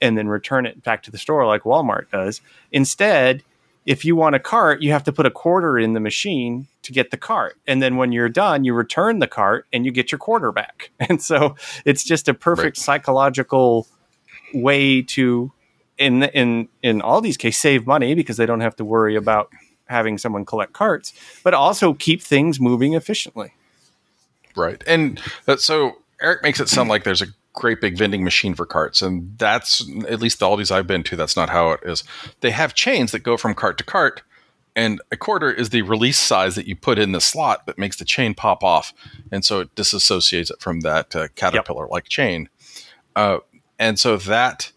and 0.00 0.16
then 0.16 0.28
return 0.28 0.66
it 0.66 0.82
back 0.82 1.02
to 1.04 1.10
the 1.10 1.18
store 1.18 1.46
like 1.46 1.62
Walmart 1.62 2.10
does. 2.10 2.40
Instead, 2.70 3.42
if 3.86 4.04
you 4.04 4.16
want 4.16 4.34
a 4.34 4.38
cart, 4.38 4.80
you 4.82 4.92
have 4.92 5.04
to 5.04 5.12
put 5.12 5.26
a 5.26 5.30
quarter 5.30 5.78
in 5.78 5.92
the 5.92 6.00
machine 6.00 6.68
to 6.82 6.92
get 6.92 7.10
the 7.10 7.16
cart. 7.16 7.56
And 7.66 7.82
then 7.82 7.96
when 7.96 8.12
you're 8.12 8.28
done, 8.28 8.64
you 8.64 8.72
return 8.74 9.18
the 9.18 9.26
cart 9.26 9.66
and 9.72 9.84
you 9.84 9.90
get 9.90 10.12
your 10.12 10.18
quarter 10.18 10.52
back. 10.52 10.90
And 11.00 11.20
so 11.20 11.56
it's 11.84 12.04
just 12.04 12.28
a 12.28 12.34
perfect 12.34 12.78
right. 12.78 12.84
psychological 12.84 13.86
way 14.54 15.02
to 15.02 15.52
in 15.98 16.22
in 16.22 16.68
in 16.82 17.00
all 17.02 17.20
these 17.20 17.36
cases 17.36 17.60
save 17.60 17.86
money 17.86 18.14
because 18.14 18.36
they 18.36 18.46
don't 18.46 18.60
have 18.60 18.76
to 18.76 18.84
worry 18.84 19.16
about 19.16 19.50
having 19.86 20.18
someone 20.18 20.44
collect 20.44 20.72
carts, 20.72 21.12
but 21.42 21.54
also 21.54 21.94
keep 21.94 22.22
things 22.22 22.58
moving 22.58 22.94
efficiently. 22.94 23.54
Right. 24.56 24.82
And 24.86 25.20
that, 25.46 25.60
so 25.60 25.96
Eric 26.20 26.42
makes 26.42 26.60
it 26.60 26.68
sound 26.68 26.88
like 26.88 27.04
there's 27.04 27.22
a 27.22 27.26
great 27.52 27.80
big 27.80 27.96
vending 27.96 28.24
machine 28.24 28.54
for 28.54 28.66
carts. 28.66 29.02
And 29.02 29.38
that's, 29.38 29.88
at 30.08 30.20
least 30.20 30.38
the 30.38 30.46
Aldi's 30.46 30.70
I've 30.70 30.86
been 30.86 31.02
to, 31.04 31.16
that's 31.16 31.36
not 31.36 31.50
how 31.50 31.72
it 31.72 31.80
is. 31.84 32.04
They 32.40 32.50
have 32.50 32.74
chains 32.74 33.12
that 33.12 33.20
go 33.20 33.36
from 33.36 33.54
cart 33.54 33.78
to 33.78 33.84
cart. 33.84 34.22
And 34.76 35.00
a 35.12 35.16
quarter 35.16 35.52
is 35.52 35.70
the 35.70 35.82
release 35.82 36.18
size 36.18 36.56
that 36.56 36.66
you 36.66 36.74
put 36.74 36.98
in 36.98 37.12
the 37.12 37.20
slot 37.20 37.66
that 37.66 37.78
makes 37.78 37.96
the 37.96 38.04
chain 38.04 38.34
pop 38.34 38.64
off. 38.64 38.92
And 39.30 39.44
so 39.44 39.60
it 39.60 39.74
disassociates 39.76 40.50
it 40.50 40.60
from 40.60 40.80
that 40.80 41.14
uh, 41.14 41.28
caterpillar 41.36 41.86
like 41.86 42.04
yep. 42.04 42.10
chain. 42.10 42.48
Uh, 43.14 43.38
and 43.78 43.98
so 44.00 44.16
that 44.16 44.72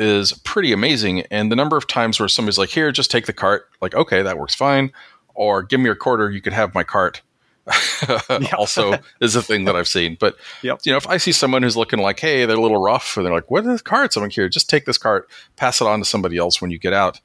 is 0.00 0.32
pretty 0.32 0.72
amazing. 0.72 1.20
And 1.30 1.52
the 1.52 1.56
number 1.56 1.76
of 1.76 1.86
times 1.86 2.18
where 2.18 2.28
somebody's 2.28 2.58
like, 2.58 2.70
here, 2.70 2.90
just 2.90 3.10
take 3.10 3.26
the 3.26 3.32
cart, 3.32 3.68
like, 3.82 3.94
okay, 3.94 4.22
that 4.22 4.38
works 4.38 4.54
fine. 4.54 4.92
Or 5.34 5.62
give 5.62 5.78
me 5.78 5.84
your 5.84 5.94
quarter, 5.94 6.30
you 6.30 6.40
could 6.40 6.54
have 6.54 6.74
my 6.74 6.82
cart. 6.82 7.20
also 8.56 8.94
is 9.20 9.36
a 9.36 9.42
thing 9.42 9.64
that 9.66 9.76
I've 9.76 9.86
seen. 9.86 10.16
But 10.18 10.36
yep. 10.62 10.80
you 10.84 10.90
know, 10.90 10.96
if 10.96 11.06
I 11.06 11.18
see 11.18 11.32
someone 11.32 11.62
who's 11.62 11.76
looking 11.76 12.00
like, 12.00 12.18
hey, 12.18 12.46
they're 12.46 12.56
a 12.56 12.60
little 12.60 12.82
rough, 12.82 13.16
and 13.16 13.24
they're 13.24 13.32
like, 13.32 13.50
what 13.50 13.66
is 13.66 13.82
carts? 13.82 14.16
I'm 14.16 14.22
like, 14.22 14.32
here, 14.32 14.48
just 14.48 14.70
take 14.70 14.86
this 14.86 14.98
cart, 14.98 15.28
pass 15.56 15.80
it 15.80 15.86
on 15.86 16.00
to 16.00 16.04
somebody 16.04 16.38
else 16.38 16.60
when 16.60 16.70
you 16.70 16.78
get 16.78 16.94
out. 16.94 17.20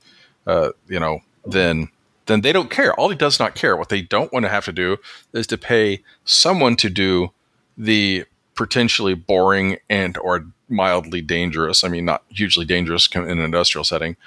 Uh, 0.46 0.72
you 0.88 1.00
know, 1.00 1.22
then 1.46 1.90
then 2.26 2.42
they 2.42 2.52
don't 2.52 2.70
care. 2.70 2.94
Aldi 2.94 3.18
does 3.18 3.40
not 3.40 3.56
care. 3.56 3.76
What 3.78 3.90
they 3.90 4.02
don't 4.02 4.32
want 4.34 4.44
to 4.44 4.50
have 4.50 4.66
to 4.66 4.72
do 4.72 4.98
is 5.34 5.48
to 5.48 5.58
pay 5.58 6.04
someone 6.26 6.76
to 6.78 6.90
do 6.90 7.32
the 7.78 8.26
potentially 8.56 9.14
boring 9.14 9.78
and 9.90 10.18
or 10.18 10.46
mildly 10.70 11.22
dangerous. 11.22 11.84
I 11.84 11.88
mean, 11.88 12.06
not 12.06 12.24
hugely 12.30 12.66
dangerous 12.66 13.08
in 13.14 13.24
an 13.24 13.40
industrial 13.40 13.84
setting 13.84 14.18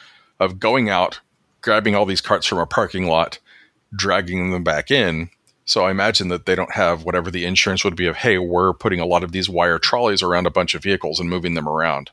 of 0.41 0.61
going 0.61 0.89
out, 0.89 1.21
grabbing 1.61 1.95
all 1.95 2.07
these 2.07 2.21
carts 2.21 2.47
from 2.47 2.59
a 2.59 2.67
parking 2.67 3.07
lot, 3.07 3.39
dragging 3.95 4.51
them 4.51 4.63
back 4.63 4.91
in 4.91 5.31
so 5.69 5.85
I 5.85 5.91
imagine 5.91 6.29
that 6.29 6.47
they 6.47 6.55
don't 6.55 6.73
have 6.73 7.05
whatever 7.05 7.31
the 7.31 7.45
insurance 7.45 7.85
would 7.85 7.95
be 7.95 8.07
of, 8.07 8.17
hey, 8.17 8.39
we're 8.39 8.73
putting 8.73 9.01
a 9.01 9.07
lot 9.07 9.23
of 9.23 9.33
these 9.33 9.51
wire 9.51 9.79
trolleys 9.79 10.23
around 10.23 10.47
a 10.47 10.51
bunch 10.51 10.75
of 10.75 10.83
vehicles 10.83 11.21
and 11.21 11.29
moving 11.29 11.53
them 11.53 11.69
around. 11.69 12.11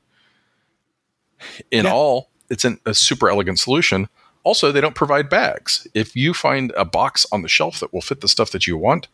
In 1.72 1.86
yeah. 1.86 1.94
all, 1.94 2.32
it's 2.50 2.66
an, 2.66 2.82
a 2.86 2.94
super 2.94 3.30
elegant 3.30 3.58
solution. 3.58 4.10
Also, 4.44 4.74
they 4.74 4.82
don't 4.82 4.94
provide 4.94 5.30
bags. 5.30 5.88
If 5.94 6.18
you 6.18 6.34
find 6.34 6.74
a 6.76 6.84
box 6.84 7.26
on 7.32 7.44
the 7.44 7.48
shelf 7.48 7.80
that 7.80 7.94
will 7.94 8.02
fit 8.02 8.20
the 8.20 8.28
stuff 8.28 8.52
that 8.52 8.68
you 8.68 8.76
want, 8.76 9.08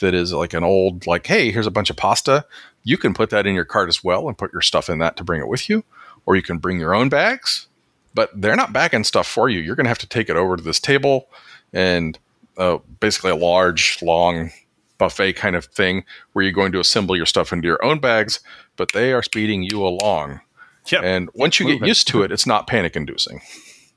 that 0.00 0.14
is 0.14 0.32
like 0.32 0.54
an 0.54 0.64
old, 0.64 1.06
like, 1.06 1.26
hey, 1.26 1.50
here's 1.50 1.66
a 1.66 1.70
bunch 1.70 1.90
of 1.90 1.96
pasta, 1.96 2.44
you 2.84 2.96
can 2.96 3.14
put 3.14 3.30
that 3.30 3.46
in 3.46 3.54
your 3.54 3.64
cart 3.64 3.88
as 3.88 4.02
well 4.02 4.28
and 4.28 4.38
put 4.38 4.52
your 4.52 4.62
stuff 4.62 4.88
in 4.88 4.98
that 4.98 5.16
to 5.16 5.24
bring 5.24 5.40
it 5.40 5.48
with 5.48 5.68
you. 5.68 5.84
Or 6.26 6.36
you 6.36 6.42
can 6.42 6.58
bring 6.58 6.78
your 6.78 6.94
own 6.94 7.08
bags, 7.08 7.68
but 8.14 8.30
they're 8.34 8.56
not 8.56 8.72
bagging 8.72 9.04
stuff 9.04 9.26
for 9.26 9.48
you. 9.48 9.60
You're 9.60 9.76
going 9.76 9.84
to 9.84 9.90
have 9.90 9.98
to 9.98 10.08
take 10.08 10.28
it 10.28 10.36
over 10.36 10.56
to 10.56 10.62
this 10.62 10.80
table 10.80 11.28
and 11.72 12.18
uh, 12.58 12.78
basically 13.00 13.30
a 13.30 13.36
large, 13.36 14.02
long 14.02 14.50
buffet 14.98 15.34
kind 15.34 15.56
of 15.56 15.66
thing 15.66 16.04
where 16.32 16.44
you're 16.44 16.52
going 16.52 16.72
to 16.72 16.80
assemble 16.80 17.16
your 17.16 17.26
stuff 17.26 17.52
into 17.52 17.66
your 17.66 17.82
own 17.84 17.98
bags, 18.00 18.40
but 18.76 18.92
they 18.92 19.12
are 19.12 19.22
speeding 19.22 19.62
you 19.62 19.86
along. 19.86 20.40
Yep. 20.88 21.02
And 21.02 21.30
once 21.34 21.60
you 21.60 21.66
moving. 21.66 21.80
get 21.80 21.88
used 21.88 22.08
to 22.08 22.22
it, 22.22 22.32
it's 22.32 22.46
not 22.46 22.66
panic 22.66 22.96
inducing. 22.96 23.40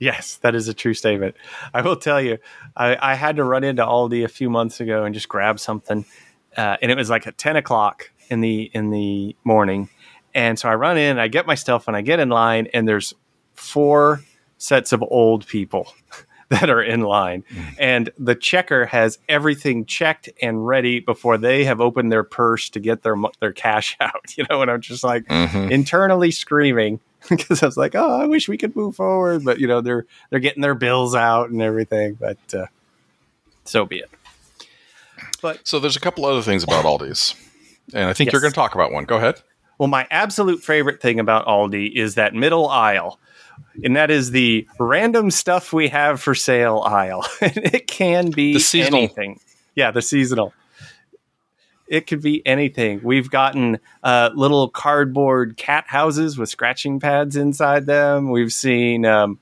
Yes, 0.01 0.37
that 0.37 0.55
is 0.55 0.67
a 0.67 0.73
true 0.73 0.95
statement. 0.95 1.35
I 1.75 1.81
will 1.83 1.95
tell 1.95 2.19
you, 2.19 2.39
I, 2.75 2.97
I, 3.11 3.13
had 3.13 3.35
to 3.35 3.43
run 3.43 3.63
into 3.63 3.83
Aldi 3.83 4.25
a 4.25 4.27
few 4.27 4.49
months 4.49 4.79
ago 4.79 5.03
and 5.03 5.13
just 5.13 5.29
grab 5.29 5.59
something, 5.59 6.05
uh, 6.57 6.77
and 6.81 6.89
it 6.89 6.97
was 6.97 7.11
like 7.11 7.27
at 7.27 7.37
ten 7.37 7.55
o'clock 7.55 8.09
in 8.27 8.41
the 8.41 8.71
in 8.73 8.89
the 8.89 9.35
morning, 9.43 9.89
and 10.33 10.57
so 10.57 10.69
I 10.69 10.73
run 10.73 10.97
in, 10.97 11.19
I 11.19 11.27
get 11.27 11.45
my 11.45 11.53
stuff, 11.53 11.87
and 11.87 11.95
I 11.95 12.01
get 12.01 12.19
in 12.19 12.29
line, 12.29 12.67
and 12.73 12.87
there's 12.87 13.13
four 13.53 14.23
sets 14.57 14.91
of 14.91 15.03
old 15.03 15.45
people 15.45 15.93
that 16.49 16.71
are 16.71 16.81
in 16.81 17.01
line. 17.01 17.43
Mm. 17.53 17.75
And 17.77 18.09
the 18.17 18.33
checker 18.33 18.87
has 18.87 19.19
everything 19.29 19.85
checked 19.85 20.29
and 20.41 20.65
ready 20.65 20.99
before 20.99 21.37
they 21.37 21.63
have 21.65 21.79
opened 21.79 22.11
their 22.11 22.23
purse 22.23 22.71
to 22.71 22.79
get 22.79 23.03
their 23.03 23.15
their 23.39 23.53
cash 23.53 23.97
out. 24.01 24.35
You 24.35 24.45
know, 24.49 24.63
and 24.63 24.71
I'm 24.71 24.81
just 24.81 25.03
like 25.03 25.25
mm-hmm. 25.25 25.71
internally 25.71 26.31
screaming 26.31 27.01
because 27.29 27.63
I 27.63 27.65
was 27.65 27.77
like, 27.77 27.95
"Oh, 27.95 28.21
I 28.21 28.25
wish 28.25 28.47
we 28.47 28.57
could 28.57 28.75
move 28.75 28.95
forward," 28.95 29.43
but 29.43 29.60
you 29.60 29.67
know, 29.67 29.81
they're 29.81 30.05
they're 30.29 30.39
getting 30.39 30.62
their 30.62 30.75
bills 30.75 31.15
out 31.15 31.49
and 31.49 31.62
everything. 31.62 32.15
But 32.15 32.38
uh, 32.53 32.67
so 33.65 33.86
be 33.86 33.97
it. 33.97 34.10
But 35.41 35.67
so 35.67 35.79
there's 35.79 35.95
a 35.95 35.99
couple 35.99 36.25
other 36.25 36.41
things 36.41 36.63
about 36.63 36.86
Aldi's, 36.86 37.36
and 37.93 38.05
I 38.05 38.13
think 38.13 38.27
yes. 38.27 38.34
you're 38.34 38.41
going 38.41 38.53
to 38.53 38.55
talk 38.55 38.75
about 38.75 38.91
one. 38.91 39.05
Go 39.05 39.17
ahead. 39.17 39.41
Well, 39.77 39.88
my 39.88 40.07
absolute 40.12 40.63
favorite 40.63 41.01
thing 41.01 41.19
about 41.19 41.47
Aldi 41.47 41.95
is 41.95 42.15
that 42.15 42.36
middle 42.36 42.69
aisle 42.69 43.19
and 43.84 43.95
that 43.95 44.12
is 44.12 44.31
the 44.31 44.67
random 44.79 45.31
stuff 45.31 45.73
we 45.73 45.89
have 45.89 46.21
for 46.21 46.36
sale 46.36 46.84
aisle. 46.86 47.25
it 47.41 47.88
can 47.88 48.31
be 48.31 48.60
anything. 48.73 49.39
Yeah, 49.75 49.91
the 49.91 50.01
seasonal. 50.01 50.53
It 51.91 52.08
could 52.08 52.21
be 52.21 52.41
anything. 52.47 53.01
We've 53.04 53.30
gotten 53.30 53.77
uh, 54.01 54.30
little 54.34 54.69
cardboard 54.69 55.58
cat 55.58 55.84
houses 55.88 56.38
with 56.38 56.47
scratching 56.47 57.01
pads 57.01 57.36
inside 57.36 57.86
them. 57.86 58.32
We've 58.32 58.54
seen 58.54 59.06
um, 59.06 59.39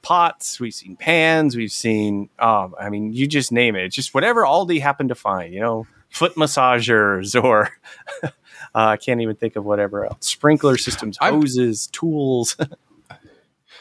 pots. 0.00 0.58
We've 0.58 0.72
seen 0.72 0.96
pans. 0.96 1.56
We've 1.56 1.70
seen, 1.70 2.30
um, 2.38 2.74
I 2.80 2.88
mean, 2.88 3.12
you 3.12 3.26
just 3.26 3.52
name 3.52 3.76
it. 3.76 3.84
It's 3.84 3.94
just 3.94 4.14
whatever 4.14 4.44
Aldi 4.44 4.80
happened 4.80 5.10
to 5.10 5.14
find, 5.14 5.52
you 5.52 5.60
know, 5.60 5.86
foot 6.08 6.36
massagers 6.36 7.38
or 7.40 7.68
uh, 8.22 8.30
I 8.72 8.96
can't 8.96 9.20
even 9.20 9.36
think 9.36 9.56
of 9.56 9.66
whatever 9.66 10.06
else. 10.06 10.26
Sprinkler 10.26 10.78
systems, 10.78 11.18
hoses, 11.20 11.88
I'm, 11.88 11.92
tools. 11.92 12.56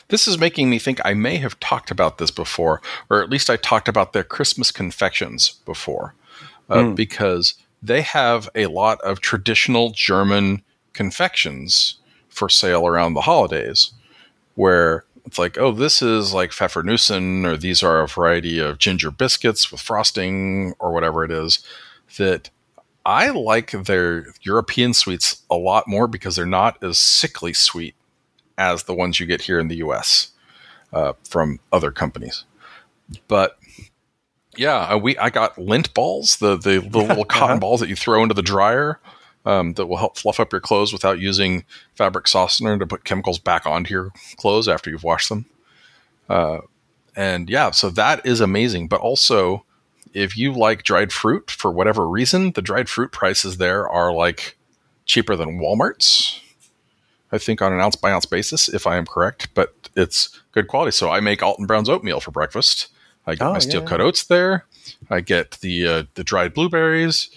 This 0.10 0.27
is 0.27 0.39
making 0.39 0.71
me 0.71 0.79
think 0.79 0.99
I 1.05 1.13
may 1.13 1.38
have 1.38 1.60
talked 1.60 1.91
about 1.91 2.17
this 2.17 2.32
before, 2.32 2.82
or 3.12 3.21
at 3.21 3.29
least 3.29 3.47
I 3.47 3.58
talked 3.58 3.88
about 3.88 4.12
their 4.12 4.23
Christmas 4.23 4.71
confections 4.71 5.62
before, 5.65 6.15
uh, 6.67 6.77
mm. 6.77 6.95
because 6.95 7.53
they 7.81 8.01
have 8.01 8.49
a 8.55 8.67
lot 8.67 8.99
of 9.01 9.21
traditional 9.21 9.91
German 9.91 10.63
confections 10.93 11.95
for 12.27 12.49
sale 12.49 12.85
around 12.85 13.13
the 13.13 13.21
holidays, 13.21 13.91
where 14.55 15.05
it's 15.25 15.37
like, 15.37 15.57
oh, 15.57 15.71
this 15.71 16.01
is 16.01 16.33
like 16.33 16.51
Pfeffernussen, 16.51 17.45
or 17.45 17.55
these 17.55 17.83
are 17.83 18.01
a 18.01 18.07
variety 18.07 18.59
of 18.59 18.79
ginger 18.79 19.11
biscuits 19.11 19.71
with 19.71 19.81
frosting, 19.81 20.73
or 20.79 20.91
whatever 20.91 21.23
it 21.23 21.31
is. 21.31 21.59
That 22.17 22.49
I 23.05 23.29
like 23.29 23.71
their 23.71 24.25
European 24.41 24.93
sweets 24.93 25.43
a 25.49 25.55
lot 25.55 25.87
more 25.87 26.07
because 26.07 26.35
they're 26.35 26.45
not 26.45 26.81
as 26.83 26.97
sickly 26.97 27.53
sweet 27.53 27.95
as 28.57 28.83
the 28.83 28.93
ones 28.93 29.19
you 29.19 29.25
get 29.25 29.43
here 29.43 29.59
in 29.59 29.67
the 29.67 29.77
US 29.77 30.31
uh, 30.91 31.13
from 31.23 31.59
other 31.71 31.91
companies. 31.91 32.43
But 33.27 33.59
yeah, 34.60 34.95
we 34.95 35.17
I 35.17 35.30
got 35.30 35.58
lint 35.58 35.93
balls, 35.93 36.38
the 36.38 36.58
the, 36.58 36.80
the 36.89 37.00
little 37.00 37.26
cotton 37.26 37.52
uh-huh. 37.52 37.60
balls 37.60 37.80
that 37.80 37.89
you 37.89 37.95
throw 37.95 38.22
into 38.22 38.36
the 38.36 38.41
dryer 38.41 39.00
um, 39.45 39.74
that 39.74 39.88
will 39.88 39.98
help 39.98 40.17
fluff 40.17 40.39
up 40.39 40.52
your 40.52 40.62
clothes 40.62 40.91
without 40.91 41.19
using 41.19 41.63
fabric 41.95 42.28
softener 42.28 42.78
to 42.78 42.86
put 42.86 43.06
chemicals 43.06 43.39
back 43.39 43.65
onto 43.65 43.93
your 43.93 44.12
clothes 44.38 44.67
after 44.67 44.89
you've 44.89 45.04
washed 45.04 45.30
them. 45.30 45.45
Uh, 46.28 46.60
and 47.15 47.50
yeah, 47.50 47.72
so 47.72 47.89
that 47.89 48.26
is 48.26 48.41
amazing. 48.41 48.88
But 48.88 49.02
also, 49.02 49.65
if 50.14 50.38
you 50.38 50.53
like 50.53 50.84
dried 50.84 51.12
fruit 51.12 51.49
for 51.49 51.72
whatever 51.72 52.07
reason, 52.07 52.51
the 52.51 52.62
dried 52.62 52.89
fruit 52.89 53.12
prices 53.12 53.57
there 53.57 53.88
are 53.88 54.14
like 54.14 54.57
cheaper 55.05 55.36
than 55.36 55.60
Walmart's. 55.60 56.41
I 57.32 57.38
think 57.38 57.62
on 57.62 57.72
an 57.72 57.80
ounce 57.80 57.95
by 57.95 58.12
ounce 58.12 58.26
basis, 58.26 58.68
if 58.68 58.88
I 58.88 58.97
am 58.97 59.05
correct, 59.05 59.49
but 59.53 59.89
it's 59.95 60.39
good 60.51 60.68
quality. 60.68 60.91
So 60.91 61.10
I 61.10 61.20
make 61.20 61.43
Alton 61.43 61.66
Brown's 61.66 61.89
oatmeal 61.89 62.20
for 62.20 62.32
breakfast. 62.32 62.89
I 63.30 63.36
get 63.36 63.47
oh, 63.47 63.53
my 63.53 63.59
steel 63.59 63.82
yeah. 63.82 63.88
cut 63.88 64.01
oats 64.01 64.25
there. 64.25 64.65
I 65.09 65.21
get 65.21 65.51
the 65.61 65.88
uh, 65.88 66.03
the 66.15 66.23
dried 66.23 66.53
blueberries, 66.53 67.30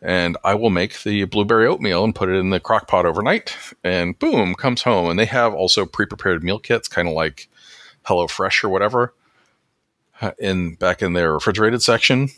and 0.00 0.36
I 0.44 0.54
will 0.54 0.70
make 0.70 1.02
the 1.02 1.24
blueberry 1.24 1.66
oatmeal 1.66 2.04
and 2.04 2.14
put 2.14 2.28
it 2.28 2.36
in 2.36 2.50
the 2.50 2.60
crock 2.60 2.88
pot 2.88 3.06
overnight. 3.06 3.56
And 3.84 4.18
boom, 4.18 4.54
comes 4.54 4.82
home. 4.82 5.10
And 5.10 5.18
they 5.18 5.26
have 5.26 5.52
also 5.54 5.86
pre 5.86 6.06
prepared 6.06 6.44
meal 6.44 6.58
kits, 6.58 6.88
kind 6.88 7.08
of 7.08 7.14
like 7.14 7.48
Hello 8.04 8.26
Fresh 8.26 8.64
or 8.64 8.68
whatever, 8.68 9.14
uh, 10.20 10.32
in 10.38 10.74
back 10.74 11.02
in 11.02 11.12
their 11.12 11.32
refrigerated 11.32 11.82
section. 11.82 12.30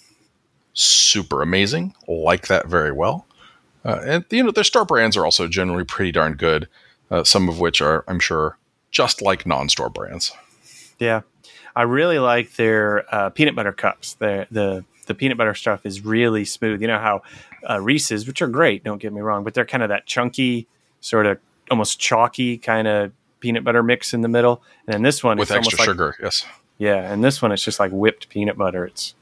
Super 0.75 1.43
amazing. 1.43 1.95
Like 2.09 2.49
that 2.49 2.67
very 2.67 2.93
well. 2.93 3.27
Uh, 3.85 4.01
and 4.05 4.25
you 4.31 4.43
know 4.43 4.51
their 4.53 4.65
store 4.65 4.85
brands 4.85 5.17
are 5.17 5.25
also 5.25 5.49
generally 5.49 5.85
pretty 5.85 6.13
darn 6.13 6.35
good 6.35 6.69
uh, 7.13 7.23
some 7.23 7.49
of 7.49 7.61
which 7.61 7.81
are, 7.83 8.05
I'm 8.09 8.19
sure, 8.19 8.57
just 8.91 9.21
like 9.21 9.47
non-store 9.47 9.91
brands. 9.91 10.33
Yeah, 10.99 11.21
I 11.75 11.83
really 11.83 12.19
like 12.19 12.57
their 12.57 13.05
uh, 13.15 13.31
peanut 13.31 13.55
butter 13.55 13.73
cups. 13.73 14.15
The 14.15 14.47
the 14.51 14.85
the 15.07 15.15
peanut 15.15 15.37
butter 15.39 15.55
stuff 15.55 15.85
is 15.85 16.05
really 16.05 16.45
smooth. 16.45 16.81
You 16.81 16.89
know 16.89 16.99
how 16.99 17.23
uh, 17.69 17.81
Reese's, 17.81 18.27
which 18.27 18.43
are 18.43 18.49
great, 18.49 18.85
don't 18.85 18.99
get 18.99 19.13
me 19.13 19.21
wrong, 19.21 19.45
but 19.45 19.55
they're 19.55 19.67
kind 19.67 19.83
of 19.83 19.89
that 19.89 20.07
chunky, 20.07 20.67
sort 21.01 21.27
of 21.27 21.39
almost 21.71 21.99
chalky 21.99 22.59
kind 22.59 22.87
of 22.87 23.13
peanut 23.41 23.65
butter 23.65 23.83
mix 23.83 24.15
in 24.15 24.21
the 24.21 24.29
middle. 24.29 24.63
And 24.87 24.95
then 24.95 25.03
this 25.03 25.25
one 25.25 25.39
with 25.39 25.51
extra 25.51 25.79
like, 25.79 25.87
sugar, 25.87 26.17
yes. 26.23 26.45
Yeah, 26.79 27.13
and 27.13 27.23
this 27.23 27.41
one 27.43 27.53
it's 27.53 27.63
just 27.65 27.81
like 27.81 27.91
whipped 27.93 28.29
peanut 28.29 28.57
butter. 28.57 28.85
It's 28.85 29.15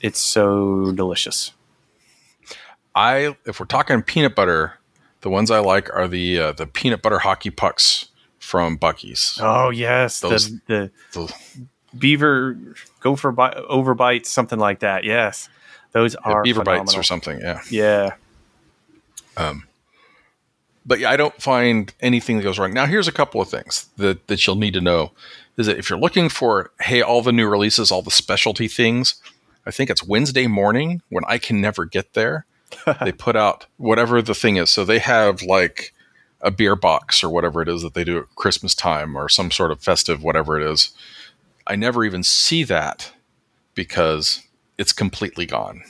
it's 0.00 0.18
so 0.18 0.92
delicious. 0.92 1.52
I 2.94 3.36
if 3.46 3.60
we're 3.60 3.66
talking 3.66 4.02
peanut 4.02 4.34
butter, 4.34 4.78
the 5.22 5.30
ones 5.30 5.50
I 5.50 5.60
like 5.60 5.92
are 5.94 6.08
the 6.08 6.38
uh, 6.38 6.52
the 6.52 6.66
peanut 6.66 7.02
butter 7.02 7.20
hockey 7.20 7.50
pucks 7.50 8.08
from 8.38 8.76
Buc-ee's. 8.76 9.38
Oh 9.40 9.70
yes, 9.70 10.20
Those- 10.20 10.52
the 10.52 10.60
the 10.66 10.90
Those- 11.12 11.32
beaver 11.96 12.56
gopher 13.00 13.32
bite 13.32 13.56
overbites 13.56 14.26
something 14.26 14.58
like 14.58 14.80
that. 14.80 15.04
Yes, 15.04 15.48
those 15.92 16.14
yeah, 16.14 16.32
are 16.32 16.42
beaver 16.42 16.60
phenomenal. 16.60 16.84
bites 16.84 16.96
or 16.96 17.02
something. 17.02 17.40
Yeah. 17.40 17.60
Yeah, 17.70 18.10
um, 19.36 19.64
but 20.84 20.98
yeah, 20.98 21.10
I 21.10 21.16
don't 21.16 21.40
find 21.40 21.92
anything 22.00 22.38
that 22.38 22.42
goes 22.42 22.58
wrong. 22.58 22.72
Now, 22.74 22.86
here's 22.86 23.08
a 23.08 23.12
couple 23.12 23.40
of 23.40 23.48
things 23.48 23.86
that, 23.96 24.26
that 24.26 24.46
you'll 24.46 24.56
need 24.56 24.74
to 24.74 24.80
know 24.80 25.12
is 25.56 25.66
that 25.66 25.78
if 25.78 25.90
you're 25.90 25.98
looking 25.98 26.28
for, 26.28 26.70
hey, 26.80 27.02
all 27.02 27.22
the 27.22 27.32
new 27.32 27.48
releases, 27.48 27.90
all 27.90 28.02
the 28.02 28.10
specialty 28.10 28.68
things, 28.68 29.16
I 29.66 29.70
think 29.70 29.90
it's 29.90 30.02
Wednesday 30.02 30.46
morning 30.46 31.02
when 31.08 31.24
I 31.26 31.38
can 31.38 31.60
never 31.60 31.84
get 31.84 32.14
there. 32.14 32.46
they 33.04 33.12
put 33.12 33.36
out 33.36 33.66
whatever 33.76 34.22
the 34.22 34.34
thing 34.34 34.56
is. 34.56 34.70
So 34.70 34.84
they 34.84 34.98
have 34.98 35.42
like 35.42 35.92
a 36.40 36.50
beer 36.50 36.74
box 36.74 37.22
or 37.22 37.30
whatever 37.30 37.62
it 37.62 37.68
is 37.68 37.82
that 37.82 37.94
they 37.94 38.02
do 38.02 38.18
at 38.18 38.34
Christmas 38.34 38.74
time 38.74 39.14
or 39.14 39.28
some 39.28 39.50
sort 39.50 39.70
of 39.70 39.80
festive, 39.80 40.22
whatever 40.22 40.58
it 40.58 40.68
is. 40.68 40.90
I 41.66 41.76
never 41.76 42.04
even 42.04 42.22
see 42.22 42.64
that 42.64 43.12
because 43.74 44.46
it's 44.78 44.92
completely 44.92 45.46
gone. 45.46 45.82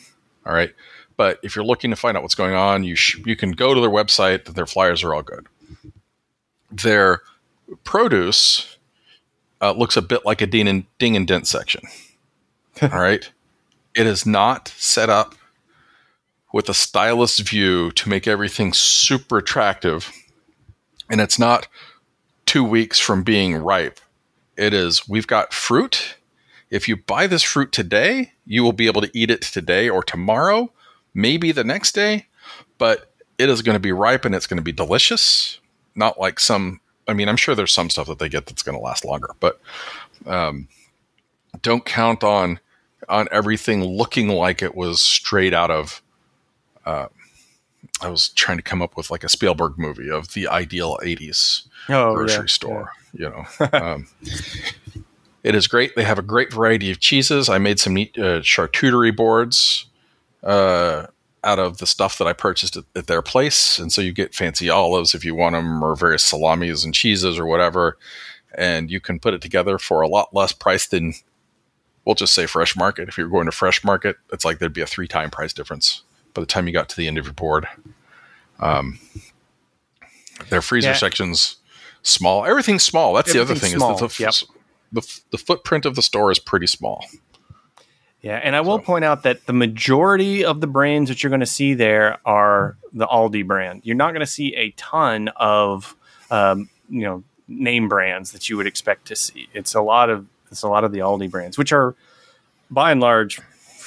All 0.46 0.52
right. 0.52 0.72
But 1.16 1.38
if 1.42 1.54
you're 1.54 1.64
looking 1.64 1.90
to 1.90 1.96
find 1.96 2.16
out 2.16 2.22
what's 2.22 2.34
going 2.34 2.54
on, 2.54 2.84
you 2.84 2.96
sh- 2.96 3.20
you 3.24 3.36
can 3.36 3.52
go 3.52 3.74
to 3.74 3.80
their 3.80 3.90
website. 3.90 4.44
Their 4.44 4.66
flyers 4.66 5.04
are 5.04 5.14
all 5.14 5.22
good. 5.22 5.46
Their 6.70 7.22
produce 7.84 8.76
uh, 9.60 9.72
looks 9.72 9.96
a 9.96 10.02
bit 10.02 10.24
like 10.24 10.40
a 10.40 10.46
ding 10.46 10.68
and, 10.68 10.84
ding 10.98 11.16
and 11.16 11.26
dent 11.26 11.46
section. 11.46 11.82
all 12.82 12.88
right, 12.88 13.30
it 13.94 14.06
is 14.06 14.26
not 14.26 14.68
set 14.76 15.10
up 15.10 15.34
with 16.52 16.68
a 16.68 16.74
stylist 16.74 17.48
view 17.48 17.90
to 17.92 18.08
make 18.08 18.26
everything 18.26 18.72
super 18.72 19.38
attractive, 19.38 20.10
and 21.10 21.20
it's 21.20 21.38
not 21.38 21.68
two 22.46 22.64
weeks 22.64 22.98
from 22.98 23.22
being 23.22 23.54
ripe. 23.54 24.00
It 24.62 24.72
is 24.72 25.08
we've 25.08 25.26
got 25.26 25.52
fruit. 25.52 26.14
If 26.70 26.86
you 26.86 26.96
buy 26.96 27.26
this 27.26 27.42
fruit 27.42 27.72
today, 27.72 28.32
you 28.46 28.62
will 28.62 28.72
be 28.72 28.86
able 28.86 29.00
to 29.00 29.10
eat 29.12 29.28
it 29.28 29.42
today 29.42 29.88
or 29.88 30.04
tomorrow 30.04 30.70
maybe 31.14 31.50
the 31.50 31.64
next 31.64 31.96
day, 31.96 32.26
but 32.78 33.12
it 33.38 33.48
is 33.48 33.60
going 33.60 33.74
to 33.74 33.80
be 33.80 33.90
ripe 33.90 34.24
and 34.24 34.36
it's 34.36 34.46
going 34.46 34.58
to 34.58 34.62
be 34.62 34.70
delicious. 34.70 35.58
Not 35.96 36.20
like 36.20 36.38
some, 36.38 36.80
I 37.08 37.12
mean, 37.12 37.28
I'm 37.28 37.36
sure 37.36 37.56
there's 37.56 37.72
some 37.72 37.90
stuff 37.90 38.06
that 38.06 38.20
they 38.20 38.28
get 38.28 38.46
that's 38.46 38.62
going 38.62 38.78
to 38.78 38.82
last 38.82 39.04
longer, 39.04 39.30
but 39.40 39.60
um, 40.26 40.68
don't 41.60 41.84
count 41.84 42.22
on 42.22 42.60
on 43.08 43.26
everything 43.32 43.82
looking 43.82 44.28
like 44.28 44.62
it 44.62 44.76
was 44.76 45.00
straight 45.00 45.52
out 45.52 45.72
of. 45.72 46.00
Uh, 46.86 47.08
I 48.00 48.08
was 48.08 48.28
trying 48.28 48.58
to 48.58 48.62
come 48.62 48.80
up 48.80 48.96
with 48.96 49.10
like 49.10 49.24
a 49.24 49.28
Spielberg 49.28 49.76
movie 49.76 50.08
of 50.08 50.34
the 50.34 50.46
ideal 50.46 50.98
'80s 51.02 51.66
oh, 51.88 52.14
grocery 52.14 52.44
yeah, 52.44 52.46
store. 52.46 52.92
You 53.14 53.30
know, 53.30 53.44
um, 53.72 54.06
it 55.42 55.54
is 55.54 55.66
great. 55.66 55.94
They 55.96 56.04
have 56.04 56.18
a 56.18 56.22
great 56.22 56.52
variety 56.52 56.90
of 56.90 57.00
cheeses. 57.00 57.48
I 57.48 57.58
made 57.58 57.78
some 57.78 57.94
neat 57.94 58.16
uh, 58.18 58.40
charcuterie 58.40 59.14
boards 59.14 59.86
uh, 60.42 61.06
out 61.44 61.58
of 61.58 61.78
the 61.78 61.86
stuff 61.86 62.18
that 62.18 62.26
I 62.26 62.32
purchased 62.32 62.76
at, 62.76 62.84
at 62.96 63.06
their 63.08 63.22
place, 63.22 63.78
and 63.78 63.92
so 63.92 64.00
you 64.00 64.12
get 64.12 64.34
fancy 64.34 64.70
olives 64.70 65.14
if 65.14 65.24
you 65.24 65.34
want 65.34 65.54
them, 65.54 65.82
or 65.82 65.94
various 65.96 66.24
salamis 66.24 66.84
and 66.84 66.94
cheeses 66.94 67.38
or 67.38 67.46
whatever, 67.46 67.98
and 68.54 68.90
you 68.90 69.00
can 69.00 69.18
put 69.18 69.34
it 69.34 69.42
together 69.42 69.78
for 69.78 70.00
a 70.00 70.08
lot 70.08 70.34
less 70.34 70.52
price 70.52 70.86
than. 70.86 71.14
We'll 72.04 72.16
just 72.16 72.34
say 72.34 72.46
fresh 72.46 72.74
market. 72.74 73.08
If 73.08 73.16
you're 73.16 73.28
going 73.28 73.46
to 73.46 73.52
fresh 73.52 73.84
market, 73.84 74.16
it's 74.32 74.44
like 74.44 74.58
there'd 74.58 74.72
be 74.72 74.80
a 74.80 74.86
three 74.88 75.06
time 75.06 75.30
price 75.30 75.52
difference 75.52 76.02
by 76.34 76.40
the 76.42 76.46
time 76.46 76.66
you 76.66 76.72
got 76.72 76.88
to 76.88 76.96
the 76.96 77.06
end 77.06 77.16
of 77.16 77.26
your 77.26 77.32
board. 77.32 77.68
Um, 78.58 78.98
their 80.50 80.62
freezer 80.62 80.88
Yeah. 80.88 80.94
sections 80.96 81.58
small. 82.02 82.44
Everything's 82.44 82.82
small. 82.82 83.14
That's 83.14 83.32
the 83.32 83.40
other 83.40 83.54
thing 83.54 83.72
small, 83.76 83.94
is 83.94 84.00
that 84.00 84.10
the, 84.10 84.22
yep. 84.22 84.34
the 84.92 85.20
the 85.30 85.38
footprint 85.38 85.86
of 85.86 85.94
the 85.94 86.02
store 86.02 86.30
is 86.30 86.38
pretty 86.38 86.66
small. 86.66 87.04
Yeah, 88.20 88.36
and 88.36 88.54
I 88.54 88.60
will 88.60 88.78
So- 88.78 88.84
point 88.84 89.04
out 89.04 89.24
that 89.24 89.46
the 89.46 89.52
majority 89.52 90.44
of 90.44 90.60
the 90.60 90.66
brands 90.68 91.10
that 91.10 91.22
you're 91.22 91.30
going 91.30 91.40
to 91.40 91.46
see 91.46 91.74
there 91.74 92.18
are 92.24 92.76
the 92.92 93.06
Aldi 93.06 93.46
brand. 93.46 93.82
You're 93.84 93.96
not 93.96 94.12
going 94.12 94.20
to 94.20 94.26
see 94.26 94.54
a 94.54 94.70
ton 94.72 95.28
of 95.36 95.96
um, 96.30 96.68
you 96.88 97.02
know 97.02 97.24
name 97.48 97.88
brands 97.88 98.32
that 98.32 98.48
you 98.48 98.56
would 98.56 98.66
expect 98.66 99.06
to 99.06 99.16
see. 99.16 99.48
It's 99.52 99.74
a 99.74 99.82
lot 99.82 100.08
of 100.10 100.26
it's 100.50 100.62
a 100.62 100.68
lot 100.68 100.84
of 100.84 100.92
the 100.92 101.00
Aldi 101.00 101.30
brands, 101.30 101.58
which 101.58 101.72
are 101.72 101.94
by 102.70 102.92
and 102.92 103.00
large 103.00 103.40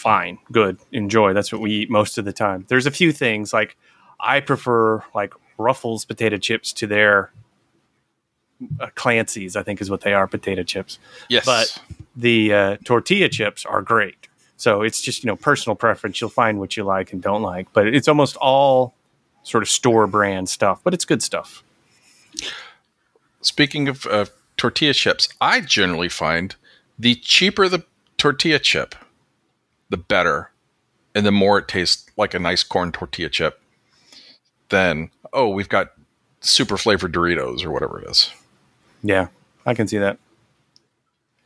fine, 0.05 0.37
good, 0.51 0.77
enjoy. 0.91 1.33
That's 1.33 1.51
what 1.51 1.61
we 1.61 1.71
eat 1.71 1.89
most 1.89 2.19
of 2.19 2.25
the 2.25 2.33
time. 2.33 2.65
There's 2.67 2.85
a 2.85 2.91
few 2.91 3.11
things 3.11 3.53
like 3.53 3.75
I 4.19 4.39
prefer 4.39 5.03
like 5.15 5.33
Ruffles 5.57 6.05
potato 6.05 6.37
chips 6.37 6.73
to 6.73 6.85
their 6.87 7.31
uh, 8.79 8.87
Clancy's. 8.95 9.55
I 9.55 9.63
think 9.63 9.81
is 9.81 9.89
what 9.89 10.01
they 10.01 10.13
are, 10.13 10.27
potato 10.27 10.63
chips 10.63 10.99
Yes, 11.29 11.45
but 11.45 11.81
the 12.15 12.53
uh, 12.53 12.77
tortilla 12.83 13.29
chips 13.29 13.65
are 13.65 13.81
great. 13.81 14.27
So 14.57 14.81
it's 14.81 15.01
just 15.01 15.23
you 15.23 15.27
know 15.27 15.35
personal 15.35 15.75
preference. 15.75 16.21
You'll 16.21 16.29
find 16.29 16.59
what 16.59 16.77
you 16.77 16.83
like 16.83 17.13
and 17.13 17.21
don't 17.21 17.41
like, 17.41 17.71
but 17.73 17.87
it's 17.87 18.07
almost 18.07 18.37
all 18.37 18.93
sort 19.43 19.63
of 19.63 19.69
store 19.69 20.07
brand 20.07 20.49
stuff. 20.49 20.81
But 20.83 20.93
it's 20.93 21.05
good 21.05 21.21
stuff. 21.21 21.63
speaking 23.41 23.87
of 23.87 24.05
uh, 24.05 24.25
tortilla 24.57 24.93
chips, 24.93 25.29
I 25.41 25.61
generally 25.61 26.09
find 26.09 26.55
the 26.97 27.15
cheaper 27.15 27.67
the 27.67 27.83
tortilla 28.17 28.59
chip, 28.59 28.95
the 29.89 29.97
better, 29.97 30.51
and 31.13 31.25
the 31.25 31.31
more 31.31 31.59
it 31.59 31.67
tastes 31.67 32.09
like 32.17 32.33
a 32.33 32.39
nice 32.39 32.63
corn 32.63 32.91
tortilla 32.91 33.29
chip. 33.29 33.61
Then 34.69 35.11
oh, 35.33 35.49
we've 35.49 35.69
got 35.69 35.91
super 36.39 36.77
flavored 36.77 37.13
Doritos 37.13 37.65
or 37.65 37.71
whatever 37.71 37.99
it 38.01 38.09
is. 38.09 38.31
Yeah, 39.05 39.27
I 39.65 39.73
can 39.75 39.87
see 39.87 39.99
that. 39.99 40.17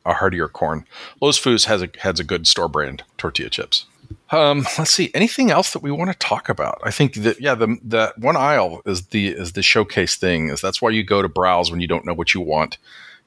a 0.05 0.13
heartier 0.13 0.47
corn. 0.47 0.85
Lowe's 1.21 1.37
Foods 1.37 1.65
has 1.65 1.81
a 1.81 1.89
has 1.99 2.19
a 2.19 2.23
good 2.23 2.47
store 2.47 2.69
brand 2.69 3.03
tortilla 3.17 3.49
chips. 3.49 3.85
Um, 4.31 4.65
let's 4.77 4.91
see. 4.91 5.11
Anything 5.13 5.51
else 5.51 5.73
that 5.73 5.83
we 5.83 5.91
want 5.91 6.09
to 6.11 6.17
talk 6.17 6.49
about? 6.49 6.79
I 6.83 6.91
think 6.91 7.15
that 7.15 7.41
yeah, 7.41 7.55
the 7.55 7.77
that 7.83 8.17
one 8.17 8.37
aisle 8.37 8.81
is 8.85 9.07
the 9.07 9.27
is 9.27 9.53
the 9.53 9.61
showcase 9.61 10.15
thing. 10.15 10.49
Is 10.49 10.61
that's 10.61 10.81
why 10.81 10.89
you 10.91 11.03
go 11.03 11.21
to 11.21 11.27
browse 11.29 11.69
when 11.69 11.81
you 11.81 11.87
don't 11.87 12.05
know 12.05 12.13
what 12.13 12.33
you 12.33 12.41
want. 12.41 12.77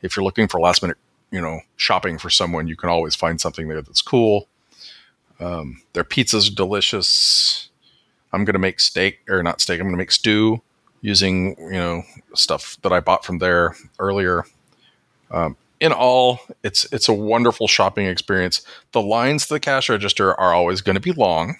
If 0.00 0.16
you're 0.16 0.24
looking 0.24 0.48
for 0.48 0.60
last 0.60 0.82
minute, 0.82 0.98
you 1.30 1.40
know, 1.40 1.60
shopping 1.76 2.18
for 2.18 2.30
someone, 2.30 2.68
you 2.68 2.76
can 2.76 2.88
always 2.88 3.14
find 3.14 3.40
something 3.40 3.68
there 3.68 3.82
that's 3.82 4.02
cool. 4.02 4.48
Um, 5.40 5.82
their 5.92 6.04
pizzas 6.04 6.50
are 6.50 6.54
delicious. 6.54 7.68
I'm 8.32 8.44
gonna 8.46 8.58
make 8.58 8.80
steak 8.80 9.20
or 9.28 9.42
not 9.42 9.60
steak. 9.60 9.78
I'm 9.78 9.86
gonna 9.86 9.98
make 9.98 10.12
stew 10.12 10.62
using 11.02 11.56
you 11.58 11.72
know 11.72 12.02
stuff 12.34 12.78
that 12.82 12.92
I 12.92 13.00
bought 13.00 13.24
from 13.24 13.38
there 13.38 13.76
earlier 13.98 14.44
in 15.82 15.92
all, 15.92 16.38
it's 16.62 16.90
it's 16.92 17.08
a 17.08 17.12
wonderful 17.12 17.66
shopping 17.66 18.06
experience. 18.06 18.64
The 18.92 19.02
lines 19.02 19.48
to 19.48 19.54
the 19.54 19.60
cash 19.60 19.90
register 19.90 20.32
are 20.38 20.54
always 20.54 20.80
going 20.80 20.94
to 20.94 21.00
be 21.00 21.10
long, 21.10 21.56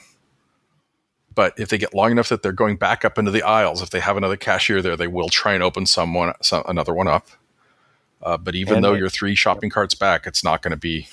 but 1.34 1.54
if 1.58 1.70
they 1.70 1.76
get 1.76 1.92
long 1.92 2.12
enough 2.12 2.28
that 2.28 2.40
they're 2.40 2.52
going 2.52 2.76
back 2.76 3.04
up 3.04 3.18
into 3.18 3.32
the 3.32 3.42
aisles, 3.42 3.82
if 3.82 3.90
they 3.90 3.98
have 3.98 4.16
another 4.16 4.36
cashier 4.36 4.80
there, 4.80 4.96
they 4.96 5.08
will 5.08 5.28
try 5.28 5.54
and 5.54 5.62
open 5.62 5.86
someone 5.86 6.34
some, 6.40 6.62
another 6.68 6.94
one 6.94 7.08
up. 7.08 7.26
Uh, 8.22 8.36
but 8.36 8.54
even 8.54 8.76
And 8.76 8.84
though 8.84 8.94
you're 8.94 9.08
three 9.08 9.34
shopping 9.34 9.70
carts 9.70 9.96
back, 9.96 10.24
it's 10.24 10.44
not 10.44 10.62
going 10.62 10.70
to 10.70 10.76
be. 10.76 11.08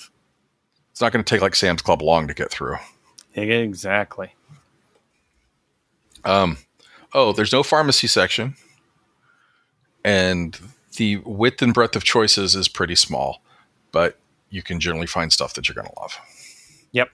It's 0.92 1.00
not 1.00 1.12
going 1.12 1.24
to 1.24 1.28
take 1.28 1.42
like 1.42 1.56
Sam's 1.56 1.82
Club 1.82 2.02
long 2.02 2.28
to 2.28 2.34
get 2.34 2.52
through. 2.52 2.76
Exactly. 3.34 4.34
Um, 6.24 6.58
oh, 7.12 7.32
there's 7.32 7.52
no 7.52 7.62
pharmacy 7.62 8.06
section, 8.06 8.56
and 10.04 10.58
the 10.96 11.16
width 11.18 11.62
and 11.62 11.72
breadth 11.74 11.96
of 11.96 12.04
choices 12.04 12.54
is 12.54 12.68
pretty 12.68 12.94
small, 12.94 13.42
but 13.92 14.18
you 14.50 14.62
can 14.62 14.80
generally 14.80 15.06
find 15.06 15.32
stuff 15.32 15.54
that 15.54 15.68
you're 15.68 15.74
going 15.74 15.86
to 15.86 16.00
love. 16.00 16.18
Yep. 16.92 17.10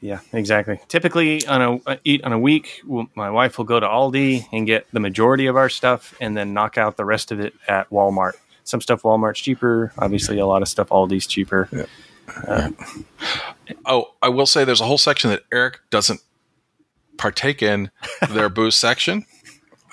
Yeah, 0.00 0.20
exactly. 0.32 0.80
Typically, 0.88 1.46
on 1.46 1.60
a 1.60 1.76
uh, 1.86 1.96
eat 2.04 2.24
on 2.24 2.32
a 2.32 2.38
week, 2.38 2.80
w- 2.86 3.08
my 3.14 3.30
wife 3.30 3.58
will 3.58 3.66
go 3.66 3.78
to 3.78 3.86
Aldi 3.86 4.46
and 4.50 4.66
get 4.66 4.86
the 4.92 5.00
majority 5.00 5.46
of 5.46 5.56
our 5.56 5.68
stuff, 5.68 6.14
and 6.20 6.36
then 6.36 6.54
knock 6.54 6.78
out 6.78 6.96
the 6.96 7.04
rest 7.04 7.30
of 7.32 7.40
it 7.40 7.54
at 7.68 7.90
Walmart. 7.90 8.32
Some 8.64 8.80
stuff 8.80 9.02
Walmart's 9.02 9.40
cheaper. 9.40 9.92
Obviously, 9.98 10.38
a 10.38 10.46
lot 10.46 10.62
of 10.62 10.68
stuff 10.68 10.88
Aldi's 10.88 11.26
cheaper. 11.26 11.68
Oh, 13.84 14.14
I 14.22 14.28
will 14.28 14.46
say 14.46 14.64
there's 14.64 14.80
a 14.80 14.86
whole 14.86 14.98
section 14.98 15.30
that 15.30 15.42
Eric 15.52 15.80
doesn't 15.90 16.20
partake 17.20 17.62
in 17.62 17.90
their 18.30 18.48
booze 18.56 18.74
section. 18.74 19.26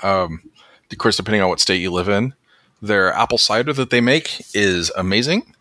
Um, 0.02 0.50
of 0.90 0.98
course, 0.98 1.18
depending 1.18 1.42
on 1.42 1.50
what 1.50 1.60
state 1.60 1.82
you 1.82 1.92
live 1.92 2.08
in, 2.08 2.34
their 2.82 3.14
apple 3.14 3.38
cider 3.38 3.74
that 3.74 3.90
they 3.90 4.00
make 4.00 4.42
is 4.56 4.92
amazing. 4.96 5.54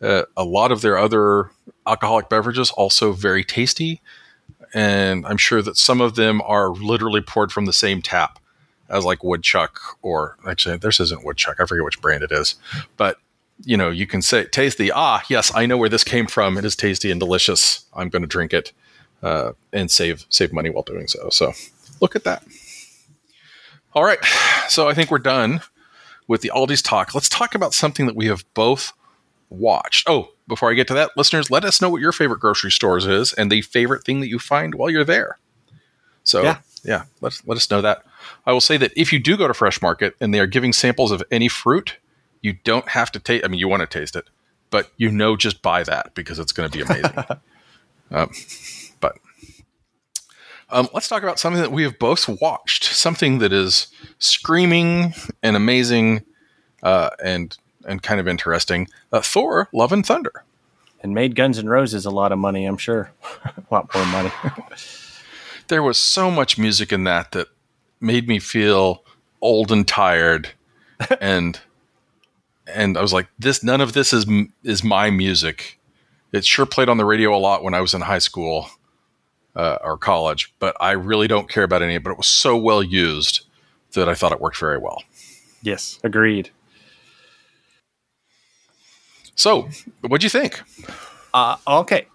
Uh, 0.00 0.22
a 0.36 0.44
lot 0.44 0.72
of 0.72 0.80
their 0.80 0.96
other 0.96 1.50
alcoholic 1.86 2.30
beverages 2.30 2.70
also 2.70 3.12
very 3.12 3.44
tasty, 3.44 4.00
and 4.72 5.26
I'm 5.26 5.36
sure 5.36 5.60
that 5.60 5.76
some 5.76 6.00
of 6.00 6.14
them 6.14 6.40
are 6.42 6.70
literally 6.70 7.20
poured 7.20 7.52
from 7.52 7.66
the 7.66 7.72
same 7.72 8.00
tap 8.00 8.38
as 8.88 9.04
like 9.04 9.22
Woodchuck 9.22 9.78
or 10.00 10.38
actually 10.48 10.78
this 10.78 11.00
isn't 11.00 11.24
Woodchuck. 11.24 11.60
I 11.60 11.66
forget 11.66 11.84
which 11.84 12.00
brand 12.00 12.22
it 12.22 12.32
is, 12.32 12.54
but 12.96 13.18
you 13.62 13.76
know, 13.76 13.90
you 13.90 14.06
can 14.06 14.22
say, 14.22 14.44
taste 14.44 14.78
the, 14.78 14.90
ah, 14.94 15.22
yes, 15.28 15.52
I 15.54 15.66
know 15.66 15.76
where 15.76 15.90
this 15.90 16.02
came 16.02 16.26
from. 16.26 16.56
It 16.56 16.64
is 16.64 16.74
tasty 16.74 17.10
and 17.10 17.20
delicious. 17.20 17.84
I'm 17.92 18.08
going 18.08 18.22
to 18.22 18.28
drink 18.28 18.54
it 18.54 18.72
uh, 19.22 19.52
and 19.72 19.90
save 19.90 20.26
save 20.28 20.52
money 20.52 20.70
while 20.70 20.82
doing 20.82 21.06
so. 21.06 21.28
So 21.30 21.52
look 22.00 22.16
at 22.16 22.24
that. 22.24 22.44
All 23.92 24.04
right. 24.04 24.24
So 24.68 24.88
I 24.88 24.94
think 24.94 25.10
we're 25.10 25.18
done 25.18 25.62
with 26.28 26.42
the 26.42 26.52
Aldi's 26.54 26.82
talk. 26.82 27.14
Let's 27.14 27.28
talk 27.28 27.54
about 27.54 27.74
something 27.74 28.06
that 28.06 28.14
we 28.14 28.26
have 28.26 28.44
both 28.54 28.92
watched. 29.48 30.08
Oh, 30.08 30.28
before 30.46 30.70
I 30.70 30.74
get 30.74 30.86
to 30.88 30.94
that, 30.94 31.10
listeners, 31.16 31.50
let 31.50 31.64
us 31.64 31.80
know 31.80 31.90
what 31.90 32.00
your 32.00 32.12
favorite 32.12 32.40
grocery 32.40 32.70
stores 32.70 33.06
is 33.06 33.32
and 33.32 33.50
the 33.50 33.62
favorite 33.62 34.04
thing 34.04 34.20
that 34.20 34.28
you 34.28 34.38
find 34.38 34.74
while 34.74 34.90
you're 34.90 35.04
there. 35.04 35.38
So 36.22 36.42
yeah, 36.42 36.58
yeah 36.84 37.04
let, 37.20 37.40
let 37.46 37.56
us 37.56 37.70
know 37.70 37.80
that. 37.80 38.04
I 38.46 38.52
will 38.52 38.60
say 38.60 38.76
that 38.76 38.92
if 38.96 39.12
you 39.12 39.18
do 39.18 39.36
go 39.36 39.48
to 39.48 39.54
Fresh 39.54 39.82
Market 39.82 40.14
and 40.20 40.32
they 40.32 40.38
are 40.38 40.46
giving 40.46 40.72
samples 40.72 41.10
of 41.10 41.22
any 41.30 41.48
fruit, 41.48 41.98
you 42.42 42.54
don't 42.64 42.88
have 42.90 43.10
to 43.12 43.18
taste. 43.18 43.44
I 43.44 43.48
mean, 43.48 43.58
you 43.58 43.68
want 43.68 43.80
to 43.80 43.86
taste 43.86 44.14
it, 44.14 44.28
but 44.70 44.90
you 44.96 45.10
know, 45.10 45.36
just 45.36 45.62
buy 45.62 45.82
that 45.82 46.14
because 46.14 46.38
it's 46.38 46.52
going 46.52 46.70
to 46.70 46.78
be 46.78 46.84
amazing. 46.84 47.24
um, 48.10 48.30
um, 50.72 50.88
let's 50.92 51.08
talk 51.08 51.22
about 51.22 51.38
something 51.38 51.60
that 51.60 51.72
we 51.72 51.82
have 51.82 51.98
both 51.98 52.28
watched. 52.40 52.84
Something 52.84 53.38
that 53.38 53.52
is 53.52 53.88
screaming 54.18 55.14
and 55.42 55.56
amazing, 55.56 56.24
uh, 56.82 57.10
and 57.22 57.56
and 57.86 58.02
kind 58.02 58.20
of 58.20 58.28
interesting. 58.28 58.88
Uh, 59.12 59.20
Thor: 59.20 59.68
Love 59.72 59.92
and 59.92 60.04
Thunder, 60.04 60.44
and 61.02 61.14
made 61.14 61.34
Guns 61.34 61.58
N' 61.58 61.68
Roses 61.68 62.06
a 62.06 62.10
lot 62.10 62.32
of 62.32 62.38
money. 62.38 62.64
I'm 62.64 62.76
sure, 62.76 63.10
a 63.44 63.62
lot 63.70 63.92
more 63.94 64.06
money. 64.06 64.30
there 65.68 65.82
was 65.82 65.98
so 65.98 66.30
much 66.30 66.58
music 66.58 66.92
in 66.92 67.04
that 67.04 67.32
that 67.32 67.48
made 68.00 68.28
me 68.28 68.38
feel 68.38 69.04
old 69.40 69.72
and 69.72 69.86
tired, 69.86 70.50
and 71.20 71.60
and 72.66 72.96
I 72.96 73.02
was 73.02 73.12
like, 73.12 73.28
this 73.38 73.64
none 73.64 73.80
of 73.80 73.92
this 73.92 74.12
is 74.12 74.26
is 74.62 74.84
my 74.84 75.10
music. 75.10 75.78
It 76.32 76.44
sure 76.44 76.66
played 76.66 76.88
on 76.88 76.96
the 76.96 77.04
radio 77.04 77.36
a 77.36 77.38
lot 77.38 77.64
when 77.64 77.74
I 77.74 77.80
was 77.80 77.92
in 77.92 78.02
high 78.02 78.20
school 78.20 78.70
uh, 79.56 79.78
or 79.82 79.98
college, 79.98 80.54
but 80.58 80.76
I 80.80 80.92
really 80.92 81.28
don't 81.28 81.48
care 81.48 81.64
about 81.64 81.82
any 81.82 81.94
of 81.94 82.00
it. 82.00 82.04
But 82.04 82.10
it 82.12 82.16
was 82.16 82.26
so 82.26 82.56
well 82.56 82.82
used 82.82 83.46
that 83.92 84.08
I 84.08 84.14
thought 84.14 84.32
it 84.32 84.40
worked 84.40 84.58
very 84.58 84.78
well. 84.78 85.02
Yes, 85.62 85.98
agreed. 86.04 86.50
So, 89.34 89.68
what'd 90.02 90.22
you 90.22 90.28
think? 90.28 90.60
Uh, 91.32 91.56
okay. 91.66 92.06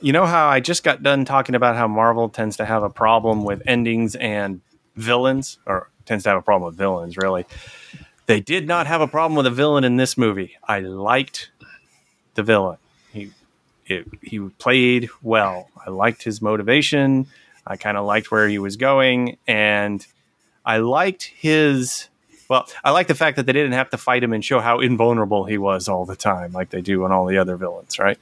You 0.00 0.12
know 0.12 0.26
how 0.26 0.48
I 0.48 0.60
just 0.60 0.84
got 0.84 1.02
done 1.02 1.24
talking 1.24 1.54
about 1.54 1.76
how 1.76 1.88
Marvel 1.88 2.28
tends 2.28 2.56
to 2.58 2.64
have 2.64 2.82
a 2.82 2.90
problem 2.90 3.44
with 3.44 3.62
endings 3.66 4.14
and 4.14 4.60
villains, 4.94 5.58
or 5.66 5.90
tends 6.04 6.24
to 6.24 6.30
have 6.30 6.38
a 6.38 6.42
problem 6.42 6.66
with 6.66 6.76
villains, 6.76 7.16
really. 7.16 7.46
They 8.26 8.40
did 8.40 8.68
not 8.68 8.86
have 8.86 9.00
a 9.00 9.08
problem 9.08 9.36
with 9.36 9.46
a 9.46 9.50
villain 9.50 9.84
in 9.84 9.96
this 9.96 10.18
movie. 10.18 10.56
I 10.62 10.80
liked 10.80 11.50
the 12.34 12.42
villain. 12.42 12.76
He 13.88 13.94
it, 13.94 14.06
he 14.22 14.38
played 14.38 15.08
well. 15.22 15.70
I 15.84 15.90
liked 15.90 16.22
his 16.22 16.40
motivation. 16.42 17.26
I 17.66 17.76
kind 17.76 17.96
of 17.96 18.06
liked 18.06 18.30
where 18.30 18.48
he 18.48 18.58
was 18.58 18.76
going, 18.76 19.38
and 19.46 20.06
I 20.64 20.78
liked 20.78 21.24
his. 21.24 22.08
Well, 22.48 22.66
I 22.82 22.92
like 22.92 23.08
the 23.08 23.14
fact 23.14 23.36
that 23.36 23.46
they 23.46 23.52
didn't 23.52 23.72
have 23.72 23.90
to 23.90 23.98
fight 23.98 24.22
him 24.22 24.32
and 24.32 24.42
show 24.44 24.60
how 24.60 24.80
invulnerable 24.80 25.44
he 25.44 25.58
was 25.58 25.88
all 25.88 26.06
the 26.06 26.16
time, 26.16 26.52
like 26.52 26.70
they 26.70 26.80
do 26.80 27.04
on 27.04 27.12
all 27.12 27.26
the 27.26 27.36
other 27.38 27.56
villains, 27.56 27.98
right? 27.98 28.18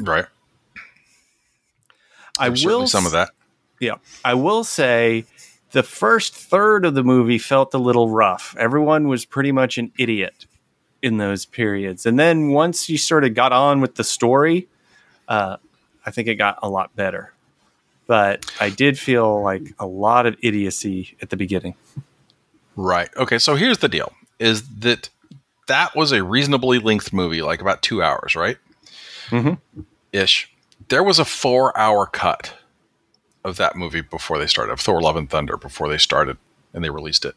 right. 0.00 0.26
I 2.38 2.48
There's 2.48 2.64
will 2.64 2.86
some 2.86 3.06
of 3.06 3.12
that. 3.12 3.30
Yeah, 3.80 3.96
I 4.24 4.34
will 4.34 4.64
say 4.64 5.24
the 5.72 5.82
first 5.82 6.34
third 6.34 6.84
of 6.84 6.94
the 6.94 7.02
movie 7.02 7.38
felt 7.38 7.72
a 7.74 7.78
little 7.78 8.10
rough. 8.10 8.54
Everyone 8.58 9.08
was 9.08 9.24
pretty 9.24 9.52
much 9.52 9.78
an 9.78 9.92
idiot 9.98 10.46
in 11.02 11.18
those 11.18 11.44
periods. 11.44 12.06
And 12.06 12.18
then 12.18 12.50
once 12.50 12.88
you 12.88 12.96
sort 12.96 13.24
of 13.24 13.34
got 13.34 13.52
on 13.52 13.80
with 13.80 13.96
the 13.96 14.04
story, 14.04 14.68
uh, 15.28 15.56
I 16.06 16.10
think 16.10 16.28
it 16.28 16.36
got 16.36 16.58
a 16.62 16.68
lot 16.68 16.94
better. 16.96 17.32
But 18.06 18.50
I 18.60 18.70
did 18.70 18.98
feel 18.98 19.42
like 19.42 19.74
a 19.78 19.86
lot 19.86 20.26
of 20.26 20.36
idiocy 20.42 21.16
at 21.20 21.30
the 21.30 21.36
beginning. 21.36 21.74
Right. 22.76 23.10
Okay. 23.16 23.38
So 23.38 23.54
here's 23.54 23.78
the 23.78 23.88
deal: 23.88 24.12
is 24.38 24.62
that 24.80 25.08
that 25.66 25.94
was 25.94 26.12
a 26.12 26.24
reasonably 26.24 26.78
length 26.78 27.12
movie, 27.12 27.42
like 27.42 27.60
about 27.60 27.82
two 27.82 28.02
hours, 28.02 28.34
right? 28.34 28.58
Mm-hmm. 29.30 29.82
Ish. 30.12 30.50
There 30.88 31.02
was 31.02 31.18
a 31.18 31.24
four-hour 31.24 32.06
cut 32.06 32.54
of 33.44 33.56
that 33.56 33.76
movie 33.76 34.00
before 34.00 34.38
they 34.38 34.46
started, 34.46 34.72
of 34.72 34.80
Thor: 34.80 35.00
Love 35.00 35.16
and 35.16 35.30
Thunder 35.30 35.56
before 35.56 35.88
they 35.88 35.98
started 35.98 36.36
and 36.74 36.82
they 36.82 36.90
released 36.90 37.24
it. 37.24 37.34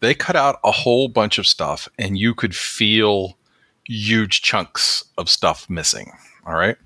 They 0.00 0.14
cut 0.14 0.36
out 0.36 0.60
a 0.64 0.70
whole 0.70 1.08
bunch 1.08 1.38
of 1.38 1.46
stuff, 1.46 1.88
and 1.98 2.18
you 2.18 2.34
could 2.34 2.54
feel 2.54 3.36
huge 3.84 4.42
chunks 4.42 5.04
of 5.16 5.28
stuff 5.28 5.68
missing. 5.68 6.12
All 6.46 6.54
right. 6.54 6.76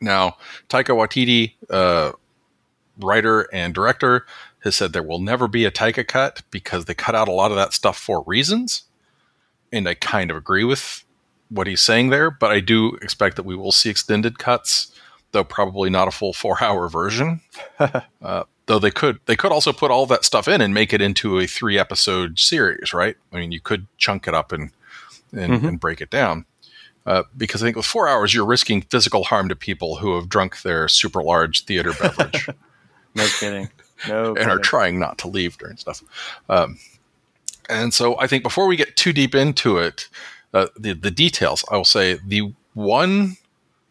Now, 0.00 0.36
Taika 0.68 0.94
Waititi, 0.94 1.54
uh, 1.70 2.12
writer 2.98 3.48
and 3.52 3.74
director, 3.74 4.26
has 4.60 4.76
said 4.76 4.92
there 4.92 5.02
will 5.02 5.20
never 5.20 5.48
be 5.48 5.64
a 5.64 5.70
Taika 5.70 6.06
cut 6.06 6.42
because 6.50 6.84
they 6.84 6.94
cut 6.94 7.14
out 7.14 7.28
a 7.28 7.32
lot 7.32 7.50
of 7.50 7.56
that 7.56 7.72
stuff 7.72 7.98
for 7.98 8.24
reasons. 8.26 8.84
And 9.72 9.88
I 9.88 9.94
kind 9.94 10.30
of 10.30 10.36
agree 10.36 10.64
with 10.64 11.04
what 11.50 11.66
he's 11.66 11.80
saying 11.80 12.10
there, 12.10 12.30
but 12.30 12.50
I 12.50 12.60
do 12.60 12.94
expect 12.96 13.36
that 13.36 13.44
we 13.44 13.56
will 13.56 13.72
see 13.72 13.90
extended 13.90 14.38
cuts 14.38 14.92
though 15.32 15.44
probably 15.44 15.90
not 15.90 16.08
a 16.08 16.10
full 16.10 16.32
four 16.32 16.62
hour 16.62 16.88
version. 16.88 17.40
uh, 18.22 18.44
though 18.68 18.78
they 18.78 18.92
could 18.92 19.18
they 19.26 19.34
could 19.34 19.50
also 19.50 19.72
put 19.72 19.90
all 19.90 20.06
that 20.06 20.24
stuff 20.24 20.46
in 20.46 20.60
and 20.60 20.72
make 20.72 20.92
it 20.92 21.00
into 21.00 21.38
a 21.40 21.46
three 21.46 21.78
episode 21.78 22.38
series, 22.38 22.94
right? 22.94 23.16
I 23.32 23.36
mean, 23.36 23.50
you 23.50 23.60
could 23.60 23.88
chunk 23.96 24.28
it 24.28 24.34
up 24.34 24.52
and 24.52 24.70
and, 25.32 25.52
mm-hmm. 25.52 25.66
and 25.66 25.80
break 25.80 26.00
it 26.00 26.10
down. 26.10 26.44
Uh, 27.04 27.22
because 27.36 27.62
I 27.62 27.66
think 27.66 27.76
with 27.76 27.86
four 27.86 28.06
hours, 28.06 28.34
you're 28.34 28.44
risking 28.44 28.82
physical 28.82 29.24
harm 29.24 29.48
to 29.48 29.56
people 29.56 29.96
who 29.96 30.14
have 30.16 30.28
drunk 30.28 30.62
their 30.62 30.88
super 30.88 31.22
large 31.22 31.64
theater 31.64 31.92
beverage. 31.98 32.48
no 33.14 33.26
kidding. 33.40 33.70
No. 34.06 34.26
and 34.28 34.36
kidding. 34.36 34.50
are 34.50 34.58
trying 34.58 34.98
not 34.98 35.18
to 35.18 35.28
leave 35.28 35.56
during 35.56 35.78
stuff. 35.78 36.02
Um, 36.50 36.78
and 37.68 37.92
so 37.92 38.18
I 38.18 38.26
think 38.26 38.42
before 38.42 38.66
we 38.66 38.76
get 38.76 38.96
too 38.96 39.12
deep 39.14 39.34
into 39.34 39.78
it, 39.78 40.08
uh, 40.54 40.66
the 40.78 40.92
the 40.92 41.10
details, 41.10 41.64
I 41.70 41.76
will 41.76 41.84
say 41.84 42.18
the 42.24 42.52
one 42.74 43.38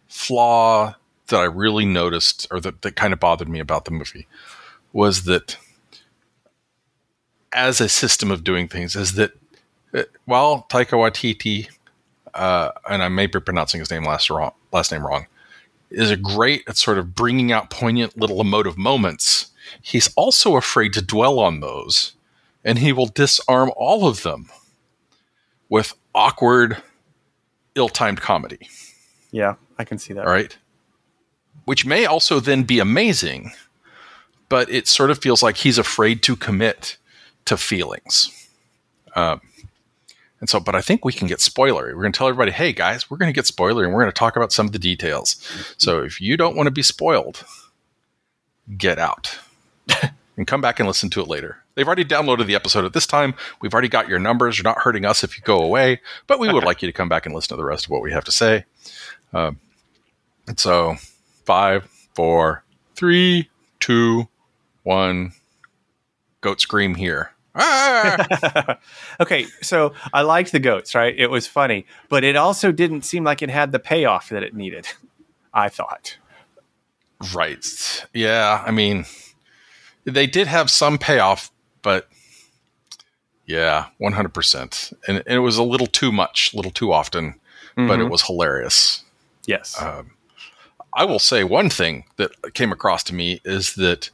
flaw 0.07 0.95
that 1.27 1.39
I 1.39 1.45
really 1.45 1.85
noticed 1.85 2.47
or 2.51 2.59
that, 2.61 2.83
that 2.83 2.95
kind 2.95 3.13
of 3.13 3.19
bothered 3.19 3.49
me 3.49 3.59
about 3.59 3.85
the 3.85 3.91
movie 3.91 4.27
was 4.93 5.23
that 5.23 5.57
as 7.53 7.81
a 7.81 7.89
system 7.89 8.31
of 8.31 8.43
doing 8.43 8.67
things 8.67 8.95
is 8.95 9.13
that 9.13 9.31
uh, 9.93 10.03
while 10.25 10.65
Taika 10.69 10.91
Waititi, 10.91 11.69
uh, 12.33 12.71
and 12.89 13.01
I 13.01 13.09
may 13.09 13.25
be 13.27 13.39
pronouncing 13.39 13.79
his 13.79 13.89
name 13.89 14.03
last 14.03 14.29
wrong, 14.29 14.51
last 14.71 14.91
name 14.91 15.05
wrong, 15.05 15.27
is 15.89 16.11
a 16.11 16.17
great 16.17 16.63
at 16.67 16.77
sort 16.77 16.97
of 16.97 17.15
bringing 17.15 17.51
out 17.51 17.69
poignant 17.69 18.17
little 18.17 18.41
emotive 18.41 18.77
moments. 18.77 19.51
He's 19.81 20.13
also 20.15 20.57
afraid 20.57 20.93
to 20.93 21.01
dwell 21.01 21.39
on 21.39 21.61
those, 21.61 22.13
and 22.63 22.79
he 22.79 22.91
will 22.91 23.07
disarm 23.07 23.71
all 23.77 24.07
of 24.07 24.23
them 24.23 24.49
with 25.69 25.93
awkward, 26.13 26.81
ill-timed 27.75 28.21
comedy. 28.21 28.69
Yeah, 29.31 29.55
I 29.77 29.83
can 29.83 29.97
see 29.97 30.13
that. 30.13 30.25
All 30.25 30.31
right 30.31 30.57
which 31.67 31.85
may 31.85 32.05
also 32.05 32.39
then 32.39 32.63
be 32.63 32.79
amazing, 32.79 33.51
but 34.49 34.69
it 34.69 34.87
sort 34.87 35.11
of 35.11 35.19
feels 35.19 35.43
like 35.43 35.57
he's 35.57 35.77
afraid 35.77 36.21
to 36.23 36.35
commit 36.35 36.97
to 37.45 37.57
feelings. 37.57 38.31
Um, 39.15 39.41
and 40.39 40.49
so, 40.49 40.59
but 40.59 40.75
I 40.75 40.81
think 40.81 41.03
we 41.03 41.13
can 41.13 41.27
get 41.27 41.39
spoilery. 41.39 41.95
We're 41.95 42.03
going 42.03 42.11
to 42.11 42.17
tell 42.17 42.27
everybody, 42.27 42.51
hey 42.51 42.71
guys, 42.71 43.09
we're 43.09 43.17
going 43.17 43.33
to 43.33 43.35
get 43.35 43.45
spoilery 43.45 43.85
and 43.85 43.93
we're 43.93 44.01
going 44.01 44.11
to 44.11 44.17
talk 44.17 44.35
about 44.35 44.51
some 44.51 44.67
of 44.67 44.71
the 44.71 44.79
details. 44.79 45.35
So 45.77 46.03
if 46.03 46.21
you 46.21 46.37
don't 46.37 46.55
want 46.55 46.67
to 46.67 46.71
be 46.71 46.83
spoiled, 46.83 47.43
get 48.77 48.99
out 48.99 49.39
and 50.37 50.45
come 50.45 50.61
back 50.61 50.79
and 50.79 50.87
listen 50.87 51.09
to 51.11 51.21
it 51.21 51.27
later. 51.27 51.63
They've 51.73 51.87
already 51.87 52.05
downloaded 52.05 52.45
the 52.45 52.55
episode 52.55 52.85
at 52.85 52.93
this 52.93 53.07
time. 53.07 53.33
We've 53.61 53.73
already 53.73 53.87
got 53.87 54.07
your 54.07 54.19
numbers. 54.19 54.57
You're 54.57 54.63
not 54.63 54.79
hurting 54.79 55.05
us 55.05 55.23
if 55.23 55.37
you 55.37 55.43
go 55.43 55.59
away, 55.59 56.01
but 56.27 56.39
we 56.39 56.51
would 56.51 56.63
like 56.65 56.81
you 56.81 56.87
to 56.87 56.93
come 56.93 57.09
back 57.09 57.25
and 57.25 57.33
listen 57.33 57.49
to 57.49 57.55
the 57.55 57.65
rest 57.65 57.85
of 57.85 57.91
what 57.91 58.01
we 58.01 58.11
have 58.11 58.25
to 58.25 58.31
say. 58.31 58.65
Um, 59.33 59.59
and 60.47 60.59
so 60.59 60.95
five, 61.45 61.89
four, 62.13 62.63
three, 62.95 63.49
two, 63.79 64.27
one. 64.87 65.33
Goat 66.41 66.61
scream 66.61 66.95
here. 66.95 67.31
Ah! 67.53 68.77
okay, 69.19 69.47
so 69.61 69.93
I 70.13 70.21
liked 70.21 70.51
the 70.51 70.59
goats, 70.59 70.95
right? 70.95 71.13
It 71.17 71.29
was 71.29 71.47
funny, 71.47 71.85
but 72.09 72.23
it 72.23 72.35
also 72.35 72.71
didn't 72.71 73.03
seem 73.03 73.23
like 73.23 73.41
it 73.41 73.49
had 73.49 73.71
the 73.71 73.79
payoff 73.79 74.29
that 74.29 74.43
it 74.43 74.55
needed. 74.55 74.87
I 75.53 75.69
thought. 75.69 76.17
Right. 77.33 78.05
Yeah. 78.13 78.63
I 78.65 78.71
mean, 78.71 79.05
they 80.05 80.27
did 80.27 80.47
have 80.47 80.69
some 80.69 80.97
payoff, 80.97 81.51
but 81.81 82.07
yeah, 83.45 83.87
100%. 83.99 84.93
And, 85.07 85.17
and 85.17 85.35
it 85.35 85.39
was 85.39 85.57
a 85.57 85.63
little 85.63 85.87
too 85.87 86.11
much, 86.11 86.53
a 86.53 86.55
little 86.55 86.71
too 86.71 86.93
often, 86.93 87.31
mm-hmm. 87.31 87.87
but 87.87 87.99
it 87.99 88.03
mm-hmm. 88.03 88.11
was 88.11 88.21
hilarious. 88.21 89.03
Yes. 89.47 89.81
Um, 89.81 90.11
I 90.93 91.05
will 91.05 91.19
say 91.19 91.43
one 91.43 91.69
thing 91.69 92.05
that 92.17 92.31
came 92.53 92.71
across 92.71 93.03
to 93.05 93.15
me 93.15 93.41
is 93.43 93.75
that 93.75 94.11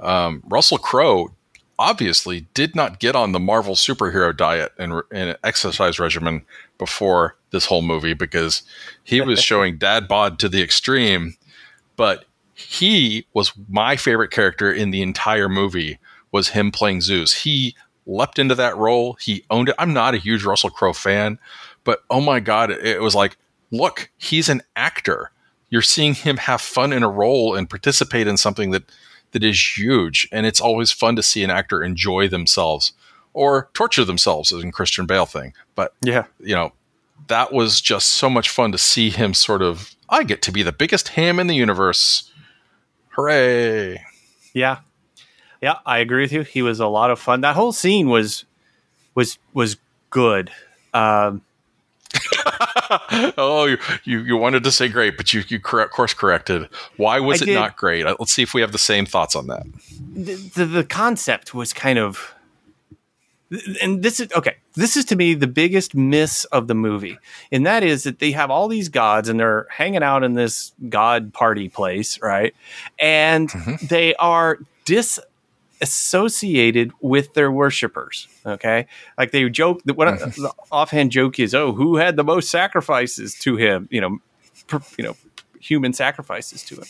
um, 0.00 0.42
Russell 0.48 0.78
Crowe 0.78 1.30
obviously 1.78 2.46
did 2.52 2.76
not 2.76 3.00
get 3.00 3.16
on 3.16 3.32
the 3.32 3.40
Marvel 3.40 3.74
superhero 3.74 4.36
diet 4.36 4.72
and, 4.78 5.02
and 5.10 5.36
exercise 5.42 5.98
regimen 5.98 6.42
before 6.78 7.36
this 7.52 7.64
whole 7.64 7.82
movie 7.82 8.12
because 8.12 8.62
he 9.02 9.20
was 9.20 9.42
showing 9.42 9.78
dad 9.78 10.06
bod 10.06 10.38
to 10.38 10.48
the 10.48 10.62
extreme. 10.62 11.34
But 11.96 12.26
he 12.54 13.26
was 13.32 13.52
my 13.68 13.96
favorite 13.96 14.30
character 14.30 14.70
in 14.70 14.90
the 14.90 15.02
entire 15.02 15.48
movie 15.48 15.98
was 16.32 16.48
him 16.48 16.70
playing 16.70 17.00
Zeus. 17.00 17.32
He 17.32 17.74
leapt 18.06 18.38
into 18.38 18.54
that 18.54 18.76
role. 18.76 19.14
He 19.14 19.44
owned 19.50 19.70
it. 19.70 19.74
I'm 19.78 19.92
not 19.92 20.14
a 20.14 20.18
huge 20.18 20.44
Russell 20.44 20.70
Crowe 20.70 20.92
fan, 20.92 21.38
but 21.84 22.02
oh 22.10 22.20
my 22.20 22.40
god, 22.40 22.70
it 22.70 23.00
was 23.00 23.14
like, 23.14 23.36
look, 23.70 24.10
he's 24.18 24.48
an 24.48 24.62
actor. 24.76 25.30
You're 25.70 25.82
seeing 25.82 26.14
him 26.14 26.36
have 26.36 26.60
fun 26.60 26.92
in 26.92 27.02
a 27.02 27.08
role 27.08 27.54
and 27.54 27.70
participate 27.70 28.26
in 28.26 28.36
something 28.36 28.70
that 28.72 28.84
that 29.32 29.44
is 29.44 29.76
huge, 29.78 30.28
and 30.32 30.46
it's 30.46 30.60
always 30.60 30.90
fun 30.92 31.16
to 31.16 31.22
see 31.22 31.42
an 31.44 31.50
actor 31.50 31.82
enjoy 31.82 32.28
themselves 32.28 32.92
or 33.32 33.68
torture 33.74 34.04
themselves, 34.04 34.52
as 34.52 34.62
in 34.62 34.72
Christian 34.72 35.06
Bale 35.06 35.26
thing. 35.26 35.52
But 35.74 35.94
Yeah. 36.02 36.24
you 36.40 36.54
know, 36.54 36.72
that 37.28 37.52
was 37.52 37.80
just 37.80 38.08
so 38.08 38.28
much 38.28 38.50
fun 38.50 38.72
to 38.72 38.78
see 38.78 39.10
him 39.10 39.34
sort 39.34 39.62
of. 39.62 39.94
I 40.08 40.24
get 40.24 40.42
to 40.42 40.52
be 40.52 40.62
the 40.64 40.72
biggest 40.72 41.08
ham 41.08 41.38
in 41.38 41.46
the 41.46 41.54
universe. 41.54 42.30
Hooray! 43.10 44.02
Yeah. 44.54 44.78
Yeah, 45.62 45.76
I 45.84 45.98
agree 45.98 46.22
with 46.22 46.32
you. 46.32 46.42
He 46.42 46.62
was 46.62 46.80
a 46.80 46.86
lot 46.86 47.10
of 47.10 47.20
fun. 47.20 47.42
That 47.42 47.54
whole 47.54 47.72
scene 47.72 48.08
was 48.08 48.44
was 49.14 49.38
was 49.52 49.76
good. 50.10 50.50
Um, 50.94 51.42
oh, 53.38 53.66
you, 53.66 53.78
you 54.04 54.18
you 54.20 54.36
wanted 54.36 54.64
to 54.64 54.72
say 54.72 54.88
great, 54.88 55.16
but 55.16 55.32
you 55.32 55.42
you 55.48 55.60
correct, 55.60 55.92
course 55.92 56.14
corrected. 56.14 56.68
Why 56.96 57.20
was 57.20 57.40
I 57.40 57.44
it 57.44 57.46
did. 57.46 57.54
not 57.54 57.76
great? 57.76 58.06
Uh, 58.06 58.16
Let's 58.18 58.32
see 58.32 58.42
if 58.42 58.54
we 58.54 58.60
have 58.60 58.72
the 58.72 58.78
same 58.78 59.06
thoughts 59.06 59.36
on 59.36 59.46
that. 59.46 59.64
the, 60.12 60.34
the 60.54 60.64
the 60.66 60.84
concept 60.84 61.54
was 61.54 61.72
kind 61.72 61.98
of 61.98 62.34
and 63.82 64.02
this 64.02 64.20
is 64.20 64.28
okay 64.36 64.56
this 64.74 64.96
is 64.96 65.04
to 65.06 65.16
me 65.16 65.34
the 65.34 65.46
biggest 65.48 65.94
miss 65.94 66.44
of 66.46 66.68
the 66.68 66.74
movie 66.74 67.18
and 67.50 67.66
that 67.66 67.82
is 67.82 68.04
that 68.04 68.20
they 68.20 68.30
have 68.30 68.48
all 68.48 68.68
these 68.68 68.88
gods 68.88 69.28
and 69.28 69.40
they're 69.40 69.66
hanging 69.70 70.04
out 70.04 70.22
in 70.22 70.34
this 70.34 70.72
god 70.88 71.32
party 71.32 71.68
place 71.68 72.20
right 72.22 72.54
and 73.00 73.50
they 73.88 74.14
are 74.16 74.58
disassociated 75.80 76.92
with 77.00 77.34
their 77.34 77.50
worshippers 77.50 78.28
okay? 78.46 78.86
Like 79.18 79.32
they 79.32 79.48
joke 79.48 79.82
that 79.84 79.96
what 79.96 80.18
the 80.18 80.52
offhand 80.70 81.10
joke 81.10 81.38
is 81.38 81.54
oh 81.54 81.72
who 81.72 81.96
had 81.96 82.16
the 82.16 82.24
most 82.24 82.50
sacrifices 82.50 83.34
to 83.40 83.56
him? 83.56 83.88
You 83.90 84.00
know 84.00 84.18
per, 84.66 84.80
you 84.96 85.04
know 85.04 85.16
human 85.60 85.92
sacrifices 85.92 86.62
to 86.64 86.76
him. 86.76 86.84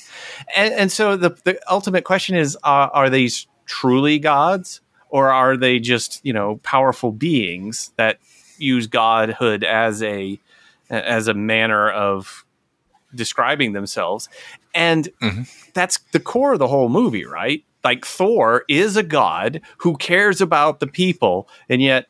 And, 0.56 0.72
and 0.72 0.92
so 0.92 1.16
the, 1.16 1.30
the 1.44 1.60
ultimate 1.70 2.04
question 2.04 2.36
is 2.36 2.56
uh, 2.62 2.88
are 2.92 3.10
these 3.10 3.46
truly 3.66 4.18
gods 4.18 4.80
or 5.08 5.30
are 5.30 5.56
they 5.56 5.78
just 5.78 6.20
you 6.24 6.32
know 6.32 6.56
powerful 6.62 7.12
beings 7.12 7.92
that 7.96 8.18
use 8.58 8.86
godhood 8.86 9.64
as 9.64 10.02
a 10.02 10.38
as 10.88 11.28
a 11.28 11.34
manner 11.34 11.90
of 11.90 12.44
describing 13.14 13.72
themselves? 13.72 14.28
And 14.74 15.08
that's 15.74 15.98
the 16.12 16.20
core 16.20 16.52
of 16.52 16.58
the 16.58 16.68
whole 16.68 16.88
movie 16.88 17.24
right 17.24 17.64
like 17.84 18.04
thor 18.04 18.64
is 18.68 18.96
a 18.96 19.02
god 19.02 19.60
who 19.78 19.96
cares 19.96 20.40
about 20.40 20.80
the 20.80 20.86
people 20.86 21.48
and 21.68 21.80
yet 21.82 22.06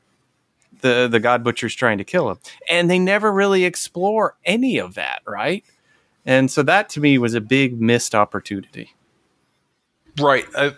the 0.81 1.09
the 1.11 1.21
god 1.21 1.43
butcher's 1.45 1.75
trying 1.75 1.99
to 1.99 2.05
kill 2.05 2.31
him 2.31 2.39
and 2.69 2.91
they 2.91 2.99
never 2.99 3.33
really 3.33 3.65
explore 3.65 4.37
any 4.45 4.79
of 4.79 4.95
that 4.95 5.21
right 5.27 5.65
and 6.27 6.51
so 6.51 6.63
that 6.63 6.89
to 6.89 7.01
me 7.01 7.19
was 7.19 7.35
a 7.35 7.41
big 7.41 7.81
missed 7.81 8.15
opportunity 8.15 8.95
Right. 10.19 10.45
Uh, 10.55 10.73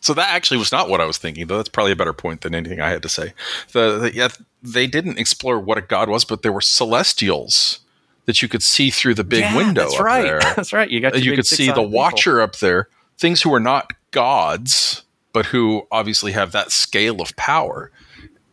so 0.00 0.14
that 0.14 0.30
actually 0.34 0.56
was 0.56 0.72
not 0.72 0.88
what 0.88 1.00
I 1.00 1.04
was 1.04 1.18
thinking, 1.18 1.46
though. 1.46 1.58
That's 1.58 1.68
probably 1.68 1.92
a 1.92 1.96
better 1.96 2.14
point 2.14 2.40
than 2.40 2.54
anything 2.54 2.80
I 2.80 2.88
had 2.88 3.02
to 3.02 3.08
say. 3.08 3.34
The, 3.72 3.98
the 3.98 4.14
yeah, 4.14 4.28
they 4.62 4.86
didn't 4.86 5.18
explore 5.18 5.60
what 5.60 5.76
a 5.76 5.82
god 5.82 6.08
was, 6.08 6.24
but 6.24 6.42
there 6.42 6.52
were 6.52 6.62
celestials 6.62 7.80
that 8.24 8.40
you 8.40 8.48
could 8.48 8.62
see 8.62 8.90
through 8.90 9.14
the 9.14 9.24
big 9.24 9.40
Yeah, 9.40 9.56
window 9.56 9.82
that's 9.82 9.94
up 9.96 10.04
right 10.04 10.22
there. 10.22 10.38
that's 10.56 10.72
right 10.72 10.88
you 10.90 11.00
got 11.00 11.14
Uh, 11.14 11.18
you 11.18 11.36
could 11.36 11.46
see 11.46 11.66
the 11.66 11.72
people. 11.74 11.90
Watcher 11.90 12.40
up 12.40 12.56
there, 12.56 12.88
things 13.20 13.42
who 13.42 13.52
are 13.54 13.60
not 13.60 13.92
gods, 14.10 15.04
but 15.32 15.46
who 15.46 15.86
obviously 15.92 16.32
have 16.32 16.52
that 16.52 16.72
scale 16.72 17.20
of 17.20 17.36
power. 17.36 17.92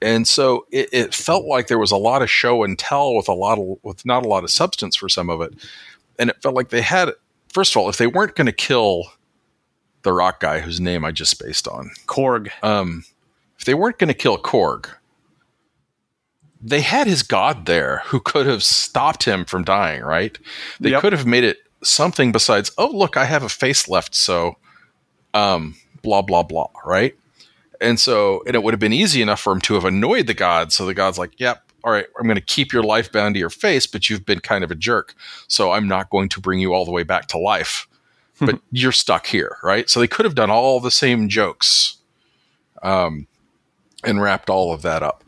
And 0.01 0.27
so 0.27 0.67
it, 0.71 0.89
it 0.91 1.15
felt 1.15 1.45
like 1.45 1.67
there 1.67 1.79
was 1.79 1.91
a 1.91 1.97
lot 1.97 2.21
of 2.21 2.29
show 2.29 2.63
and 2.63 2.77
tell 2.77 3.15
with 3.15 3.27
a 3.27 3.33
lot 3.33 3.57
of 3.57 3.79
with 3.81 4.05
not 4.05 4.23
a 4.23 4.27
lot 4.27 4.43
of 4.43 4.51
substance 4.51 4.95
for 4.95 5.09
some 5.09 5.29
of 5.29 5.41
it. 5.41 5.53
And 6.19 6.29
it 6.29 6.41
felt 6.43 6.53
like 6.53 6.69
they 6.69 6.81
had 6.81 7.09
first 7.51 7.73
of 7.75 7.81
all, 7.81 7.89
if 7.89 7.97
they 7.97 8.05
weren't 8.05 8.35
going 8.35 8.45
to 8.45 8.51
kill 8.51 9.05
the 10.03 10.13
rock 10.13 10.39
guy 10.41 10.59
whose 10.59 10.79
name 10.79 11.03
I 11.03 11.11
just 11.11 11.31
spaced 11.31 11.67
on, 11.67 11.89
korg 12.05 12.49
um, 12.61 13.05
if 13.57 13.65
they 13.65 13.73
weren't 13.73 13.97
going 13.97 14.09
to 14.09 14.13
kill 14.13 14.37
Korg, 14.37 14.87
they 16.61 16.81
had 16.81 17.07
his 17.07 17.23
god 17.23 17.65
there 17.65 18.01
who 18.05 18.19
could 18.19 18.45
have 18.45 18.63
stopped 18.63 19.23
him 19.23 19.45
from 19.45 19.63
dying, 19.63 20.03
right? 20.03 20.37
They 20.79 20.91
Yep. 20.91 21.01
could 21.01 21.13
have 21.13 21.25
made 21.25 21.43
it 21.43 21.57
something 21.83 22.31
besides, 22.31 22.71
oh, 22.77 22.89
look, 22.91 23.17
I 23.17 23.25
have 23.25 23.43
a 23.43 23.49
face 23.49 23.87
left, 23.87 24.15
so 24.15 24.57
um, 25.33 25.75
blah, 26.01 26.21
blah, 26.21 26.43
blah, 26.43 26.69
right? 26.85 27.15
And 27.79 27.99
so, 27.99 28.43
and 28.47 28.55
it 28.55 28.63
would 28.63 28.73
have 28.73 28.79
been 28.79 28.93
easy 28.93 29.21
enough 29.21 29.39
for 29.39 29.53
him 29.53 29.61
to 29.61 29.75
have 29.75 29.85
annoyed 29.85 30.27
the 30.27 30.33
god. 30.33 30.71
So 30.71 30.85
the 30.85 30.93
god's 30.93 31.17
like, 31.17 31.39
yep, 31.39 31.63
all 31.83 31.91
right, 31.91 32.07
I'm 32.19 32.25
going 32.25 32.35
to 32.35 32.41
keep 32.41 32.73
your 32.73 32.83
life 32.83 33.11
bound 33.11 33.35
to 33.35 33.39
your 33.39 33.49
face, 33.49 33.85
but 33.85 34.09
you've 34.09 34.25
been 34.25 34.39
kind 34.39 34.63
of 34.63 34.71
a 34.71 34.75
jerk. 34.75 35.13
So 35.47 35.71
I'm 35.71 35.87
not 35.87 36.09
going 36.09 36.29
to 36.29 36.41
bring 36.41 36.59
you 36.59 36.73
all 36.73 36.85
the 36.85 36.91
way 36.91 37.03
back 37.03 37.27
to 37.27 37.37
life. 37.37 37.87
But 38.39 38.61
you're 38.71 38.91
stuck 38.91 39.25
here, 39.25 39.57
right? 39.63 39.89
So 39.89 39.99
they 39.99 40.07
could 40.07 40.25
have 40.25 40.35
done 40.35 40.51
all 40.51 40.79
the 40.79 40.91
same 40.91 41.27
jokes 41.27 41.97
um, 42.83 43.25
and 44.03 44.21
wrapped 44.21 44.49
all 44.49 44.71
of 44.71 44.83
that 44.83 45.01
up. 45.01 45.23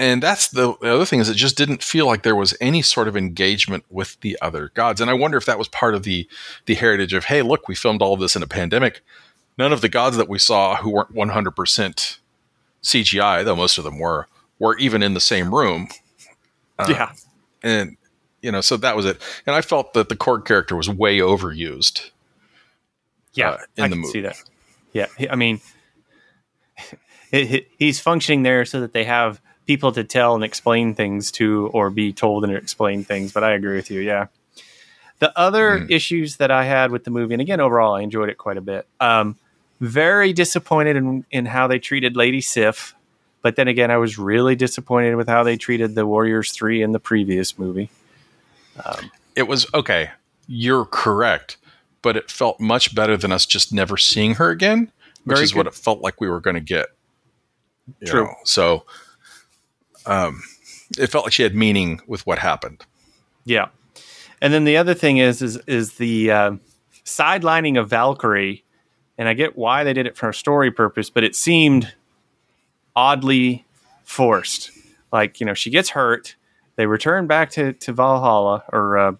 And 0.00 0.22
that's 0.22 0.48
the, 0.48 0.74
the 0.80 0.94
other 0.94 1.04
thing 1.04 1.18
is 1.18 1.28
it 1.28 1.34
just 1.34 1.56
didn't 1.56 1.82
feel 1.82 2.06
like 2.06 2.22
there 2.22 2.36
was 2.36 2.56
any 2.60 2.82
sort 2.82 3.08
of 3.08 3.16
engagement 3.16 3.84
with 3.90 4.20
the 4.20 4.38
other 4.40 4.70
gods. 4.74 5.00
And 5.00 5.10
I 5.10 5.14
wonder 5.14 5.36
if 5.36 5.44
that 5.46 5.58
was 5.58 5.66
part 5.68 5.94
of 5.94 6.04
the 6.04 6.28
the 6.66 6.74
heritage 6.76 7.12
of, 7.12 7.24
hey, 7.24 7.42
look, 7.42 7.66
we 7.66 7.74
filmed 7.74 8.00
all 8.00 8.14
of 8.14 8.20
this 8.20 8.36
in 8.36 8.42
a 8.42 8.46
pandemic. 8.46 9.00
None 9.58 9.72
of 9.72 9.80
the 9.80 9.88
gods 9.88 10.16
that 10.16 10.28
we 10.28 10.38
saw 10.38 10.76
who 10.76 10.90
weren't 10.90 11.12
100% 11.14 12.18
CGI, 12.84 13.44
though 13.44 13.56
most 13.56 13.76
of 13.76 13.82
them 13.82 13.98
were, 13.98 14.28
were 14.60 14.76
even 14.78 15.02
in 15.02 15.14
the 15.14 15.20
same 15.20 15.52
room. 15.52 15.88
Uh, 16.78 16.86
yeah 16.88 17.12
And, 17.64 17.96
you 18.40 18.52
know, 18.52 18.60
so 18.60 18.76
that 18.76 18.94
was 18.94 19.04
it. 19.04 19.20
And 19.46 19.56
I 19.56 19.62
felt 19.62 19.94
that 19.94 20.08
the 20.10 20.16
Korg 20.16 20.44
character 20.44 20.76
was 20.76 20.88
way 20.88 21.18
overused. 21.18 22.10
yeah 23.34 23.50
uh, 23.50 23.58
in 23.76 23.84
I 23.84 23.88
the 23.88 23.94
can 23.94 24.00
movie. 24.02 24.12
see 24.12 24.20
that 24.20 24.36
yeah 24.92 25.06
i 25.30 25.34
mean 25.36 25.60
he- 27.32 27.44
he- 27.46 27.66
he's 27.78 28.00
functioning 28.00 28.42
there 28.44 28.64
so 28.64 28.80
that 28.80 28.92
they 28.92 29.04
have 29.04 29.40
people 29.68 29.92
to 29.92 30.02
tell 30.02 30.34
and 30.34 30.42
explain 30.42 30.94
things 30.94 31.30
to 31.30 31.68
or 31.72 31.90
be 31.90 32.12
told 32.12 32.42
and 32.42 32.52
explain 32.52 33.04
things 33.04 33.30
but 33.32 33.44
i 33.44 33.52
agree 33.52 33.76
with 33.76 33.88
you 33.90 34.00
yeah 34.00 34.26
the 35.20 35.30
other 35.38 35.78
Mm. 35.80 35.90
issues 35.90 36.36
that 36.38 36.50
i 36.50 36.64
had 36.64 36.90
with 36.90 37.04
the 37.04 37.10
movie 37.10 37.34
and 37.34 37.40
again 37.40 37.60
overall 37.60 37.94
i 37.94 38.00
enjoyed 38.00 38.28
it 38.30 38.38
quite 38.38 38.56
a 38.56 38.60
bit 38.60 38.86
um, 38.98 39.36
very 39.80 40.32
disappointed 40.32 40.96
in, 40.96 41.24
in 41.30 41.46
how 41.46 41.68
they 41.68 41.78
treated 41.78 42.16
lady 42.16 42.40
sif 42.40 42.94
but 43.42 43.54
then 43.56 43.68
again 43.68 43.90
i 43.92 43.96
was 43.96 44.18
really 44.18 44.56
disappointed 44.56 45.14
with 45.14 45.28
how 45.28 45.42
they 45.44 45.56
treated 45.56 45.94
the 45.94 46.04
warriors 46.06 46.50
3 46.50 46.82
in 46.82 46.90
the 46.92 46.98
previous 47.00 47.56
movie 47.58 47.90
It 49.36 49.46
was 49.48 49.66
okay. 49.74 50.10
You're 50.48 50.84
correct, 50.84 51.58
but 52.02 52.16
it 52.16 52.30
felt 52.30 52.58
much 52.58 52.94
better 52.94 53.16
than 53.16 53.30
us 53.32 53.44
just 53.46 53.72
never 53.72 53.96
seeing 53.96 54.34
her 54.36 54.50
again, 54.50 54.90
which 55.24 55.40
is 55.40 55.54
what 55.54 55.66
it 55.66 55.74
felt 55.74 56.00
like 56.00 56.20
we 56.20 56.28
were 56.28 56.40
going 56.40 56.54
to 56.54 56.60
get. 56.76 56.86
True. 58.06 58.24
know. 58.24 58.34
So, 58.44 58.84
um, 60.08 60.42
it 60.98 61.08
felt 61.08 61.24
like 61.26 61.32
she 61.32 61.42
had 61.44 61.54
meaning 61.54 62.00
with 62.06 62.26
what 62.26 62.38
happened. 62.38 62.84
Yeah, 63.44 63.68
and 64.40 64.52
then 64.52 64.64
the 64.64 64.76
other 64.76 64.94
thing 64.94 65.18
is 65.18 65.42
is 65.42 65.56
is 65.66 65.94
the 65.94 66.30
um 66.30 66.60
sidelining 67.04 67.78
of 67.78 67.88
Valkyrie, 67.88 68.64
and 69.16 69.28
I 69.28 69.34
get 69.34 69.56
why 69.56 69.84
they 69.84 69.92
did 69.92 70.06
it 70.06 70.16
for 70.16 70.28
a 70.28 70.34
story 70.34 70.70
purpose, 70.70 71.10
but 71.10 71.24
it 71.24 71.34
seemed 71.36 71.94
oddly 72.96 73.64
forced. 74.04 74.70
Like 75.12 75.40
you 75.40 75.46
know, 75.46 75.54
she 75.54 75.70
gets 75.70 75.90
hurt, 75.90 76.36
they 76.76 76.86
return 76.86 77.26
back 77.26 77.50
to 77.52 77.72
to 77.74 77.92
Valhalla 77.92 78.64
or 78.72 78.98
uh, 78.98 79.12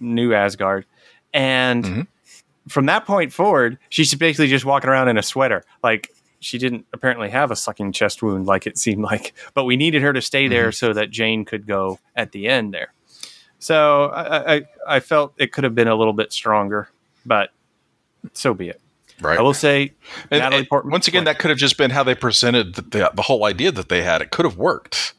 New 0.00 0.34
Asgard, 0.34 0.86
and 1.32 1.84
Mhm. 1.84 2.06
from 2.68 2.86
that 2.86 3.06
point 3.06 3.32
forward, 3.32 3.78
she's 3.88 4.12
basically 4.14 4.48
just 4.48 4.64
walking 4.64 4.90
around 4.90 5.08
in 5.08 5.18
a 5.18 5.22
sweater, 5.22 5.64
like. 5.82 6.10
She 6.42 6.58
didn't 6.58 6.86
apparently 6.92 7.30
have 7.30 7.50
a 7.50 7.56
sucking 7.56 7.92
chest 7.92 8.22
wound 8.22 8.46
like 8.46 8.66
it 8.66 8.76
seemed 8.76 9.02
like, 9.02 9.34
but 9.54 9.64
we 9.64 9.76
needed 9.76 10.02
her 10.02 10.12
to 10.12 10.20
stay 10.20 10.48
there 10.48 10.68
mm-hmm. 10.68 10.86
so 10.86 10.92
that 10.92 11.10
Jane 11.10 11.44
could 11.44 11.66
go 11.66 11.98
at 12.16 12.32
the 12.32 12.48
end 12.48 12.74
there. 12.74 12.92
So 13.58 14.06
I, 14.06 14.54
I, 14.54 14.62
I 14.88 15.00
felt 15.00 15.34
it 15.38 15.52
could 15.52 15.62
have 15.64 15.74
been 15.74 15.88
a 15.88 15.94
little 15.94 16.12
bit 16.12 16.32
stronger, 16.32 16.88
but 17.24 17.50
so 18.32 18.54
be 18.54 18.68
it. 18.68 18.80
Right. 19.20 19.38
I 19.38 19.42
will 19.42 19.54
say, 19.54 19.92
And- 20.30 20.40
Natalie 20.40 20.58
and 20.58 20.68
Portman. 20.68 20.90
once 20.90 21.06
again, 21.06 21.24
that 21.24 21.38
could 21.38 21.50
have 21.50 21.58
just 21.58 21.78
been 21.78 21.92
how 21.92 22.02
they 22.02 22.16
presented 22.16 22.74
the, 22.74 22.82
the, 22.82 23.12
the 23.14 23.22
whole 23.22 23.44
idea 23.44 23.70
that 23.70 23.88
they 23.88 24.02
had. 24.02 24.20
It 24.20 24.32
could 24.32 24.44
have 24.44 24.56
worked. 24.56 25.14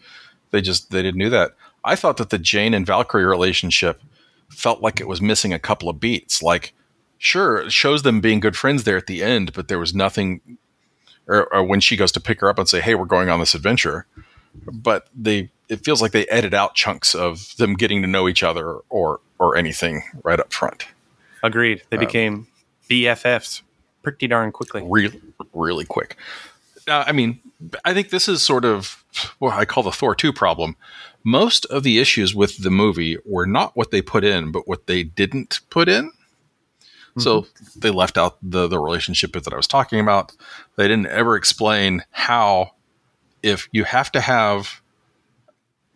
They 0.52 0.62
just 0.62 0.92
they 0.92 1.02
didn't 1.02 1.22
do 1.22 1.30
that. 1.30 1.56
I 1.86 1.96
thought 1.96 2.18
that 2.18 2.30
the 2.30 2.38
Jane 2.38 2.74
and 2.74 2.86
Valkyrie 2.86 3.26
relationship 3.26 4.02
felt 4.50 4.82
like 4.82 5.00
it 5.00 5.08
was 5.08 5.22
missing 5.22 5.54
a 5.54 5.60
couple 5.60 5.90
of 5.90 6.00
beats. 6.00 6.44
Like, 6.44 6.74
sure, 7.18 7.58
it 7.58 7.72
shows 7.72 8.04
them 8.04 8.22
being 8.22 8.40
good 8.40 8.56
friends 8.56 8.84
there 8.84 8.98
at 8.98 9.08
the 9.08 9.24
end, 9.24 9.54
but 9.54 9.68
there 9.68 9.80
was 9.80 9.96
nothing 9.96 10.58
or, 11.28 11.54
or 11.54 11.64
when 11.64 11.80
she 11.80 11.96
goes 11.96 12.12
to 12.14 12.20
pick 12.20 12.42
her 12.42 12.50
up 12.50 12.60
and 12.60 12.68
say, 12.68 12.82
"Hey, 12.82 12.96
we're 12.96 13.06
going 13.06 13.30
on 13.30 13.40
this 13.40 13.56
adventure," 13.56 14.06
but 14.72 15.08
they 15.16 15.50
it 15.70 15.84
feels 15.84 16.02
like 16.02 16.12
they 16.12 16.26
edit 16.28 16.54
out 16.54 16.76
chunks 16.76 17.16
of 17.16 17.56
them 17.58 17.74
getting 17.76 18.02
to 18.02 18.08
know 18.08 18.28
each 18.28 18.44
other 18.44 18.76
or 18.90 19.20
or 19.40 19.56
anything 19.56 20.04
right 20.24 20.40
up 20.40 20.52
front. 20.54 20.86
Agreed. 21.44 21.84
They 21.90 21.98
became 21.98 22.48
BFFs 22.90 23.62
pretty 24.02 24.28
darn 24.28 24.52
quickly. 24.52 24.84
Really, 24.86 25.22
really 25.54 25.86
quick. 25.86 26.18
Uh, 26.88 27.04
I 27.08 27.12
mean, 27.12 27.40
I 27.86 27.94
think 27.94 28.10
this 28.10 28.28
is 28.28 28.42
sort 28.42 28.66
of 28.66 29.04
what 29.40 29.54
I 29.54 29.66
call 29.66 29.84
the 29.84 29.92
Thor 29.92 30.16
2 30.16 30.34
problem. 30.34 30.76
Most 31.24 31.66
of 31.66 31.84
the 31.84 32.00
issues 32.00 32.36
with 32.36 32.62
the 32.64 32.70
movie 32.70 33.18
were 33.26 33.46
not 33.46 33.76
what 33.76 33.92
they 33.92 34.02
put 34.02 34.24
in, 34.24 34.52
but 34.52 34.68
what 34.68 34.88
they 34.88 35.04
didn't 35.04 35.62
put 35.70 35.88
in. 35.88 36.12
So 37.18 37.42
mm-hmm. 37.42 37.80
they 37.80 37.92
left 37.92 38.18
out 38.18 38.38
the, 38.42 38.68
the 38.68 38.80
relationship 38.80 39.34
that 39.34 39.54
I 39.54 39.58
was 39.58 39.68
talking 39.68 40.00
about. 40.00 40.32
They 40.76 40.88
didn't 40.88 41.08
ever 41.08 41.36
explain 41.36 42.04
how, 42.12 42.72
if 43.42 43.70
you 43.72 43.84
have 43.84 44.12
to 44.14 44.22
have 44.22 44.82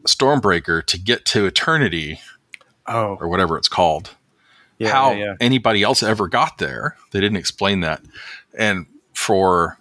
Stormbreaker 0.05 0.85
to 0.85 0.99
get 0.99 1.25
to 1.25 1.45
eternity 1.45 2.19
Oh, 2.89 3.17
or 3.19 3.27
whatever 3.27 3.57
it's 3.57 3.67
called, 3.67 4.11
yeah, 4.79 4.89
how 4.89 5.11
yeah, 5.11 5.17
yeah. 5.17 5.33
anybody 5.41 5.83
else 5.83 6.01
ever 6.01 6.29
got 6.29 6.57
there. 6.57 6.95
They 7.11 7.19
didn't 7.19 7.35
explain 7.35 7.81
that. 7.81 8.01
And 8.57 8.85
for 9.13 9.77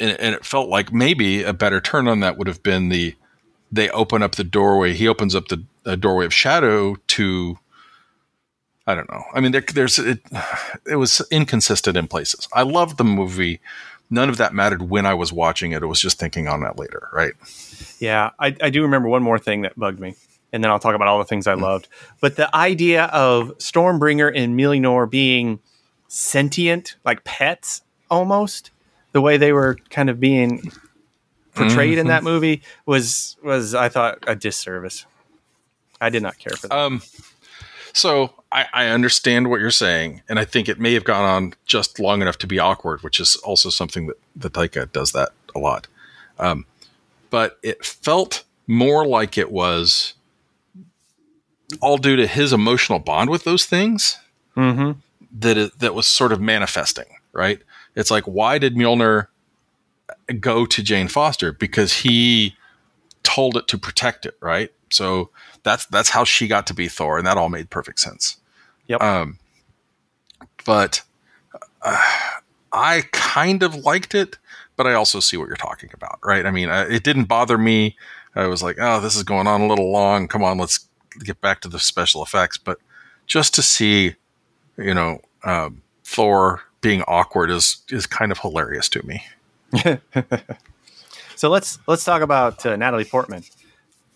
and, 0.00 0.18
and 0.18 0.34
it 0.34 0.46
felt 0.46 0.70
like 0.70 0.94
maybe 0.94 1.42
a 1.42 1.52
better 1.52 1.82
turn 1.82 2.08
on 2.08 2.20
that 2.20 2.38
would 2.38 2.46
have 2.46 2.62
been 2.62 2.88
the 2.88 3.14
they 3.70 3.90
open 3.90 4.22
up 4.22 4.36
the 4.36 4.44
doorway. 4.44 4.94
He 4.94 5.06
opens 5.06 5.34
up 5.34 5.48
the, 5.48 5.62
the 5.82 5.96
doorway 5.96 6.24
of 6.24 6.32
shadow 6.32 6.96
to 7.08 7.58
I 8.86 8.94
don't 8.94 9.10
know. 9.10 9.24
I 9.32 9.40
mean, 9.40 9.52
there, 9.52 9.62
there's 9.62 9.98
it. 9.98 10.20
It 10.86 10.96
was 10.96 11.22
inconsistent 11.30 11.96
in 11.96 12.06
places. 12.06 12.48
I 12.52 12.62
loved 12.62 12.98
the 12.98 13.04
movie. 13.04 13.60
None 14.10 14.28
of 14.28 14.36
that 14.36 14.52
mattered 14.52 14.90
when 14.90 15.06
I 15.06 15.14
was 15.14 15.32
watching 15.32 15.72
it. 15.72 15.82
It 15.82 15.86
was 15.86 16.00
just 16.00 16.18
thinking 16.18 16.46
on 16.46 16.60
that 16.60 16.78
later, 16.78 17.08
right? 17.12 17.32
Yeah, 17.98 18.30
I, 18.38 18.54
I 18.60 18.70
do 18.70 18.82
remember 18.82 19.08
one 19.08 19.22
more 19.22 19.38
thing 19.38 19.62
that 19.62 19.78
bugged 19.78 19.98
me, 19.98 20.14
and 20.52 20.62
then 20.62 20.70
I'll 20.70 20.78
talk 20.78 20.94
about 20.94 21.08
all 21.08 21.18
the 21.18 21.24
things 21.24 21.46
I 21.46 21.54
loved. 21.54 21.88
But 22.20 22.36
the 22.36 22.54
idea 22.54 23.04
of 23.06 23.56
Stormbringer 23.58 24.30
and 24.36 24.58
Mjolnir 24.58 25.10
being 25.10 25.60
sentient, 26.08 26.96
like 27.04 27.24
pets, 27.24 27.80
almost 28.10 28.70
the 29.12 29.22
way 29.22 29.38
they 29.38 29.52
were 29.52 29.78
kind 29.88 30.10
of 30.10 30.20
being 30.20 30.70
portrayed 31.54 31.98
in 31.98 32.08
that 32.08 32.22
movie 32.22 32.62
was 32.84 33.36
was 33.42 33.74
I 33.74 33.88
thought 33.88 34.18
a 34.26 34.36
disservice. 34.36 35.06
I 36.00 36.10
did 36.10 36.22
not 36.22 36.38
care 36.38 36.54
for 36.56 36.68
that. 36.68 36.76
Um, 36.76 37.00
so 37.94 38.34
I, 38.52 38.66
I 38.74 38.86
understand 38.86 39.48
what 39.48 39.60
you're 39.60 39.70
saying, 39.70 40.22
and 40.28 40.38
I 40.38 40.44
think 40.44 40.68
it 40.68 40.78
may 40.78 40.92
have 40.94 41.04
gone 41.04 41.24
on 41.24 41.54
just 41.64 41.98
long 41.98 42.20
enough 42.20 42.38
to 42.38 42.46
be 42.46 42.58
awkward, 42.58 43.02
which 43.02 43.20
is 43.20 43.36
also 43.36 43.70
something 43.70 44.08
that 44.08 44.18
that 44.36 44.52
Taika 44.52 44.92
does 44.92 45.12
that 45.12 45.30
a 45.54 45.58
lot. 45.58 45.86
Um, 46.38 46.66
but 47.30 47.58
it 47.62 47.84
felt 47.84 48.44
more 48.66 49.06
like 49.06 49.38
it 49.38 49.50
was 49.50 50.14
all 51.80 51.96
due 51.96 52.16
to 52.16 52.26
his 52.26 52.52
emotional 52.52 52.98
bond 52.98 53.30
with 53.30 53.44
those 53.44 53.64
things 53.64 54.18
mm-hmm. 54.56 54.98
that 55.38 55.56
it, 55.56 55.78
that 55.78 55.94
was 55.94 56.06
sort 56.06 56.32
of 56.32 56.40
manifesting, 56.40 57.06
right? 57.32 57.60
It's 57.94 58.10
like, 58.10 58.24
why 58.24 58.58
did 58.58 58.74
Mjolnir 58.74 59.28
go 60.40 60.66
to 60.66 60.82
Jane 60.82 61.08
Foster? 61.08 61.52
Because 61.52 61.92
he 61.98 62.56
told 63.22 63.56
it 63.56 63.68
to 63.68 63.78
protect 63.78 64.26
it, 64.26 64.36
right? 64.40 64.70
So 64.90 65.30
that's 65.64 65.86
that's 65.86 66.10
how 66.10 66.24
she 66.24 66.46
got 66.46 66.66
to 66.68 66.74
be 66.74 66.88
Thor, 66.88 67.18
and 67.18 67.26
that 67.26 67.36
all 67.36 67.48
made 67.48 67.70
perfect 67.70 67.98
sense. 67.98 68.38
Yep. 68.86 69.02
Um, 69.02 69.38
but 70.64 71.02
uh, 71.82 72.00
I 72.72 73.02
kind 73.12 73.62
of 73.62 73.74
liked 73.74 74.14
it, 74.14 74.38
but 74.76 74.86
I 74.86 74.94
also 74.94 75.20
see 75.20 75.36
what 75.36 75.48
you're 75.48 75.56
talking 75.56 75.90
about, 75.92 76.18
right? 76.22 76.46
I 76.46 76.50
mean, 76.50 76.68
uh, 76.68 76.86
it 76.88 77.02
didn't 77.02 77.24
bother 77.24 77.58
me. 77.58 77.96
I 78.36 78.46
was 78.46 78.62
like, 78.62 78.76
oh, 78.80 79.00
this 79.00 79.16
is 79.16 79.22
going 79.22 79.46
on 79.46 79.60
a 79.60 79.66
little 79.66 79.90
long. 79.90 80.28
Come 80.28 80.44
on, 80.44 80.58
let's 80.58 80.88
get 81.22 81.40
back 81.40 81.60
to 81.62 81.68
the 81.68 81.78
special 81.78 82.22
effects. 82.22 82.58
But 82.58 82.78
just 83.26 83.54
to 83.54 83.62
see, 83.62 84.14
you 84.76 84.94
know, 84.94 85.20
um, 85.44 85.82
Thor 86.04 86.62
being 86.80 87.02
awkward 87.02 87.50
is 87.50 87.78
is 87.88 88.06
kind 88.06 88.30
of 88.30 88.38
hilarious 88.38 88.88
to 88.90 89.02
me. 89.06 89.24
So 91.36 91.50
let's 91.50 91.78
let's 91.86 92.04
talk 92.04 92.22
about 92.22 92.64
uh, 92.64 92.76
Natalie 92.76 93.04
Portman. 93.04 93.44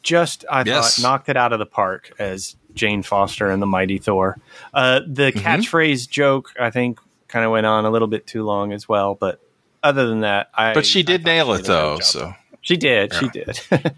Just 0.03 0.44
I 0.51 0.62
Yes. 0.64 0.96
thought 0.96 1.03
knocked 1.03 1.28
it 1.28 1.36
out 1.36 1.53
of 1.53 1.59
the 1.59 1.66
park 1.66 2.12
as 2.18 2.57
Jane 2.74 3.03
Foster 3.03 3.51
and 3.51 3.61
the 3.61 3.66
Mighty 3.66 3.99
Thor. 3.99 4.38
Uh, 4.72 5.01
the 5.07 5.32
Mm-hmm. 5.32 5.38
catchphrase 5.38 6.09
joke 6.09 6.53
I 6.59 6.70
think 6.70 7.01
kind 7.28 7.44
of 7.44 7.51
went 7.51 7.66
on 7.66 7.84
a 7.84 7.90
little 7.90 8.09
bit 8.09 8.26
too 8.26 8.44
long 8.44 8.72
as 8.72 8.88
well, 8.88 9.14
but 9.14 9.40
other 9.82 10.07
than 10.07 10.20
that, 10.20 10.51
I 10.55 10.72
But 10.74 10.86
she 10.86 11.03
did 11.03 11.24
nail 11.24 11.49
she 11.49 11.53
it 11.55 11.57
did 11.62 11.66
a 11.66 11.68
great 11.68 11.74
though. 11.74 12.01
So 12.01 12.34
She 12.62 12.76
did. 12.76 13.12
She 13.12 13.28
did. 13.28 13.61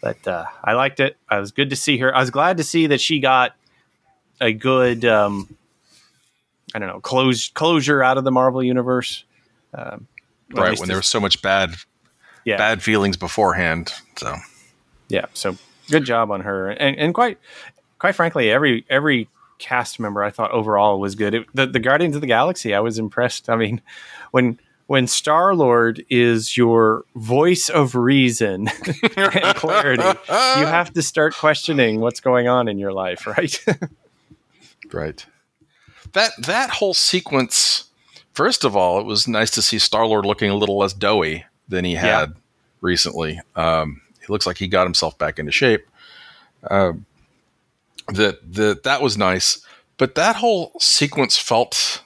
but 0.00 0.26
uh, 0.28 0.44
I 0.64 0.72
liked 0.74 1.00
it. 1.00 1.16
I 1.28 1.38
was 1.38 1.52
good 1.52 1.70
to 1.70 1.76
see 1.76 1.98
her. 1.98 2.14
I 2.14 2.20
was 2.20 2.30
glad 2.30 2.56
to 2.58 2.64
see 2.64 2.86
that 2.88 3.00
she 3.00 3.20
got 3.20 3.54
a 4.40 4.52
good, 4.52 5.04
um, 5.04 5.48
I 6.74 6.78
don't 6.78 6.88
know, 6.88 7.00
close 7.00 7.48
closure 7.50 8.02
out 8.02 8.18
of 8.18 8.24
the 8.24 8.30
Marvel 8.30 8.62
universe. 8.62 9.24
Um, 9.74 10.06
right 10.52 10.78
when 10.78 10.88
there 10.88 10.96
was 10.96 11.06
so 11.06 11.20
much 11.20 11.42
bad 11.42 11.74
yeah, 12.44 12.56
bad 12.56 12.82
feelings 12.82 13.16
beforehand. 13.16 13.92
So 14.16 14.36
yeah. 15.08 15.26
So 15.34 15.56
good 15.90 16.04
job 16.04 16.30
on 16.30 16.42
her, 16.42 16.70
and, 16.70 16.96
and 16.98 17.14
quite 17.14 17.38
quite 17.98 18.14
frankly, 18.14 18.50
every 18.50 18.84
every 18.88 19.28
cast 19.58 19.98
member 19.98 20.22
I 20.22 20.30
thought 20.30 20.50
overall 20.52 21.00
was 21.00 21.14
good. 21.14 21.34
It, 21.34 21.46
the 21.54 21.66
the 21.66 21.80
Guardians 21.80 22.14
of 22.14 22.20
the 22.20 22.26
Galaxy, 22.26 22.74
I 22.74 22.80
was 22.80 22.98
impressed. 22.98 23.48
I 23.48 23.56
mean, 23.56 23.80
when 24.30 24.58
when 24.86 25.06
Star 25.06 25.54
Lord 25.54 26.04
is 26.08 26.56
your 26.56 27.04
voice 27.14 27.68
of 27.68 27.94
reason 27.94 28.68
and 29.16 29.56
clarity, 29.56 30.02
you 30.02 30.66
have 30.66 30.92
to 30.94 31.02
start 31.02 31.34
questioning 31.34 32.00
what's 32.00 32.20
going 32.20 32.48
on 32.48 32.68
in 32.68 32.78
your 32.78 32.92
life, 32.92 33.26
right? 33.26 33.64
Right. 34.92 35.26
That 36.12 36.32
that 36.38 36.70
whole 36.70 36.94
sequence. 36.94 37.90
First 38.32 38.64
of 38.64 38.76
all, 38.76 39.00
it 39.00 39.04
was 39.04 39.28
nice 39.28 39.50
to 39.50 39.60
see 39.60 39.78
Star 39.78 40.06
Lord 40.06 40.24
looking 40.24 40.48
a 40.48 40.54
little 40.54 40.78
less 40.78 40.92
doughy 40.92 41.44
than 41.68 41.84
he 41.84 41.94
had 41.94 42.34
recently. 42.80 43.40
Um, 43.56 44.00
looks 44.28 44.46
like 44.46 44.58
he 44.58 44.66
got 44.68 44.84
himself 44.84 45.16
back 45.18 45.38
into 45.38 45.52
shape. 45.52 45.86
Um, 46.70 47.06
that 48.08 48.38
that 48.54 48.82
that 48.84 49.02
was 49.02 49.16
nice, 49.18 49.64
but 49.96 50.14
that 50.14 50.36
whole 50.36 50.72
sequence 50.80 51.36
felt. 51.36 52.02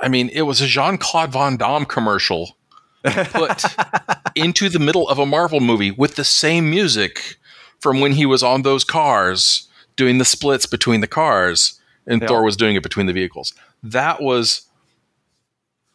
I 0.00 0.08
mean, 0.08 0.28
it 0.32 0.42
was 0.42 0.60
a 0.60 0.66
Jean 0.66 0.96
Claude 0.96 1.32
Van 1.32 1.56
Damme 1.56 1.84
commercial 1.84 2.56
put 3.04 3.64
into 4.36 4.68
the 4.68 4.78
middle 4.78 5.08
of 5.08 5.18
a 5.18 5.26
Marvel 5.26 5.60
movie 5.60 5.90
with 5.90 6.14
the 6.14 6.24
same 6.24 6.70
music 6.70 7.36
from 7.80 8.00
when 8.00 8.12
he 8.12 8.26
was 8.26 8.42
on 8.42 8.62
those 8.62 8.84
cars 8.84 9.68
doing 9.96 10.18
the 10.18 10.24
splits 10.24 10.66
between 10.66 11.00
the 11.00 11.06
cars 11.08 11.80
and 12.06 12.22
Yeah. 12.22 12.28
Thor 12.28 12.44
was 12.44 12.56
doing 12.56 12.76
it 12.76 12.82
between 12.82 13.06
the 13.06 13.12
vehicles. 13.12 13.54
That 13.82 14.22
was 14.22 14.62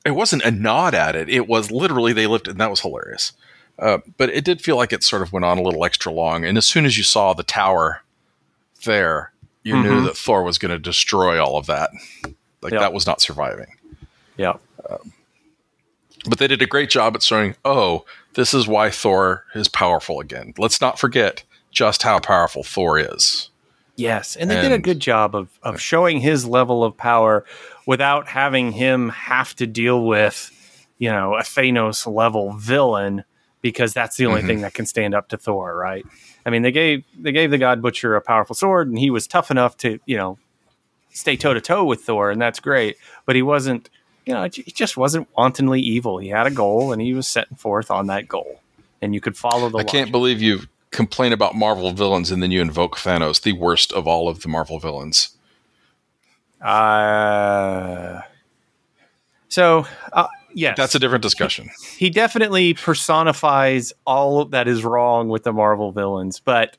it 0.06 0.12
wasn't 0.12 0.44
a 0.44 0.52
nod 0.52 0.94
at 0.94 1.16
it. 1.16 1.30
It 1.30 1.48
was 1.48 1.72
literally 1.72 2.12
they 2.12 2.28
lifted 2.28 2.52
and 2.52 2.60
that 2.60 2.70
was 2.70 2.82
hilarious. 2.82 3.32
Uh, 3.80 3.97
but 4.17 4.30
it 4.30 4.45
did 4.45 4.61
feel 4.61 4.76
like 4.78 4.93
it 4.93 5.03
sort 5.03 5.21
of 5.21 5.34
went 5.34 5.45
on 5.45 5.57
a 5.57 5.61
little 5.61 5.84
extra 5.84 6.11
long. 6.11 6.45
And 6.45 6.57
as 6.57 6.65
soon 6.65 6.86
as 6.86 6.97
you 6.97 7.03
saw 7.03 7.34
the 7.34 7.43
tower 7.43 8.01
there, 8.86 9.32
you 9.63 9.76
knew 9.82 10.01
Mhm. 10.01 10.05
that 10.05 10.17
Thor 10.17 10.43
was 10.43 10.57
going 10.57 10.71
to 10.71 10.80
destroy 10.80 11.43
all 11.43 11.57
of 11.57 11.65
that. 11.65 11.89
Like 12.61 12.74
Yeah. 12.74 12.80
that 12.80 12.93
was 12.93 13.05
not 13.07 13.21
surviving. 13.21 13.67
yeah. 14.38 14.53
But 16.26 16.39
they 16.39 16.47
did 16.47 16.61
a 16.61 16.65
great 16.65 16.89
job 16.89 17.15
at 17.15 17.24
showing, 17.24 17.55
oh, 17.65 18.05
this 18.36 18.53
is 18.53 18.67
why 18.67 18.89
Thor 18.89 19.43
is 19.55 19.67
powerful 19.67 20.19
again. 20.21 20.53
Let's 20.57 20.80
not 20.80 20.97
forget 20.97 21.43
just 21.71 22.03
how 22.03 22.19
powerful 22.19 22.63
Thor 22.63 22.97
is. 22.97 23.49
Yes, 23.95 24.36
and 24.36 24.49
they 24.49 24.59
did 24.59 24.71
a 24.71 24.80
good 24.80 24.99
job 24.99 25.36
of 25.36 25.49
of 25.61 25.80
showing 25.80 26.19
his 26.19 26.47
level 26.47 26.84
of 26.84 26.97
power 26.97 27.45
without 27.86 28.28
having 28.28 28.71
him 28.71 29.09
have 29.09 29.55
to 29.57 29.67
deal 29.67 30.03
with, 30.05 30.49
you 30.97 31.11
know, 31.11 31.36
a 31.36 31.41
Thanos 31.43 32.11
level 32.11 32.53
villain 32.53 33.24
because 33.64 33.93
that's 33.95 34.18
the 34.18 34.28
only 34.28 34.43
Mhm. 34.43 34.47
thing 34.47 34.61
that 34.61 34.76
can 34.76 34.86
stand 34.86 35.16
up 35.16 35.30
to 35.30 35.38
Thor, 35.38 35.76
right? 35.76 36.05
I 36.45 36.51
mean, 36.51 36.61
they 36.61 36.72
gave 36.72 37.03
they 37.20 37.32
gave 37.32 37.49
the 37.49 37.57
God 37.57 37.82
Butcher 37.82 38.16
a 38.16 38.22
powerful 38.22 38.53
sword, 38.53 38.88
and 38.89 38.99
he 38.99 39.09
was 39.09 39.26
tough 39.26 39.49
enough 39.49 39.76
to, 39.78 39.99
you 40.05 40.18
know, 40.18 40.38
stay 41.09 41.36
toe 41.36 41.55
to 41.55 41.61
toe 41.61 41.84
with 41.86 42.01
Thor, 42.01 42.30
and 42.30 42.39
that's 42.39 42.59
great. 42.59 42.97
But 43.26 43.36
he 43.36 43.41
wasn't, 43.41 43.89
you 44.26 44.34
know, 44.34 44.43
he 44.43 44.72
just 44.72 44.97
wasn't 44.97 45.28
wantonly 45.36 45.82
evil. 45.82 46.20
He 46.20 46.28
had 46.30 46.45
a 46.45 46.51
goal, 46.51 46.91
and 46.91 47.01
he 47.01 47.14
was 47.16 47.28
setting 47.28 47.57
forth 47.57 47.89
on 47.89 48.07
that 48.07 48.28
goal, 48.28 48.59
and 49.01 49.16
you 49.16 49.22
could 49.22 49.38
follow 49.38 49.70
the. 49.70 49.80
I 49.80 49.84
can't 49.84 50.11
believe 50.11 50.41
you 50.41 50.61
complain 50.91 51.34
about 51.34 51.55
Marvel 51.55 51.91
villains 51.91 52.30
and 52.30 52.43
then 52.43 52.51
you 52.51 52.61
invoke 52.61 52.97
Thanos, 52.97 53.41
the 53.41 53.53
worst 53.53 53.91
of 53.91 54.07
all 54.07 54.30
of 54.30 54.41
the 54.43 54.47
Marvel 54.47 54.78
villains. 54.78 55.30
Uh, 56.61 58.22
so, 59.49 59.86
uh, 60.11 60.28
yes, 60.54 60.78
That's 60.78 60.95
a 60.95 60.99
different 60.99 61.22
discussion. 61.22 61.70
he 61.97 62.10
definitely 62.10 62.74
personifies 62.74 63.93
all 64.06 64.45
that 64.45 64.68
is 64.68 64.84
wrong 64.84 65.30
with 65.30 65.43
the 65.43 65.54
Marvel 65.54 65.91
villains, 65.91 66.39
but 66.39 66.78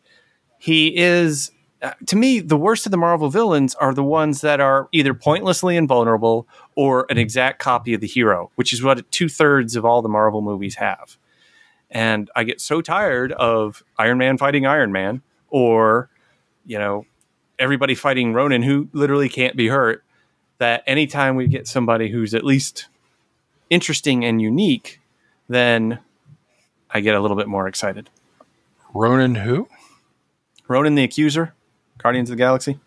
he 0.59 0.97
is 0.97 1.51
uh, 1.85 1.93
to 2.07 2.16
me, 2.16 2.41
the 2.41 2.57
worst 2.57 2.87
of 2.87 2.93
the 2.93 2.97
Marvel 2.97 3.29
villains 3.29 3.75
are 3.75 3.93
the 3.93 4.03
ones 4.03 4.41
that 4.41 4.59
are 4.59 4.89
either 4.93 5.12
pointlessly 5.12 5.77
invulnerable 5.77 6.49
or 6.77 7.05
an 7.11 7.18
exact 7.18 7.59
copy 7.59 7.93
of 7.93 8.01
the 8.01 8.07
hero, 8.07 8.51
which 8.55 8.72
is 8.72 8.83
what 8.83 9.11
two 9.11 9.29
thirds 9.29 9.77
of 9.77 9.85
all 9.85 10.01
the 10.01 10.09
Marvel 10.09 10.41
movies 10.41 10.77
have. 10.77 11.18
And 11.91 12.31
I 12.35 12.45
get 12.45 12.62
so 12.62 12.81
tired 12.81 13.33
of 13.33 13.85
Iron 13.99 14.16
Man 14.16 14.39
fighting 14.39 14.66
Iron 14.66 14.93
Man 14.93 15.20
or, 15.51 16.09
you 16.64 16.79
know, 16.79 17.05
everybody 17.59 17.95
fighting 17.95 18.33
Ronan 18.33 18.62
who 18.62 18.89
literally 18.93 19.29
can't 19.29 19.55
be 19.55 19.68
hurt 19.68 20.03
that 20.59 20.83
anytime 20.87 21.37
we 21.37 21.47
get 21.47 21.68
somebody 21.68 22.09
who's 22.09 22.35
at 22.35 22.45
least 22.45 22.89
interesting 23.75 24.25
and 24.25 24.41
unique, 24.41 25.01
then 25.49 25.99
I 26.91 27.01
get 27.01 27.14
a 27.14 27.20
little 27.20 27.37
bit 27.37 27.49
more 27.49 27.66
excited. 27.66 28.09
Ronan 28.95 29.35
who? 29.35 29.68
Ronan 30.68 30.95
the 30.95 31.03
Accuser, 31.05 31.53
Guardians 31.99 32.31
of 32.31 32.37
the 32.37 32.41
Galaxy. 32.41 32.79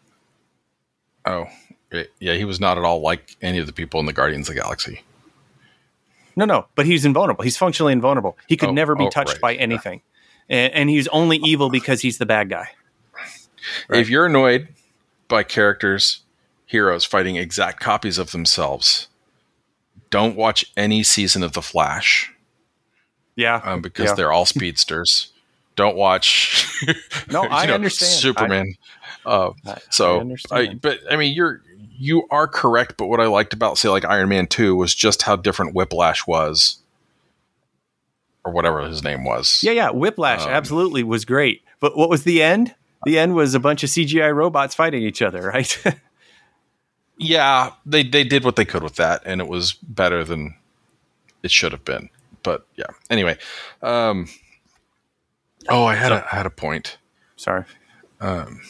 Oh, 1.26 1.46
eh, 1.92 2.06
yeah, 2.20 2.34
he 2.36 2.46
was 2.46 2.60
not 2.60 2.78
at 2.78 2.86
all 2.86 3.02
like 3.02 3.36
any 3.42 3.58
of 3.60 3.68
the 3.68 3.74
people 3.74 4.00
in 4.00 4.06
the 4.06 4.14
Guardians 4.14 4.48
of 4.48 4.56
the 4.56 4.62
Galaxy. 4.62 5.02
No, 6.38 6.46
no, 6.46 6.68
but 6.76 6.86
he's 6.86 7.04
invulnerable. 7.04 7.44
He's 7.44 7.58
functionally 7.58 7.92
invulnerable. 7.94 8.38
He 8.48 8.56
could 8.56 8.70
Oh, 8.70 8.74
never 8.74 8.96
be 8.96 9.06
oh, 9.06 9.10
touched 9.10 9.34
right. 9.34 9.42
by 9.42 9.56
anything. 9.56 10.02
And, 10.50 10.74
and 10.74 10.90
he's 10.90 11.08
only 11.10 11.38
evil 11.38 11.70
because 11.70 12.02
he's 12.02 12.18
the 12.20 12.26
bad 12.26 12.50
guy. 12.50 12.70
Right. 13.90 14.00
If 14.00 14.10
you're 14.10 14.28
annoyed 14.28 14.70
by 15.28 15.44
characters, 15.44 16.22
heroes 16.66 17.04
fighting 17.04 17.36
exact 17.36 17.80
copies 17.82 18.18
of 18.18 18.32
themselves, 18.32 19.08
don't 20.10 20.36
watch 20.36 20.66
any 20.78 21.04
season 21.04 21.44
of 21.44 21.54
The 21.54 21.62
Flash 21.62 22.34
Yeah. 23.36 23.62
um, 23.64 23.82
because 23.82 24.10
Yeah. 24.10 24.14
they're 24.16 24.32
all 24.32 24.46
speedsters. 24.46 25.32
Don't 25.76 25.96
watch. 25.96 26.66
No, 27.32 27.42
I 27.50 27.68
understand. 27.68 28.12
Superman. 28.12 28.76
uh, 29.26 29.52
I- 29.66 29.78
so, 29.90 30.18
I 30.18 30.20
understand. 30.22 30.82
but 30.82 31.00
I 31.12 31.16
mean, 31.18 31.34
you're 31.36 31.62
you 32.00 32.28
are 32.30 32.48
correct. 32.48 32.96
But 32.98 33.08
what 33.08 33.20
I 33.20 33.26
liked 33.28 33.54
about 33.54 33.78
say 33.78 33.90
like 33.90 34.06
Iron 34.06 34.30
Man 34.30 34.48
Two 34.48 34.76
was 34.76 34.94
just 34.96 35.24
how 35.24 35.36
different 35.36 35.74
Whiplash 35.76 36.26
was, 36.28 36.78
or 38.46 38.52
whatever 38.54 38.82
his 38.88 39.04
name 39.04 39.24
was. 39.26 39.62
yeah, 39.64 39.72
yeah. 39.72 39.90
Whiplash 39.90 40.42
Um, 40.44 40.50
absolutely 40.50 41.04
was 41.04 41.26
great. 41.26 41.64
But 41.80 41.98
what 41.98 42.10
was 42.10 42.24
the 42.24 42.42
end? 42.42 42.74
The 43.06 43.18
end 43.20 43.36
was 43.36 43.54
a 43.56 43.60
bunch 43.60 43.84
of 43.84 43.90
CGI 43.90 44.34
robots 44.34 44.74
fighting 44.76 45.04
each 45.04 45.22
other, 45.22 45.42
right? 45.54 45.84
Yeah, 47.18 47.72
they 47.86 48.04
they 48.04 48.24
did 48.24 48.44
what 48.44 48.56
they 48.56 48.66
could 48.66 48.84
with 48.84 48.96
that, 48.96 49.22
and 49.26 49.42
it 49.42 49.48
was 49.48 49.74
better 49.74 50.24
than 50.24 50.56
it 51.44 51.52
should 51.52 51.72
have 51.72 51.86
been. 51.86 52.10
But 52.44 52.66
yeah, 52.76 52.86
anyway. 53.10 53.38
Um, 53.82 54.28
oh, 55.70 55.86
I 55.86 55.96
had 55.96 56.12
a 56.12 56.26
I 56.32 56.36
had 56.36 56.46
a 56.46 56.52
point. 56.52 56.98
Sorry. 57.36 57.66
Um, 58.20 58.62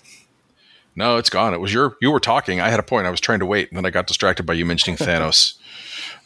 No, 0.96 1.18
it's 1.18 1.30
gone. 1.30 1.54
It 1.54 1.60
was 1.60 1.74
your 1.74 1.96
you 2.02 2.12
were 2.12 2.20
talking. 2.20 2.60
I 2.60 2.70
had 2.70 2.80
a 2.80 2.84
point. 2.84 3.06
I 3.06 3.10
was 3.10 3.22
trying 3.22 3.40
to 3.40 3.46
wait, 3.46 3.70
and 3.70 3.78
then 3.78 3.86
I 3.86 3.92
got 3.92 4.08
distracted 4.08 4.44
by 4.46 4.54
you 4.54 4.66
mentioning 4.66 4.98
Thanos. 4.98 5.56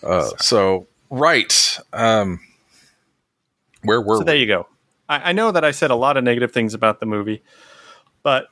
Uh, 0.03 0.29
so 0.39 0.87
right, 1.11 1.77
um, 1.93 2.39
where 3.83 4.01
were 4.01 4.17
So 4.17 4.23
there 4.23 4.35
you 4.35 4.47
go. 4.47 4.67
I, 5.07 5.29
I 5.29 5.31
know 5.31 5.51
that 5.51 5.63
I 5.63 5.69
said 5.69 5.91
a 5.91 5.95
lot 5.95 6.17
of 6.17 6.23
negative 6.23 6.51
things 6.51 6.73
about 6.73 6.99
the 6.99 7.05
movie, 7.05 7.43
but 8.23 8.47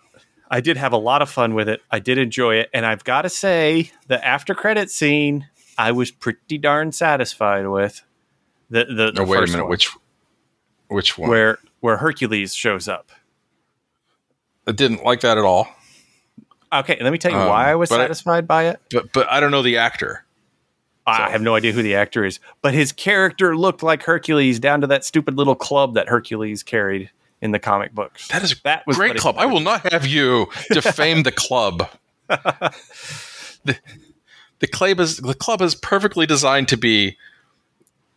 I 0.49 0.61
did 0.61 0.77
have 0.77 0.93
a 0.93 0.97
lot 0.97 1.21
of 1.21 1.29
fun 1.29 1.53
with 1.53 1.69
it. 1.69 1.81
I 1.91 1.99
did 1.99 2.17
enjoy 2.17 2.55
it, 2.55 2.69
and 2.73 2.85
I've 2.85 3.03
got 3.03 3.21
to 3.23 3.29
say 3.29 3.91
the 4.07 4.23
after 4.25 4.55
credit 4.55 4.89
scene 4.89 5.47
I 5.77 5.91
was 5.91 6.11
pretty 6.11 6.57
darn 6.57 6.91
satisfied 6.91 7.67
with. 7.67 8.03
The 8.69 8.85
the, 8.85 9.11
the 9.11 9.21
Oh, 9.21 9.25
wait 9.25 9.37
a 9.43 9.47
minute. 9.51 9.63
one, 9.63 9.69
Which 9.69 9.89
which 10.87 11.17
one? 11.17 11.29
where 11.29 11.59
where 11.81 11.97
Hercules 11.97 12.53
shows 12.55 12.87
up. 12.87 13.11
I 14.67 14.71
didn't 14.71 15.03
like 15.03 15.21
that 15.21 15.37
at 15.37 15.43
all. 15.43 15.67
Okay, 16.71 16.97
let 17.01 17.11
me 17.11 17.17
tell 17.17 17.31
you 17.31 17.37
Um, 17.37 17.47
why 17.49 17.71
I 17.71 17.75
was 17.75 17.89
but 17.89 17.99
I- 17.99 18.03
satisfied 18.03 18.47
by 18.47 18.65
it. 18.67 18.79
But 18.91 19.11
but 19.13 19.29
I 19.31 19.39
don't 19.39 19.51
know 19.51 19.61
the 19.63 19.77
actor. 19.77 20.25
I 21.07 21.31
have 21.31 21.41
no 21.41 21.55
idea 21.55 21.71
who 21.71 21.81
the 21.81 21.95
actor 21.95 22.23
is, 22.23 22.39
but 22.61 22.75
his 22.75 22.91
character 22.91 23.57
looked 23.57 23.81
like 23.81 24.03
Hercules 24.03 24.59
down 24.59 24.81
to 24.81 24.87
that 24.87 25.03
stupid 25.03 25.37
little 25.37 25.55
club 25.55 25.95
that 25.95 26.07
Hercules 26.07 26.61
carried 26.61 27.09
in 27.41 27.51
the 27.51 27.59
comic 27.59 27.93
books. 27.93 28.27
That 28.29 28.43
is 28.43 28.59
That 28.63 28.85
was 28.85 28.97
great 28.97 29.17
club. 29.17 29.35
I 29.37 29.45
will 29.45 29.59
not 29.59 29.91
have 29.91 30.05
you 30.05 30.47
defame 30.71 31.23
the 31.23 31.31
club. 31.31 31.89
the, 32.27 33.77
the 34.59 34.67
club 34.67 34.99
is 34.99 35.17
the 35.17 35.33
club 35.33 35.61
is 35.61 35.75
perfectly 35.75 36.25
designed 36.25 36.67
to 36.69 36.77
be 36.77 37.17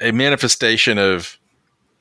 a 0.01 0.12
manifestation 0.12 0.99
of 0.99 1.39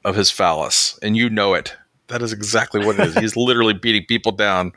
of 0.03 0.15
his 0.15 0.31
phallus, 0.31 0.97
and 1.01 1.15
you 1.15 1.29
know 1.29 1.53
it. 1.53 1.75
That 2.07 2.21
is 2.21 2.33
exactly 2.33 2.83
what 2.85 2.99
it 2.99 3.07
is. 3.07 3.15
He's 3.15 3.37
literally 3.37 3.73
beating 3.73 4.05
people 4.05 4.31
down 4.31 4.73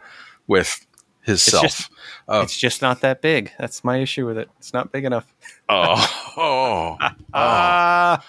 with 0.47 0.87
his 1.25 1.43
self. 1.43 1.63
just- 1.63 1.91
Uh, 2.29 2.41
It's 2.43 2.57
just 2.57 2.81
not 2.81 3.01
that 3.03 3.21
big. 3.21 3.53
That's 3.59 3.85
my 3.85 3.99
issue 3.99 4.27
with 4.27 4.39
it. 4.39 4.49
It's 4.59 4.73
not 4.73 4.91
big 4.93 5.05
enough. 5.05 5.27
oh, 5.69 6.33
oh, 6.37 6.97
Ah, 7.35 8.25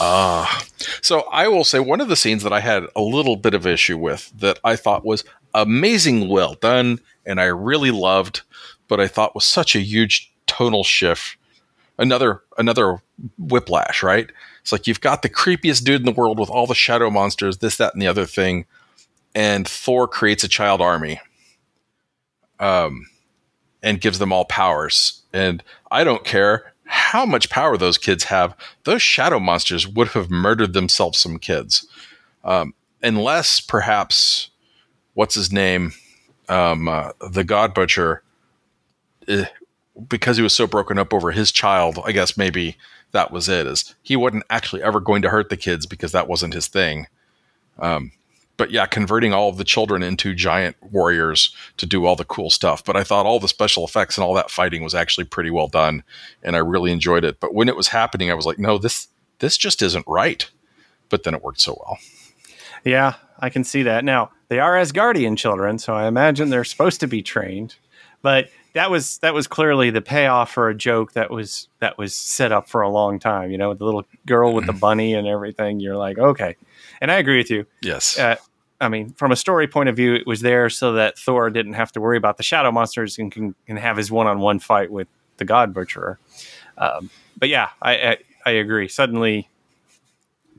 Ah. 0.00 0.64
So 1.02 1.20
I 1.32 1.48
will 1.48 1.64
say 1.64 1.78
one 1.78 2.00
of 2.00 2.08
the 2.08 2.16
scenes 2.16 2.42
that 2.42 2.52
I 2.52 2.60
had 2.60 2.84
a 2.94 3.00
little 3.00 3.36
bit 3.36 3.54
of 3.54 3.66
issue 3.66 3.98
with 3.98 4.32
that 4.38 4.58
I 4.64 4.76
thought 4.76 5.04
was 5.04 5.24
amazing 5.54 6.28
well 6.28 6.54
done 6.54 7.00
and 7.24 7.40
I 7.40 7.44
really 7.44 7.90
loved, 7.90 8.42
but 8.88 9.00
I 9.00 9.06
thought 9.08 9.34
was 9.34 9.44
such 9.44 9.74
a 9.74 9.80
huge 9.80 10.30
tonal 10.46 10.84
shift. 10.84 11.36
Another 11.98 12.42
another 12.58 13.02
whiplash, 13.38 14.02
right? 14.02 14.30
It's 14.62 14.72
like 14.72 14.86
you've 14.86 15.00
got 15.00 15.22
the 15.22 15.30
creepiest 15.30 15.84
dude 15.84 16.00
in 16.00 16.06
the 16.06 16.12
world 16.12 16.38
with 16.38 16.50
all 16.50 16.66
the 16.66 16.74
shadow 16.74 17.08
monsters, 17.10 17.58
this, 17.58 17.76
that, 17.76 17.94
and 17.94 18.02
the 18.02 18.06
other 18.06 18.26
thing, 18.26 18.66
and 19.34 19.66
Thor 19.66 20.06
creates 20.08 20.44
a 20.44 20.48
child 20.48 20.80
army. 20.82 21.20
Um 22.60 23.06
and 23.82 24.00
gives 24.00 24.18
them 24.18 24.32
all 24.32 24.44
powers. 24.44 25.22
And 25.32 25.62
I 25.90 26.02
don't 26.02 26.24
care 26.24 26.72
how 26.86 27.24
much 27.26 27.50
power 27.50 27.76
those 27.76 27.98
kids 27.98 28.24
have, 28.24 28.54
those 28.84 29.02
shadow 29.02 29.38
monsters 29.38 29.86
would 29.86 30.08
have 30.08 30.30
murdered 30.30 30.72
themselves 30.72 31.18
some 31.18 31.38
kids. 31.38 31.86
Um, 32.44 32.74
unless 33.02 33.60
perhaps, 33.60 34.50
what's 35.14 35.34
his 35.34 35.52
name? 35.52 35.92
Um, 36.48 36.88
uh, 36.88 37.12
the 37.30 37.44
God 37.44 37.74
Butcher, 37.74 38.22
eh, 39.28 39.46
because 40.08 40.36
he 40.36 40.42
was 40.42 40.54
so 40.54 40.66
broken 40.66 40.98
up 40.98 41.12
over 41.12 41.32
his 41.32 41.50
child, 41.50 41.98
I 42.04 42.12
guess 42.12 42.36
maybe 42.36 42.76
that 43.12 43.30
was 43.30 43.48
it. 43.48 43.66
Is 43.66 43.94
he 44.02 44.16
wasn't 44.16 44.44
actually 44.50 44.82
ever 44.82 45.00
going 45.00 45.22
to 45.22 45.30
hurt 45.30 45.48
the 45.48 45.56
kids 45.56 45.86
because 45.86 46.12
that 46.12 46.28
wasn't 46.28 46.54
his 46.54 46.68
thing. 46.68 47.06
Um, 47.78 48.12
but 48.56 48.70
yeah, 48.70 48.86
converting 48.86 49.32
all 49.32 49.48
of 49.48 49.58
the 49.58 49.64
children 49.64 50.02
into 50.02 50.34
giant 50.34 50.76
warriors 50.82 51.54
to 51.76 51.86
do 51.86 52.06
all 52.06 52.16
the 52.16 52.24
cool 52.24 52.50
stuff. 52.50 52.84
But 52.84 52.96
I 52.96 53.04
thought 53.04 53.26
all 53.26 53.40
the 53.40 53.48
special 53.48 53.84
effects 53.84 54.16
and 54.16 54.24
all 54.24 54.34
that 54.34 54.50
fighting 54.50 54.82
was 54.82 54.94
actually 54.94 55.24
pretty 55.24 55.50
well 55.50 55.68
done, 55.68 56.02
and 56.42 56.56
I 56.56 56.60
really 56.60 56.92
enjoyed 56.92 57.24
it. 57.24 57.40
But 57.40 57.54
when 57.54 57.68
it 57.68 57.76
was 57.76 57.88
happening, 57.88 58.30
I 58.30 58.34
was 58.34 58.46
like, 58.46 58.58
no, 58.58 58.78
this 58.78 59.08
this 59.38 59.56
just 59.56 59.82
isn't 59.82 60.06
right. 60.06 60.48
But 61.08 61.22
then 61.22 61.34
it 61.34 61.42
worked 61.42 61.60
so 61.60 61.80
well. 61.86 61.98
yeah, 62.84 63.14
I 63.38 63.50
can 63.50 63.64
see 63.64 63.82
that. 63.84 64.04
Now 64.04 64.30
they 64.48 64.58
are 64.58 64.74
Asgardian 64.74 65.36
children, 65.36 65.78
so 65.78 65.94
I 65.94 66.06
imagine 66.06 66.50
they're 66.50 66.64
supposed 66.64 67.00
to 67.00 67.06
be 67.06 67.22
trained. 67.22 67.76
But 68.22 68.48
that 68.72 68.90
was 68.90 69.18
that 69.18 69.34
was 69.34 69.46
clearly 69.46 69.90
the 69.90 70.00
payoff 70.00 70.50
for 70.50 70.68
a 70.68 70.74
joke 70.74 71.12
that 71.12 71.30
was 71.30 71.68
that 71.80 71.96
was 71.96 72.14
set 72.14 72.52
up 72.52 72.68
for 72.68 72.80
a 72.80 72.88
long 72.88 73.18
time. 73.18 73.50
You 73.50 73.58
know, 73.58 73.74
the 73.74 73.84
little 73.84 74.04
girl 74.26 74.52
with 74.52 74.66
the 74.66 74.72
mm-hmm. 74.72 74.80
bunny 74.80 75.14
and 75.14 75.26
everything. 75.28 75.80
You're 75.80 75.96
like, 75.96 76.18
okay, 76.18 76.56
and 77.00 77.10
I 77.10 77.16
agree 77.16 77.38
with 77.38 77.50
you. 77.50 77.66
Yes. 77.82 78.18
uh, 78.18 78.36
I 78.80 78.88
mean, 78.88 79.12
from 79.12 79.32
a 79.32 79.36
story 79.36 79.66
point 79.66 79.88
of 79.88 79.96
view, 79.96 80.14
it 80.14 80.26
was 80.26 80.40
there 80.40 80.68
so 80.68 80.92
that 80.94 81.18
Thor 81.18 81.48
didn't 81.50 81.74
have 81.74 81.92
to 81.92 82.00
worry 82.00 82.16
about 82.16 82.36
the 82.36 82.42
shadow 82.42 82.70
monsters 82.70 83.18
and 83.18 83.32
can, 83.32 83.54
can 83.66 83.76
have 83.76 83.96
his 83.96 84.10
one 84.10 84.26
on 84.26 84.40
one 84.40 84.58
fight 84.58 84.90
with 84.90 85.08
the 85.38 85.44
God 85.44 85.72
Butcherer. 85.72 86.18
Um, 86.76 87.10
but 87.38 87.48
yeah, 87.48 87.70
I, 87.80 87.94
I, 87.94 88.16
I 88.44 88.50
agree. 88.50 88.88
Suddenly, 88.88 89.48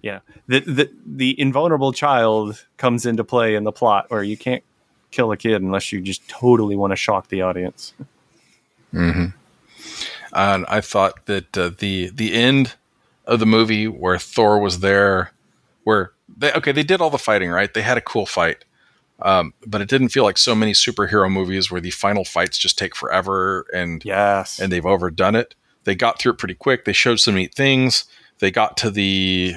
yeah, 0.01 0.19
the, 0.47 0.59
the 0.61 0.91
the 1.05 1.39
invulnerable 1.39 1.91
child 1.91 2.65
comes 2.77 3.05
into 3.05 3.23
play 3.23 3.55
in 3.55 3.63
the 3.63 3.71
plot 3.71 4.05
where 4.09 4.23
you 4.23 4.37
can't 4.37 4.63
kill 5.11 5.31
a 5.31 5.37
kid 5.37 5.61
unless 5.61 5.91
you 5.91 6.01
just 6.01 6.27
totally 6.27 6.75
want 6.75 6.91
to 6.91 6.95
shock 6.95 7.29
the 7.29 7.41
audience. 7.41 7.93
and 10.33 10.65
I 10.67 10.81
thought 10.81 11.25
that 11.25 11.57
uh, 11.57 11.71
the 11.77 12.09
the 12.09 12.33
end 12.33 12.75
of 13.25 13.39
the 13.39 13.45
movie 13.45 13.87
where 13.87 14.17
Thor 14.17 14.59
was 14.59 14.79
there, 14.79 15.31
where 15.83 16.11
they 16.35 16.51
okay 16.53 16.71
they 16.71 16.83
did 16.83 17.01
all 17.01 17.09
the 17.09 17.17
fighting 17.17 17.49
right, 17.49 17.73
they 17.73 17.81
had 17.81 17.97
a 17.97 18.01
cool 18.01 18.25
fight, 18.25 18.65
um, 19.21 19.53
but 19.65 19.81
it 19.81 19.89
didn't 19.89 20.09
feel 20.09 20.23
like 20.23 20.37
so 20.37 20.55
many 20.55 20.73
superhero 20.73 21.31
movies 21.31 21.71
where 21.71 21.81
the 21.81 21.91
final 21.91 22.23
fights 22.23 22.57
just 22.57 22.77
take 22.77 22.95
forever 22.95 23.65
and 23.73 24.03
Yes, 24.03 24.59
and 24.59 24.71
they've 24.71 24.85
overdone 24.85 25.35
it. 25.35 25.55
They 25.83 25.95
got 25.95 26.19
through 26.19 26.33
it 26.33 26.37
pretty 26.37 26.55
quick. 26.55 26.85
They 26.85 26.93
showed 26.93 27.19
some 27.19 27.35
neat 27.35 27.53
things. 27.53 28.05
They 28.39 28.51
got 28.51 28.77
to 28.77 28.91
the 28.91 29.55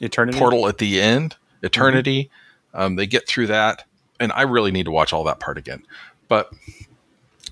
Eternity 0.00 0.38
portal 0.38 0.68
at 0.68 0.78
the 0.78 1.00
end, 1.00 1.36
eternity. 1.62 2.30
Um, 2.74 2.96
they 2.96 3.06
get 3.06 3.28
through 3.28 3.48
that, 3.48 3.84
and 4.18 4.32
I 4.32 4.42
really 4.42 4.70
need 4.70 4.84
to 4.84 4.90
watch 4.90 5.12
all 5.12 5.24
that 5.24 5.40
part 5.40 5.58
again. 5.58 5.84
But 6.28 6.52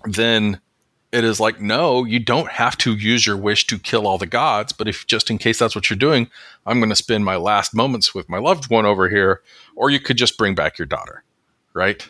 then 0.04 0.61
it 1.12 1.24
is 1.24 1.40
like, 1.40 1.61
no, 1.61 2.04
you 2.04 2.20
don't 2.20 2.50
have 2.50 2.78
to 2.78 2.94
use 2.94 3.26
your 3.26 3.36
wish 3.36 3.66
to 3.66 3.78
kill 3.78 4.06
all 4.06 4.18
the 4.18 4.26
gods. 4.26 4.72
But 4.72 4.88
if 4.88 5.06
just 5.06 5.30
in 5.30 5.38
case 5.38 5.58
that's 5.58 5.74
what 5.74 5.90
you're 5.90 5.96
doing, 5.96 6.30
I'm 6.66 6.78
going 6.78 6.90
to 6.90 6.96
spend 6.96 7.24
my 7.24 7.36
last 7.36 7.74
moments 7.74 8.14
with 8.14 8.28
my 8.28 8.38
loved 8.38 8.70
one 8.70 8.86
over 8.86 9.08
here, 9.08 9.42
or 9.74 9.90
you 9.90 10.00
could 10.00 10.16
just 10.16 10.38
bring 10.38 10.54
back 10.54 10.78
your 10.78 10.86
daughter, 10.86 11.24
right? 11.74 12.08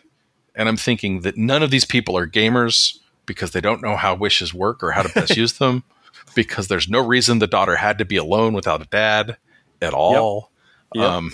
and 0.54 0.68
I'm 0.68 0.76
thinking 0.76 1.20
that 1.20 1.36
none 1.36 1.62
of 1.62 1.70
these 1.70 1.84
people 1.84 2.16
are 2.16 2.26
gamers 2.26 2.98
because 3.26 3.52
they 3.52 3.60
don't 3.60 3.82
know 3.82 3.96
how 3.96 4.14
wishes 4.14 4.52
work 4.52 4.82
or 4.82 4.90
how 4.90 5.02
to 5.02 5.08
best 5.08 5.36
use 5.36 5.54
them. 5.54 5.84
Because 6.34 6.68
there's 6.68 6.88
no 6.88 7.04
reason 7.04 7.40
the 7.40 7.48
daughter 7.48 7.74
had 7.74 7.98
to 7.98 8.04
be 8.04 8.16
alone 8.16 8.52
without 8.52 8.80
a 8.80 8.84
dad 8.84 9.36
at 9.82 9.94
all. 9.94 10.52
Yep. 10.94 11.04
Um, 11.04 11.32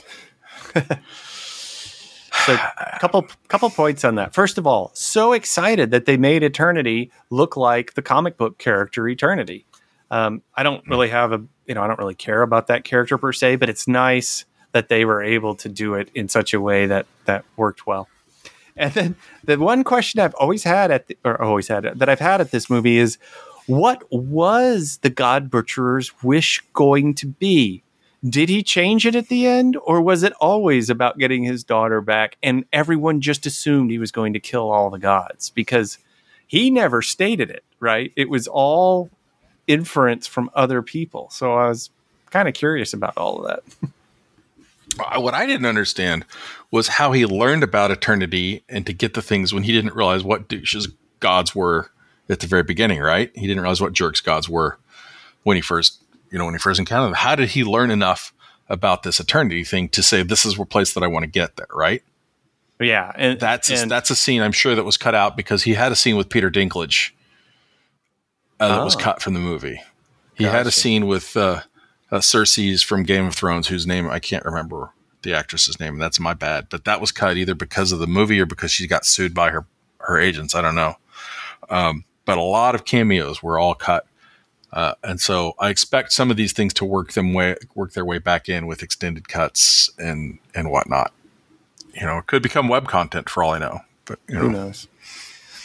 So 2.46 2.54
a 2.54 2.98
couple 3.00 3.26
couple 3.48 3.68
points 3.70 4.04
on 4.04 4.14
that. 4.14 4.32
First 4.32 4.56
of 4.56 4.68
all, 4.68 4.92
so 4.94 5.32
excited 5.32 5.90
that 5.90 6.06
they 6.06 6.16
made 6.16 6.44
Eternity 6.44 7.10
look 7.30 7.56
like 7.56 7.94
the 7.94 8.02
comic 8.02 8.36
book 8.36 8.58
character 8.58 9.08
Eternity. 9.08 9.66
Um, 10.12 10.42
I 10.54 10.62
don't 10.62 10.86
really 10.86 11.08
have 11.08 11.32
a 11.32 11.42
you 11.66 11.74
know 11.74 11.82
I 11.82 11.88
don't 11.88 11.98
really 11.98 12.14
care 12.14 12.42
about 12.42 12.68
that 12.68 12.84
character 12.84 13.18
per 13.18 13.32
se, 13.32 13.56
but 13.56 13.68
it's 13.68 13.88
nice 13.88 14.44
that 14.70 14.88
they 14.88 15.04
were 15.04 15.24
able 15.24 15.56
to 15.56 15.68
do 15.68 15.94
it 15.94 16.08
in 16.14 16.28
such 16.28 16.54
a 16.54 16.60
way 16.60 16.86
that 16.86 17.06
that 17.24 17.44
worked 17.56 17.84
well. 17.84 18.08
And 18.76 18.92
then 18.92 19.16
the 19.42 19.58
one 19.58 19.82
question 19.82 20.20
I've 20.20 20.34
always 20.34 20.62
had 20.62 20.92
at 20.92 21.08
the, 21.08 21.18
or 21.24 21.42
always 21.42 21.66
had 21.66 21.82
that 21.82 22.08
I've 22.08 22.20
had 22.20 22.40
at 22.40 22.52
this 22.52 22.70
movie 22.70 22.98
is 22.98 23.18
what 23.66 24.04
was 24.12 24.98
the 25.02 25.10
God 25.10 25.50
Butcherer's 25.50 26.22
wish 26.22 26.62
going 26.74 27.14
to 27.14 27.26
be? 27.26 27.82
Did 28.24 28.48
he 28.48 28.62
change 28.62 29.06
it 29.06 29.14
at 29.14 29.28
the 29.28 29.46
end, 29.46 29.76
or 29.84 30.00
was 30.00 30.22
it 30.22 30.32
always 30.40 30.90
about 30.90 31.18
getting 31.18 31.44
his 31.44 31.62
daughter 31.62 32.00
back? 32.00 32.36
And 32.42 32.64
everyone 32.72 33.20
just 33.20 33.46
assumed 33.46 33.90
he 33.90 33.98
was 33.98 34.10
going 34.10 34.32
to 34.32 34.40
kill 34.40 34.70
all 34.70 34.90
the 34.90 34.98
gods 34.98 35.50
because 35.50 35.98
he 36.46 36.70
never 36.70 37.02
stated 37.02 37.50
it, 37.50 37.64
right? 37.78 38.12
It 38.16 38.28
was 38.28 38.48
all 38.48 39.10
inference 39.66 40.26
from 40.26 40.50
other 40.54 40.82
people. 40.82 41.28
So 41.30 41.54
I 41.54 41.68
was 41.68 41.90
kind 42.30 42.48
of 42.48 42.54
curious 42.54 42.92
about 42.92 43.16
all 43.16 43.44
of 43.44 43.46
that. 43.48 43.90
Uh, 44.98 45.20
what 45.20 45.34
I 45.34 45.44
didn't 45.44 45.66
understand 45.66 46.24
was 46.70 46.88
how 46.88 47.12
he 47.12 47.26
learned 47.26 47.62
about 47.62 47.90
eternity 47.90 48.62
and 48.68 48.86
to 48.86 48.94
get 48.94 49.12
the 49.12 49.20
things 49.20 49.52
when 49.52 49.64
he 49.64 49.72
didn't 49.72 49.94
realize 49.94 50.24
what 50.24 50.48
douches 50.48 50.88
gods 51.20 51.54
were 51.54 51.90
at 52.30 52.40
the 52.40 52.46
very 52.46 52.62
beginning, 52.62 53.00
right? 53.00 53.30
He 53.34 53.46
didn't 53.46 53.62
realize 53.62 53.80
what 53.80 53.92
jerks 53.92 54.20
gods 54.20 54.48
were 54.48 54.78
when 55.42 55.56
he 55.56 55.60
first, 55.60 56.02
you 56.30 56.38
know, 56.38 56.44
when 56.44 56.54
he 56.54 56.58
first 56.58 56.78
encountered 56.78 57.08
them. 57.08 57.14
How 57.14 57.34
did 57.34 57.50
he 57.50 57.64
learn 57.64 57.90
enough 57.90 58.32
about 58.68 59.02
this 59.04 59.20
eternity 59.20 59.62
thing 59.64 59.88
to 59.90 60.02
say 60.02 60.22
this 60.22 60.44
is 60.44 60.58
a 60.58 60.64
place 60.64 60.92
that 60.94 61.02
I 61.02 61.06
want 61.06 61.22
to 61.24 61.30
get 61.30 61.56
there, 61.56 61.68
right? 61.72 62.02
yeah, 62.80 63.10
and 63.14 63.40
That's 63.40 63.70
a, 63.70 63.86
that's 63.86 64.10
a 64.10 64.16
scene 64.16 64.42
I'm 64.42 64.52
sure 64.52 64.74
that 64.74 64.84
was 64.84 64.96
cut 64.98 65.14
out 65.14 65.36
because 65.36 65.62
he 65.62 65.74
had 65.74 65.92
a 65.92 65.96
scene 65.96 66.16
with 66.16 66.28
Peter 66.28 66.50
Dinklage 66.50 67.12
uh, 68.60 68.68
that 68.68 68.84
was 68.84 68.96
Oh. 68.96 69.00
cut 69.00 69.22
from 69.22 69.34
the 69.34 69.40
movie. 69.40 69.80
He 70.34 70.44
had 70.44 70.66
a 70.66 70.70
scene 70.70 71.06
with 71.06 71.34
uh, 71.36 71.62
uh, 72.10 72.18
Cersei's 72.18 72.82
from 72.82 73.04
Game 73.04 73.26
of 73.26 73.34
Thrones, 73.34 73.68
whose 73.68 73.86
name 73.86 74.08
I 74.10 74.18
can't 74.18 74.44
remember 74.44 74.90
the 75.22 75.34
actress's 75.34 75.80
name. 75.80 75.94
and 75.94 76.02
That's 76.02 76.20
my 76.20 76.34
bad, 76.34 76.66
but 76.70 76.84
that 76.84 77.00
was 77.00 77.10
cut 77.12 77.36
either 77.38 77.54
because 77.54 77.90
of 77.92 77.98
the 77.98 78.06
movie 78.06 78.38
or 78.40 78.46
because 78.46 78.70
she 78.70 78.86
got 78.86 79.06
sued 79.06 79.32
by 79.34 79.50
her 79.50 79.66
her 80.00 80.18
agents. 80.18 80.54
I 80.54 80.60
don't 80.60 80.74
know. 80.74 80.96
Um, 81.70 82.04
but 82.26 82.36
a 82.38 82.42
lot 82.42 82.74
of 82.74 82.84
cameos 82.84 83.42
were 83.42 83.58
all 83.58 83.74
cut. 83.74 84.06
Uh, 84.72 84.94
and 85.02 85.20
so 85.20 85.54
I 85.58 85.70
expect 85.70 86.12
some 86.12 86.30
of 86.30 86.36
these 86.36 86.52
things 86.52 86.74
to 86.74 86.84
work 86.84 87.12
them 87.12 87.32
way 87.34 87.56
work 87.74 87.92
their 87.92 88.04
way 88.04 88.18
back 88.18 88.48
in 88.48 88.66
with 88.66 88.82
extended 88.82 89.28
cuts 89.28 89.90
and 89.98 90.38
and 90.54 90.70
whatnot. 90.70 91.12
You 91.94 92.06
know, 92.06 92.18
it 92.18 92.26
could 92.26 92.42
become 92.42 92.68
web 92.68 92.88
content 92.88 93.28
for 93.28 93.42
all 93.42 93.52
I 93.52 93.58
know. 93.58 93.80
But 94.04 94.18
you 94.28 94.36
who 94.38 94.50
knows? 94.50 94.86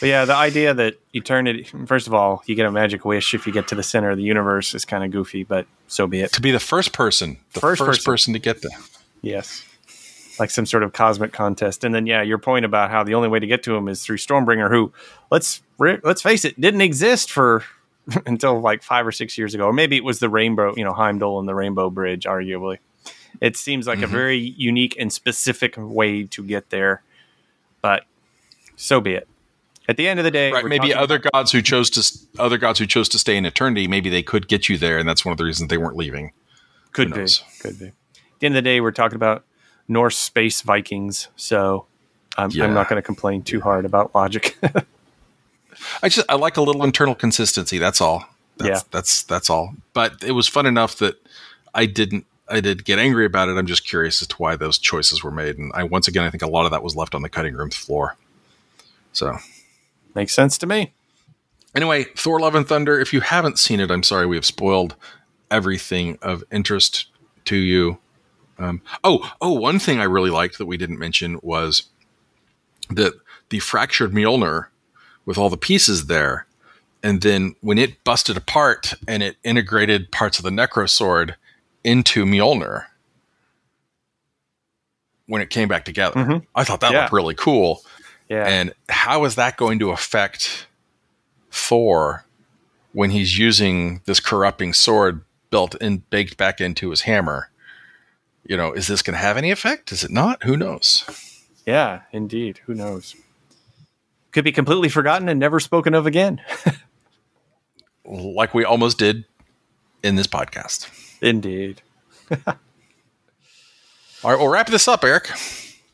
But 0.00 0.08
yeah, 0.08 0.24
the 0.24 0.34
idea 0.34 0.74
that 0.74 0.96
eternity. 1.12 1.64
First 1.86 2.06
of 2.06 2.14
all, 2.14 2.42
you 2.46 2.54
get 2.54 2.66
a 2.66 2.72
magic 2.72 3.04
wish 3.04 3.34
if 3.34 3.46
you 3.46 3.52
get 3.52 3.68
to 3.68 3.74
the 3.74 3.82
center 3.84 4.10
of 4.10 4.16
the 4.16 4.22
universe 4.24 4.74
is 4.74 4.84
kind 4.84 5.04
of 5.04 5.10
goofy, 5.10 5.44
but 5.44 5.66
so 5.86 6.06
be 6.06 6.20
it. 6.22 6.32
to 6.32 6.40
be 6.40 6.50
the 6.50 6.58
first 6.58 6.92
person, 6.92 7.38
the 7.52 7.60
First 7.60 7.78
first, 7.80 8.04
person. 8.04 8.12
person. 8.12 8.32
to 8.32 8.38
get 8.40 8.62
there. 8.62 8.78
Yes. 9.20 9.64
Like 10.40 10.50
some 10.50 10.66
sort 10.66 10.82
of 10.82 10.92
cosmic 10.92 11.32
contest, 11.32 11.84
and 11.84 11.94
then 11.94 12.06
yeah, 12.06 12.22
your 12.22 12.38
point 12.38 12.64
about 12.64 12.90
how 12.90 13.04
the 13.04 13.14
only 13.14 13.28
way 13.28 13.38
to 13.38 13.46
get 13.46 13.62
to 13.64 13.76
him 13.76 13.86
is 13.88 14.02
through 14.02 14.16
Stormbringer, 14.16 14.70
who 14.70 14.92
let's 15.30 15.62
re- 15.78 15.98
let's 16.02 16.22
face 16.22 16.44
it, 16.44 16.58
didn't 16.60 16.80
exist 16.80 17.30
for 17.30 17.62
until 18.26 18.60
like 18.60 18.82
five 18.82 19.06
or 19.06 19.12
six 19.12 19.36
years 19.38 19.54
ago, 19.54 19.64
or 19.66 19.72
maybe 19.72 19.96
it 19.96 20.04
was 20.04 20.18
the 20.18 20.28
Rainbow, 20.28 20.74
you 20.76 20.84
know, 20.84 20.92
Heimdall 20.92 21.38
and 21.38 21.48
the 21.48 21.54
Rainbow 21.54 21.90
Bridge, 21.90 22.24
arguably. 22.24 22.78
It 23.40 23.56
seems 23.56 23.86
like 23.86 23.98
a 23.98 24.02
mm-hmm. 24.02 24.12
very 24.12 24.38
unique 24.38 24.96
and 24.98 25.12
specific 25.12 25.74
way 25.76 26.24
to 26.24 26.44
get 26.44 26.70
there, 26.70 27.02
but 27.80 28.04
so 28.76 29.00
be 29.00 29.14
it. 29.14 29.28
At 29.88 29.96
the 29.96 30.06
end 30.06 30.20
of 30.20 30.24
the 30.24 30.30
day, 30.30 30.52
Right? 30.52 30.64
Maybe 30.64 30.94
other 30.94 31.18
gods 31.18 31.50
who 31.50 31.60
chose 31.60 31.90
to 31.90 32.40
other 32.40 32.56
gods 32.56 32.78
who 32.78 32.86
chose 32.86 33.08
to 33.10 33.18
stay 33.18 33.36
in 33.36 33.44
eternity. 33.44 33.88
Maybe 33.88 34.10
they 34.10 34.22
could 34.22 34.46
get 34.46 34.68
you 34.68 34.78
there, 34.78 34.98
and 34.98 35.08
that's 35.08 35.24
one 35.24 35.32
of 35.32 35.38
the 35.38 35.44
reasons 35.44 35.70
they 35.70 35.78
weren't 35.78 35.96
leaving. 35.96 36.32
Could 36.92 37.12
be. 37.12 37.26
Could 37.60 37.78
be. 37.78 37.86
At 37.86 37.94
the 38.38 38.46
end 38.46 38.54
of 38.54 38.62
the 38.62 38.62
day, 38.62 38.80
we're 38.80 38.92
talking 38.92 39.16
about 39.16 39.44
Norse 39.88 40.16
space 40.16 40.62
Vikings, 40.62 41.28
so 41.36 41.86
I'm, 42.36 42.50
Yeah. 42.50 42.64
I'm 42.64 42.74
not 42.74 42.88
going 42.88 42.98
to 42.98 43.04
complain 43.04 43.42
too 43.42 43.60
hard 43.60 43.84
about 43.84 44.14
logic. 44.14 44.56
I 46.02 46.08
just 46.08 46.26
I 46.30 46.34
like 46.34 46.56
a 46.56 46.62
little 46.62 46.84
internal 46.84 47.14
consistency. 47.14 47.78
That's 47.78 48.00
all. 48.00 48.24
That's, 48.58 48.68
Yeah. 48.68 48.80
that's 48.90 49.22
that's 49.24 49.50
all. 49.50 49.74
But 49.92 50.22
it 50.24 50.32
was 50.32 50.48
fun 50.48 50.66
enough 50.66 50.96
that 50.98 51.16
I 51.74 51.86
didn't 51.86 52.26
I 52.48 52.60
did 52.60 52.84
get 52.84 52.98
angry 52.98 53.24
about 53.24 53.48
it. 53.48 53.56
I'm 53.56 53.66
just 53.66 53.86
curious 53.86 54.20
as 54.20 54.28
to 54.28 54.36
why 54.36 54.56
those 54.56 54.78
choices 54.78 55.22
were 55.24 55.30
made, 55.30 55.58
and 55.58 55.72
I 55.74 55.84
once 55.84 56.08
again 56.08 56.24
I 56.24 56.30
think 56.30 56.42
a 56.42 56.48
lot 56.48 56.64
of 56.66 56.70
that 56.72 56.82
was 56.82 56.94
left 56.96 57.14
on 57.14 57.22
the 57.22 57.28
cutting 57.28 57.54
room 57.54 57.70
floor. 57.70 58.16
So 59.12 59.36
Makes 60.14 60.34
sense 60.34 60.58
to 60.58 60.66
me. 60.66 60.92
anyway, 61.74 62.04
Thor: 62.16 62.38
Love 62.40 62.54
and 62.54 62.68
Thunder. 62.68 63.00
If 63.00 63.12
you 63.14 63.20
haven't 63.20 63.58
seen 63.58 63.80
it, 63.80 63.90
I'm 63.90 64.02
sorry 64.02 64.26
we 64.26 64.36
have 64.36 64.44
spoiled 64.44 64.94
everything 65.50 66.18
of 66.22 66.44
interest 66.52 67.06
to 67.46 67.56
you. 67.56 67.98
Um, 68.58 68.82
oh, 69.02 69.32
oh, 69.40 69.52
one 69.52 69.78
thing 69.78 69.98
I 69.98 70.04
really 70.04 70.30
liked 70.30 70.58
that 70.58 70.66
we 70.66 70.76
didn't 70.76 70.98
mention 70.98 71.38
was 71.42 71.84
that 72.90 73.14
the 73.48 73.58
fractured 73.58 74.12
Mjolnir 74.12 74.66
with 75.24 75.38
all 75.38 75.48
the 75.50 75.56
pieces 75.56 76.06
there, 76.06 76.46
and 77.02 77.20
then 77.22 77.54
when 77.60 77.78
it 77.78 78.02
busted 78.04 78.36
apart 78.36 78.94
and 79.08 79.22
it 79.22 79.36
integrated 79.44 80.10
parts 80.12 80.38
of 80.38 80.44
the 80.44 80.50
Necro 80.50 80.88
Sword 80.88 81.36
into 81.84 82.24
Mjolnir 82.24 82.84
when 85.26 85.40
it 85.42 85.50
came 85.50 85.68
back 85.68 85.84
together. 85.84 86.20
Mhm. 86.20 86.46
I 86.54 86.64
thought 86.64 86.80
that 86.80 86.92
Yeah. 86.92 87.02
looked 87.02 87.12
really 87.12 87.34
cool. 87.34 87.84
Yeah. 88.28 88.44
And 88.46 88.72
how 88.88 89.24
is 89.24 89.34
that 89.36 89.56
going 89.56 89.78
to 89.80 89.90
affect 89.90 90.66
Thor 91.50 92.24
when 92.92 93.10
he's 93.10 93.38
using 93.38 94.00
this 94.04 94.20
corrupting 94.20 94.72
sword 94.74 95.24
built 95.50 95.74
and 95.80 96.08
baked 96.10 96.36
back 96.36 96.60
into 96.60 96.90
his 96.90 97.02
hammer? 97.02 97.50
You 98.46 98.56
know, 98.56 98.72
is 98.72 98.88
this 98.88 99.02
going 99.02 99.14
to 99.14 99.20
have 99.20 99.36
any 99.36 99.50
effect? 99.50 99.92
Is 99.92 100.02
it 100.04 100.10
not? 100.10 100.42
Who 100.44 100.56
knows? 100.56 101.04
yeah, 101.66 102.00
indeed. 102.12 102.60
Who 102.66 102.74
knows? 102.74 103.14
Could 104.32 104.44
be 104.44 104.52
completely 104.52 104.88
forgotten 104.88 105.28
and 105.28 105.38
never 105.38 105.60
spoken 105.60 105.94
of 105.94 106.06
again. 106.06 106.40
Like 108.04 108.54
we 108.54 108.64
almost 108.64 108.98
did 108.98 109.24
in 110.02 110.16
this 110.16 110.26
podcast. 110.26 110.88
indeed. 111.20 111.82
All 114.24 114.30
right, 114.30 114.38
we'll 114.38 114.48
wrap 114.48 114.68
this 114.68 114.88
up, 114.88 115.04
Eric. 115.04 115.30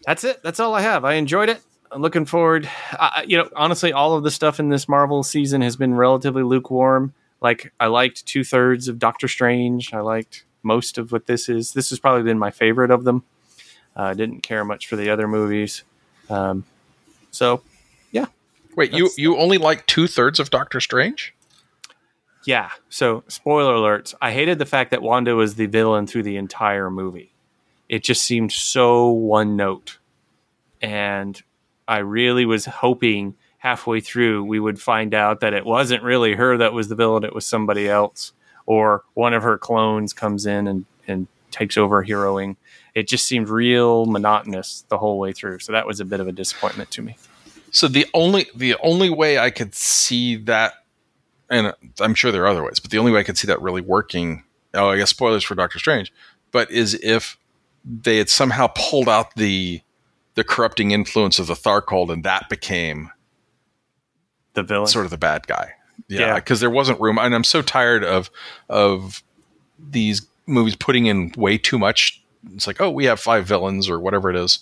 That's 0.07 0.25
it. 0.25 0.43
That's 0.43 0.61
all 0.61 0.75
I 0.75 0.83
have. 0.83 1.05
I 1.05 1.15
enjoyed 1.15 1.49
it. 1.49 1.63
I'm 1.91 2.03
looking 2.03 2.27
forward. 2.27 2.69
I, 2.93 3.25
you 3.27 3.39
know, 3.39 3.49
honestly, 3.57 3.93
all 3.93 4.15
of 4.15 4.23
the 4.23 4.31
stuff 4.31 4.61
in 4.61 4.69
this 4.69 4.89
Marvel 4.89 5.23
season 5.23 5.63
has 5.63 5.77
been 5.77 5.95
relatively 5.95 6.43
lukewarm. 6.43 7.15
Like, 7.41 7.73
I 7.81 7.87
liked 7.87 8.27
two 8.27 8.45
thirds 8.45 8.89
of 8.89 8.99
Doctor 8.99 9.29
Strange. 9.29 9.95
I 9.95 10.01
liked 10.01 10.45
most 10.63 10.99
of 10.99 11.13
what 11.13 11.27
this 11.27 11.49
is. 11.49 11.73
This 11.73 11.89
has 11.91 11.99
probably 11.99 12.23
been 12.23 12.39
my 12.39 12.51
favorite 12.51 12.91
of 12.91 13.05
them. 13.05 13.25
Uh, 13.97 14.03
I 14.03 14.15
didn't 14.15 14.43
care 14.43 14.65
much 14.65 14.87
for 14.87 14.97
the 14.97 15.09
other 15.09 15.27
movies. 15.27 15.83
Um, 16.29 16.65
so, 17.31 17.63
Wait, 18.79 18.93
you 18.93 19.11
you 19.17 19.37
only 19.37 19.59
like 19.59 19.87
two 19.87 20.07
thirds 20.07 20.39
of 20.39 20.51
Doctor 20.51 20.81
Strange? 20.81 21.35
yeah. 22.45 22.71
So, 22.89 23.25
spoiler 23.29 23.75
alerts. 23.75 24.15
I 24.23 24.33
hated 24.33 24.59
the 24.59 24.65
fact 24.65 24.93
that 24.93 25.03
Wanda 25.03 25.35
was 25.35 25.57
the 25.57 25.67
villain 25.67 26.07
through 26.07 26.23
the 26.23 26.37
entire 26.37 26.91
movie. 26.91 27.35
It 27.89 28.05
just 28.05 28.23
seemed 28.23 28.53
so 28.53 29.11
one 29.11 29.57
note. 29.57 29.99
And 30.81 31.43
I 31.87 31.99
really 31.99 32.47
was 32.47 32.65
hoping 32.65 33.35
halfway 33.59 34.01
through 34.01 34.45
we 34.45 34.61
would 34.61 34.81
find 34.81 35.13
out 35.13 35.41
that 35.41 35.53
it 35.53 35.67
wasn't 35.67 36.03
really 36.05 36.37
her 36.37 36.57
that 36.57 36.73
was 36.73 36.89
the 36.89 36.95
villain, 36.95 37.25
it 37.25 37.35
was 37.35 37.45
somebody 37.45 37.89
else. 37.89 38.33
Or 38.65 39.03
one 39.13 39.35
of 39.35 39.43
her 39.43 39.59
clones 39.59 40.13
comes 40.13 40.47
in 40.47 40.69
and, 40.69 40.87
and 41.07 41.27
takes 41.51 41.77
over 41.77 42.05
heroing. 42.05 42.57
It 42.95 43.09
just 43.09 43.27
seemed 43.27 43.49
real 43.49 44.07
monotonous 44.07 44.85
the 44.89 44.99
whole 44.99 45.19
way 45.19 45.33
through. 45.33 45.59
So 45.59 45.73
that 45.73 45.87
was 45.87 46.01
a 46.01 46.05
bit 46.05 46.21
of 46.21 46.29
a 46.29 46.33
disappointment 46.33 46.91
to 46.93 47.03
me. 47.03 47.17
So 47.71 47.89
the 47.89 48.07
only 48.15 48.47
the 48.55 48.77
only 48.83 49.11
way 49.11 49.39
I 49.39 49.51
could 49.51 49.75
see 49.75 50.37
that, 50.37 50.75
and 51.51 51.73
I'm 52.01 52.15
sure 52.15 52.33
there 52.33 52.45
are 52.45 52.49
other 52.49 52.65
ways, 52.65 52.79
but 52.81 52.91
the 52.91 52.99
only 52.99 53.13
way 53.13 53.21
I 53.21 53.25
could 53.25 53.39
see 53.39 53.47
that 53.47 53.61
really 53.61 53.81
working. 53.83 54.45
Oh, 54.75 54.89
I 54.91 54.97
guess 54.97 55.11
spoilers 55.11 55.45
for 55.45 55.55
Doctor 55.55 55.79
Strange, 55.79 56.13
but 56.53 56.71
is 56.71 56.95
if 57.03 57.37
they 57.85 58.19
had 58.19 58.29
somehow 58.29 58.69
pulled 58.75 59.09
out 59.09 59.35
the 59.37 59.81
the 60.35 60.45
corrupting 60.45 60.91
influence 60.93 61.39
of 61.39 61.47
the 61.49 61.55
Darkhold, 61.55 62.13
and 62.13 62.23
that 62.25 62.49
became 62.49 63.11
The 64.55 64.63
villain. 64.63 64.87
sort 64.87 65.05
of 65.05 65.11
the 65.11 65.19
bad 65.19 65.47
guy. 65.47 65.73
Yeah, 66.07 66.21
Yeah. 66.21 66.35
because 66.37 66.61
there 66.61 66.71
wasn't 66.71 67.01
room, 67.01 67.19
and 67.19 67.35
I'm 67.35 67.45
so 67.45 67.61
tired 67.63 68.05
of 68.05 68.31
of 68.69 69.23
these 69.79 70.27
movies 70.47 70.77
putting 70.77 71.07
in 71.07 71.33
way 71.37 71.59
too 71.59 71.79
much. 71.79 72.23
It's 72.55 72.67
like, 72.67 72.81
oh, 72.81 72.91
we 72.91 73.05
have 73.07 73.21
five 73.21 73.47
villains 73.47 73.89
or 73.89 73.99
whatever 73.99 74.31
it 74.31 74.37
is. 74.37 74.61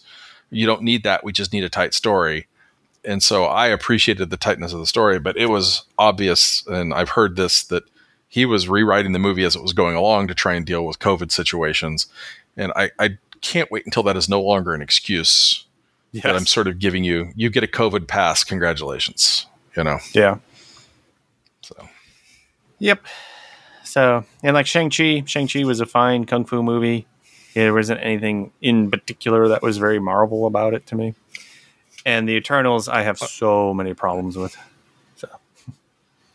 You 0.50 0.66
don't 0.66 0.82
need 0.82 1.02
that. 1.04 1.24
We 1.24 1.32
just 1.32 1.52
need 1.52 1.62
a 1.64 1.68
tight 1.68 1.94
story. 1.94 2.46
And 3.06 3.22
so 3.22 3.44
I 3.44 3.68
appreciated 3.68 4.28
the 4.28 4.36
tightness 4.36 4.72
of 4.72 4.80
the 4.80 4.86
story, 4.86 5.18
but 5.18 5.36
it 5.36 5.46
was 5.46 5.84
obvious, 5.98 6.66
and 6.66 6.92
I've 6.92 7.10
heard 7.10 7.36
this 7.36 7.64
that 7.64 7.84
he 8.28 8.44
was 8.44 8.68
rewriting 8.68 9.12
the 9.12 9.18
movie 9.18 9.44
as 9.44 9.56
it 9.56 9.62
was 9.62 9.72
going 9.72 9.96
along 9.96 10.28
to 10.28 10.34
try 10.34 10.54
and 10.54 10.66
deal 10.66 10.84
with 10.84 10.98
COVID 10.98 11.30
situations, 11.32 12.06
and 12.56 12.72
I, 12.76 12.90
I 12.98 13.18
can't 13.40 13.70
wait 13.70 13.86
until 13.86 14.02
that 14.02 14.16
is 14.16 14.28
no 14.28 14.42
longer 14.42 14.74
an 14.74 14.82
excuse. 14.82 15.62
Yes. 16.12 16.22
That 16.22 16.36
I'm 16.36 16.46
sort 16.46 16.66
of 16.66 16.78
giving 16.78 17.04
you, 17.04 17.32
you 17.36 17.50
get 17.50 17.62
a 17.62 17.66
COVID 17.66 18.06
pass. 18.06 18.42
Congratulations. 18.42 19.44
You 19.76 19.84
know. 19.84 19.98
Yeah. 20.14 20.38
So. 21.60 21.88
Yep. 22.78 23.04
So, 23.84 24.24
and 24.42 24.54
like 24.54 24.66
Shang-Chi, 24.66 25.24
Shang-Chi 25.26 25.64
was 25.64 25.80
a 25.80 25.86
fine 25.86 26.24
kung 26.24 26.46
fu 26.46 26.62
movie. 26.62 27.06
There 27.54 27.74
wasn't 27.74 28.00
anything 28.02 28.52
in 28.62 28.90
particular 28.90 29.48
that 29.48 29.62
was 29.62 29.76
very 29.76 29.98
Marvel 29.98 30.46
about 30.46 30.72
it 30.72 30.86
to 30.86 30.94
me. 30.94 31.14
And 32.06 32.28
the 32.28 32.34
Eternals, 32.34 32.88
I 32.88 33.02
have 33.02 33.18
so 33.18 33.74
many 33.74 33.92
problems 33.92 34.36
with. 34.36 34.56
So, 35.16 35.28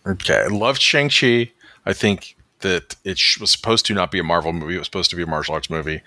Okay, 0.05 0.35
I 0.43 0.47
loved 0.47 0.81
Shang 0.81 1.09
Chi. 1.09 1.51
I 1.85 1.93
think 1.93 2.35
that 2.59 2.97
it 3.03 3.17
sh- 3.17 3.39
was 3.39 3.49
supposed 3.51 3.85
to 3.87 3.93
not 3.93 4.11
be 4.11 4.19
a 4.19 4.23
Marvel 4.23 4.51
movie; 4.53 4.75
it 4.75 4.79
was 4.79 4.87
supposed 4.87 5.09
to 5.11 5.15
be 5.15 5.23
a 5.23 5.27
martial 5.27 5.53
arts 5.55 5.69
movie, 5.69 6.01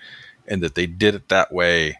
and 0.47 0.61
that 0.61 0.75
they 0.75 0.85
did 0.85 1.15
it 1.15 1.29
that 1.29 1.51
way 1.51 1.97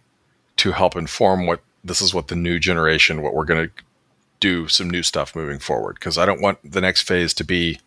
to 0.58 0.72
help 0.74 0.96
inform 0.96 1.48
what 1.48 1.62
this 1.84 2.02
is 2.02 2.14
what 2.14 2.28
the 2.28 2.36
new 2.36 2.60
generation, 2.60 3.22
what 3.24 3.34
we're 3.34 3.46
going 3.46 3.68
to 3.68 3.74
do, 4.40 4.68
some 4.68 4.90
new 4.90 5.02
stuff 5.04 5.36
moving 5.36 5.60
forward. 5.60 5.96
Because 5.96 6.18
I 6.20 6.26
don't 6.26 6.42
want 6.42 6.60
the 6.72 6.82
next 6.82 7.02
phase 7.02 7.34
to 7.34 7.44
be 7.44 7.80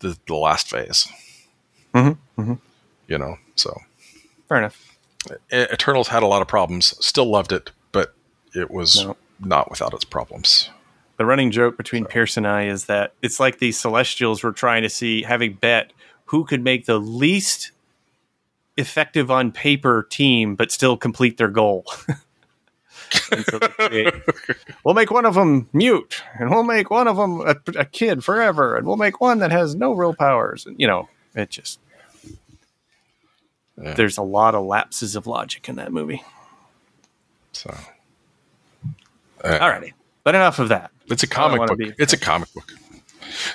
the, 0.00 0.16
the 0.26 0.34
last 0.36 0.68
phase. 0.68 1.08
Mhm, 1.94 2.18
mhm. 2.38 2.58
You 3.08 3.18
know, 3.18 3.38
so 3.56 3.80
fair 4.48 4.58
enough. 4.58 4.96
Eternals 5.52 6.08
had 6.08 6.22
a 6.22 6.26
lot 6.26 6.42
of 6.42 6.48
problems. 6.48 6.94
Still 7.04 7.26
loved 7.26 7.52
it, 7.52 7.70
it 8.54 8.70
was 8.70 9.04
No. 9.04 9.16
not 9.40 9.70
without 9.70 9.94
its 9.94 10.04
problems. 10.04 10.70
The 11.16 11.26
running 11.26 11.50
joke 11.50 11.76
between 11.76 12.04
Pierce 12.06 12.36
and 12.36 12.46
I 12.46 12.64
is 12.66 12.86
that 12.86 13.12
it's 13.22 13.38
like 13.38 13.58
the 13.58 13.72
Celestials 13.72 14.42
were 14.42 14.52
trying 14.52 14.82
to 14.82 14.88
see, 14.88 15.22
having 15.22 15.54
bet 15.54 15.92
who 16.26 16.44
could 16.44 16.62
make 16.64 16.86
the 16.86 16.98
least 16.98 17.72
effective 18.76 19.30
on 19.30 19.52
paper 19.52 20.06
team, 20.08 20.54
but 20.56 20.70
still 20.70 20.96
complete 20.96 21.36
their 21.36 21.48
goal. 21.50 21.84
So 23.12 23.58
create- 23.58 24.14
we'll 24.84 24.94
make 24.94 25.10
one 25.10 25.24
of 25.26 25.34
them 25.34 25.68
mute, 25.72 26.22
and 26.38 26.48
we'll 26.48 26.62
make 26.62 26.90
one 26.90 27.08
of 27.08 27.16
them 27.16 27.40
a, 27.40 27.56
a 27.80 27.84
kid 27.84 28.22
forever, 28.22 28.76
and 28.76 28.86
we'll 28.86 28.96
make 28.96 29.20
one 29.20 29.40
that 29.40 29.50
has 29.50 29.74
no 29.74 29.92
real 29.94 30.14
powers. 30.14 30.64
And, 30.64 30.78
you 30.78 30.86
know, 30.86 31.08
it 31.34 31.50
just. 31.50 31.80
Yeah. 33.82 33.94
There's 33.94 34.16
a 34.16 34.22
lot 34.22 34.54
of 34.54 34.64
lapses 34.64 35.16
of 35.16 35.26
logic 35.26 35.68
in 35.68 35.74
that 35.74 35.92
movie. 35.92 36.22
So 37.50 37.74
Alrighty. 39.44 39.92
But 40.24 40.34
enough 40.34 40.58
of 40.58 40.68
that. 40.68 40.90
It's 41.08 41.22
a 41.22 41.26
comic 41.26 41.66
book. 41.66 41.78
be- 41.78 41.92
It's 41.98 42.12
a 42.12 42.18
comic 42.18 42.52
book. 42.54 42.72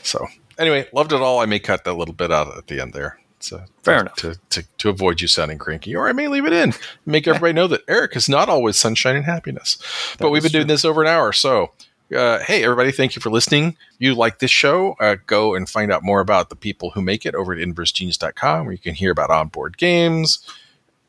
So 0.03 0.27
anyway, 0.57 0.87
loved 0.93 1.13
it 1.13 1.21
all. 1.21 1.39
I 1.39 1.45
may 1.45 1.59
cut 1.59 1.83
that 1.83 1.93
little 1.93 2.13
bit 2.13 2.31
out 2.31 2.57
at 2.57 2.67
the 2.67 2.79
end 2.81 2.93
there. 2.93 3.19
So 3.39 3.63
Fair 3.83 3.95
to, 3.95 4.01
enough. 4.01 4.15
To, 4.17 4.35
to, 4.51 4.63
to 4.79 4.89
avoid 4.89 5.21
you 5.21 5.27
sounding 5.27 5.57
cranky, 5.57 5.95
or 5.95 6.07
I 6.09 6.13
may 6.13 6.27
leave 6.27 6.45
it 6.45 6.53
in. 6.53 6.73
Make 7.05 7.27
everybody 7.27 7.53
know 7.53 7.67
that 7.67 7.81
Eric 7.87 8.15
is 8.15 8.27
not 8.27 8.49
always 8.49 8.77
sunshine 8.77 9.15
and 9.15 9.25
happiness. 9.25 9.77
but 10.17 10.31
we've 10.31 10.41
been 10.41 10.47
is 10.47 10.51
doing 10.53 10.67
this 10.67 10.85
over 10.85 11.01
an 11.01 11.07
hour. 11.07 11.31
So 11.33 11.71
uh, 12.15 12.39
hey, 12.39 12.63
everybody, 12.63 12.91
thank 12.91 13.15
you 13.15 13.21
for 13.21 13.29
listening. 13.29 13.69
If 13.93 13.97
you 13.99 14.15
like 14.15 14.39
this 14.39 14.51
show, 14.51 14.95
uh, 14.99 15.17
go 15.27 15.55
and 15.55 15.69
find 15.69 15.91
out 15.91 16.03
more 16.03 16.19
about 16.21 16.49
the 16.49 16.55
people 16.55 16.91
who 16.91 17.01
make 17.01 17.25
it 17.25 17.35
over 17.35 17.53
at 17.53 17.59
inversegenius.com, 17.59 18.65
where 18.65 18.71
you 18.71 18.77
can 18.79 18.95
hear 18.95 19.11
about 19.11 19.29
On 19.29 19.47
Board 19.47 19.77
Games 19.77 20.39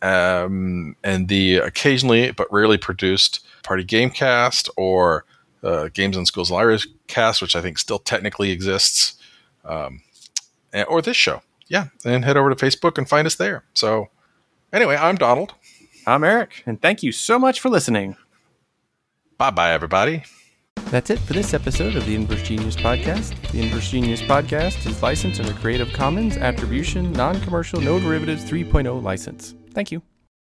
um, 0.02 0.96
and 1.02 1.28
the 1.28 1.56
occasionally 1.56 2.30
but 2.32 2.52
rarely 2.52 2.78
produced 2.78 3.44
Party 3.62 3.84
Gamecast 3.84 4.68
or 4.76 5.24
uh, 5.62 5.88
Games 5.92 6.16
on 6.16 6.26
Schools 6.26 6.50
and 6.50 6.56
Libraries 6.56 6.86
cast, 7.08 7.40
which 7.42 7.56
I 7.56 7.60
think 7.62 7.78
still 7.78 7.98
technically 7.98 8.50
exists, 8.50 9.14
um, 9.64 10.02
and- 10.72 10.86
or 10.88 11.02
this 11.02 11.16
show. 11.16 11.42
Yeah, 11.68 11.86
and 12.04 12.24
head 12.24 12.36
over 12.36 12.54
to 12.54 12.56
Facebook 12.66 12.96
and 12.96 13.08
find 13.08 13.26
us 13.26 13.34
there. 13.34 13.64
So, 13.74 14.08
anyway, 14.72 14.94
I'm 14.96 15.16
Donald. 15.16 15.54
I'm 16.06 16.22
Eric, 16.22 16.62
and 16.64 16.80
thank 16.80 17.02
you 17.02 17.10
so 17.10 17.36
much 17.40 17.58
for 17.58 17.68
listening. 17.68 18.14
Bye 19.38 19.50
bye, 19.50 19.72
everybody. 19.72 20.22
That's 20.90 21.10
it 21.10 21.18
for 21.18 21.32
this 21.32 21.52
episode 21.52 21.96
of 21.96 22.06
the 22.06 22.14
Inverse 22.14 22.44
Genius 22.44 22.76
Podcast. 22.76 23.34
The 23.50 23.60
Inverse 23.60 23.90
Genius 23.90 24.22
Podcast 24.22 24.86
is 24.86 25.02
licensed 25.02 25.40
under 25.40 25.52
Creative 25.54 25.92
Commons 25.92 26.36
Attribution 26.36 27.10
Non 27.12 27.40
Commercial 27.40 27.80
No 27.80 27.98
Derivatives 27.98 28.44
3.0 28.44 29.02
license. 29.02 29.55
Thank 29.76 29.92
you. 29.92 30.00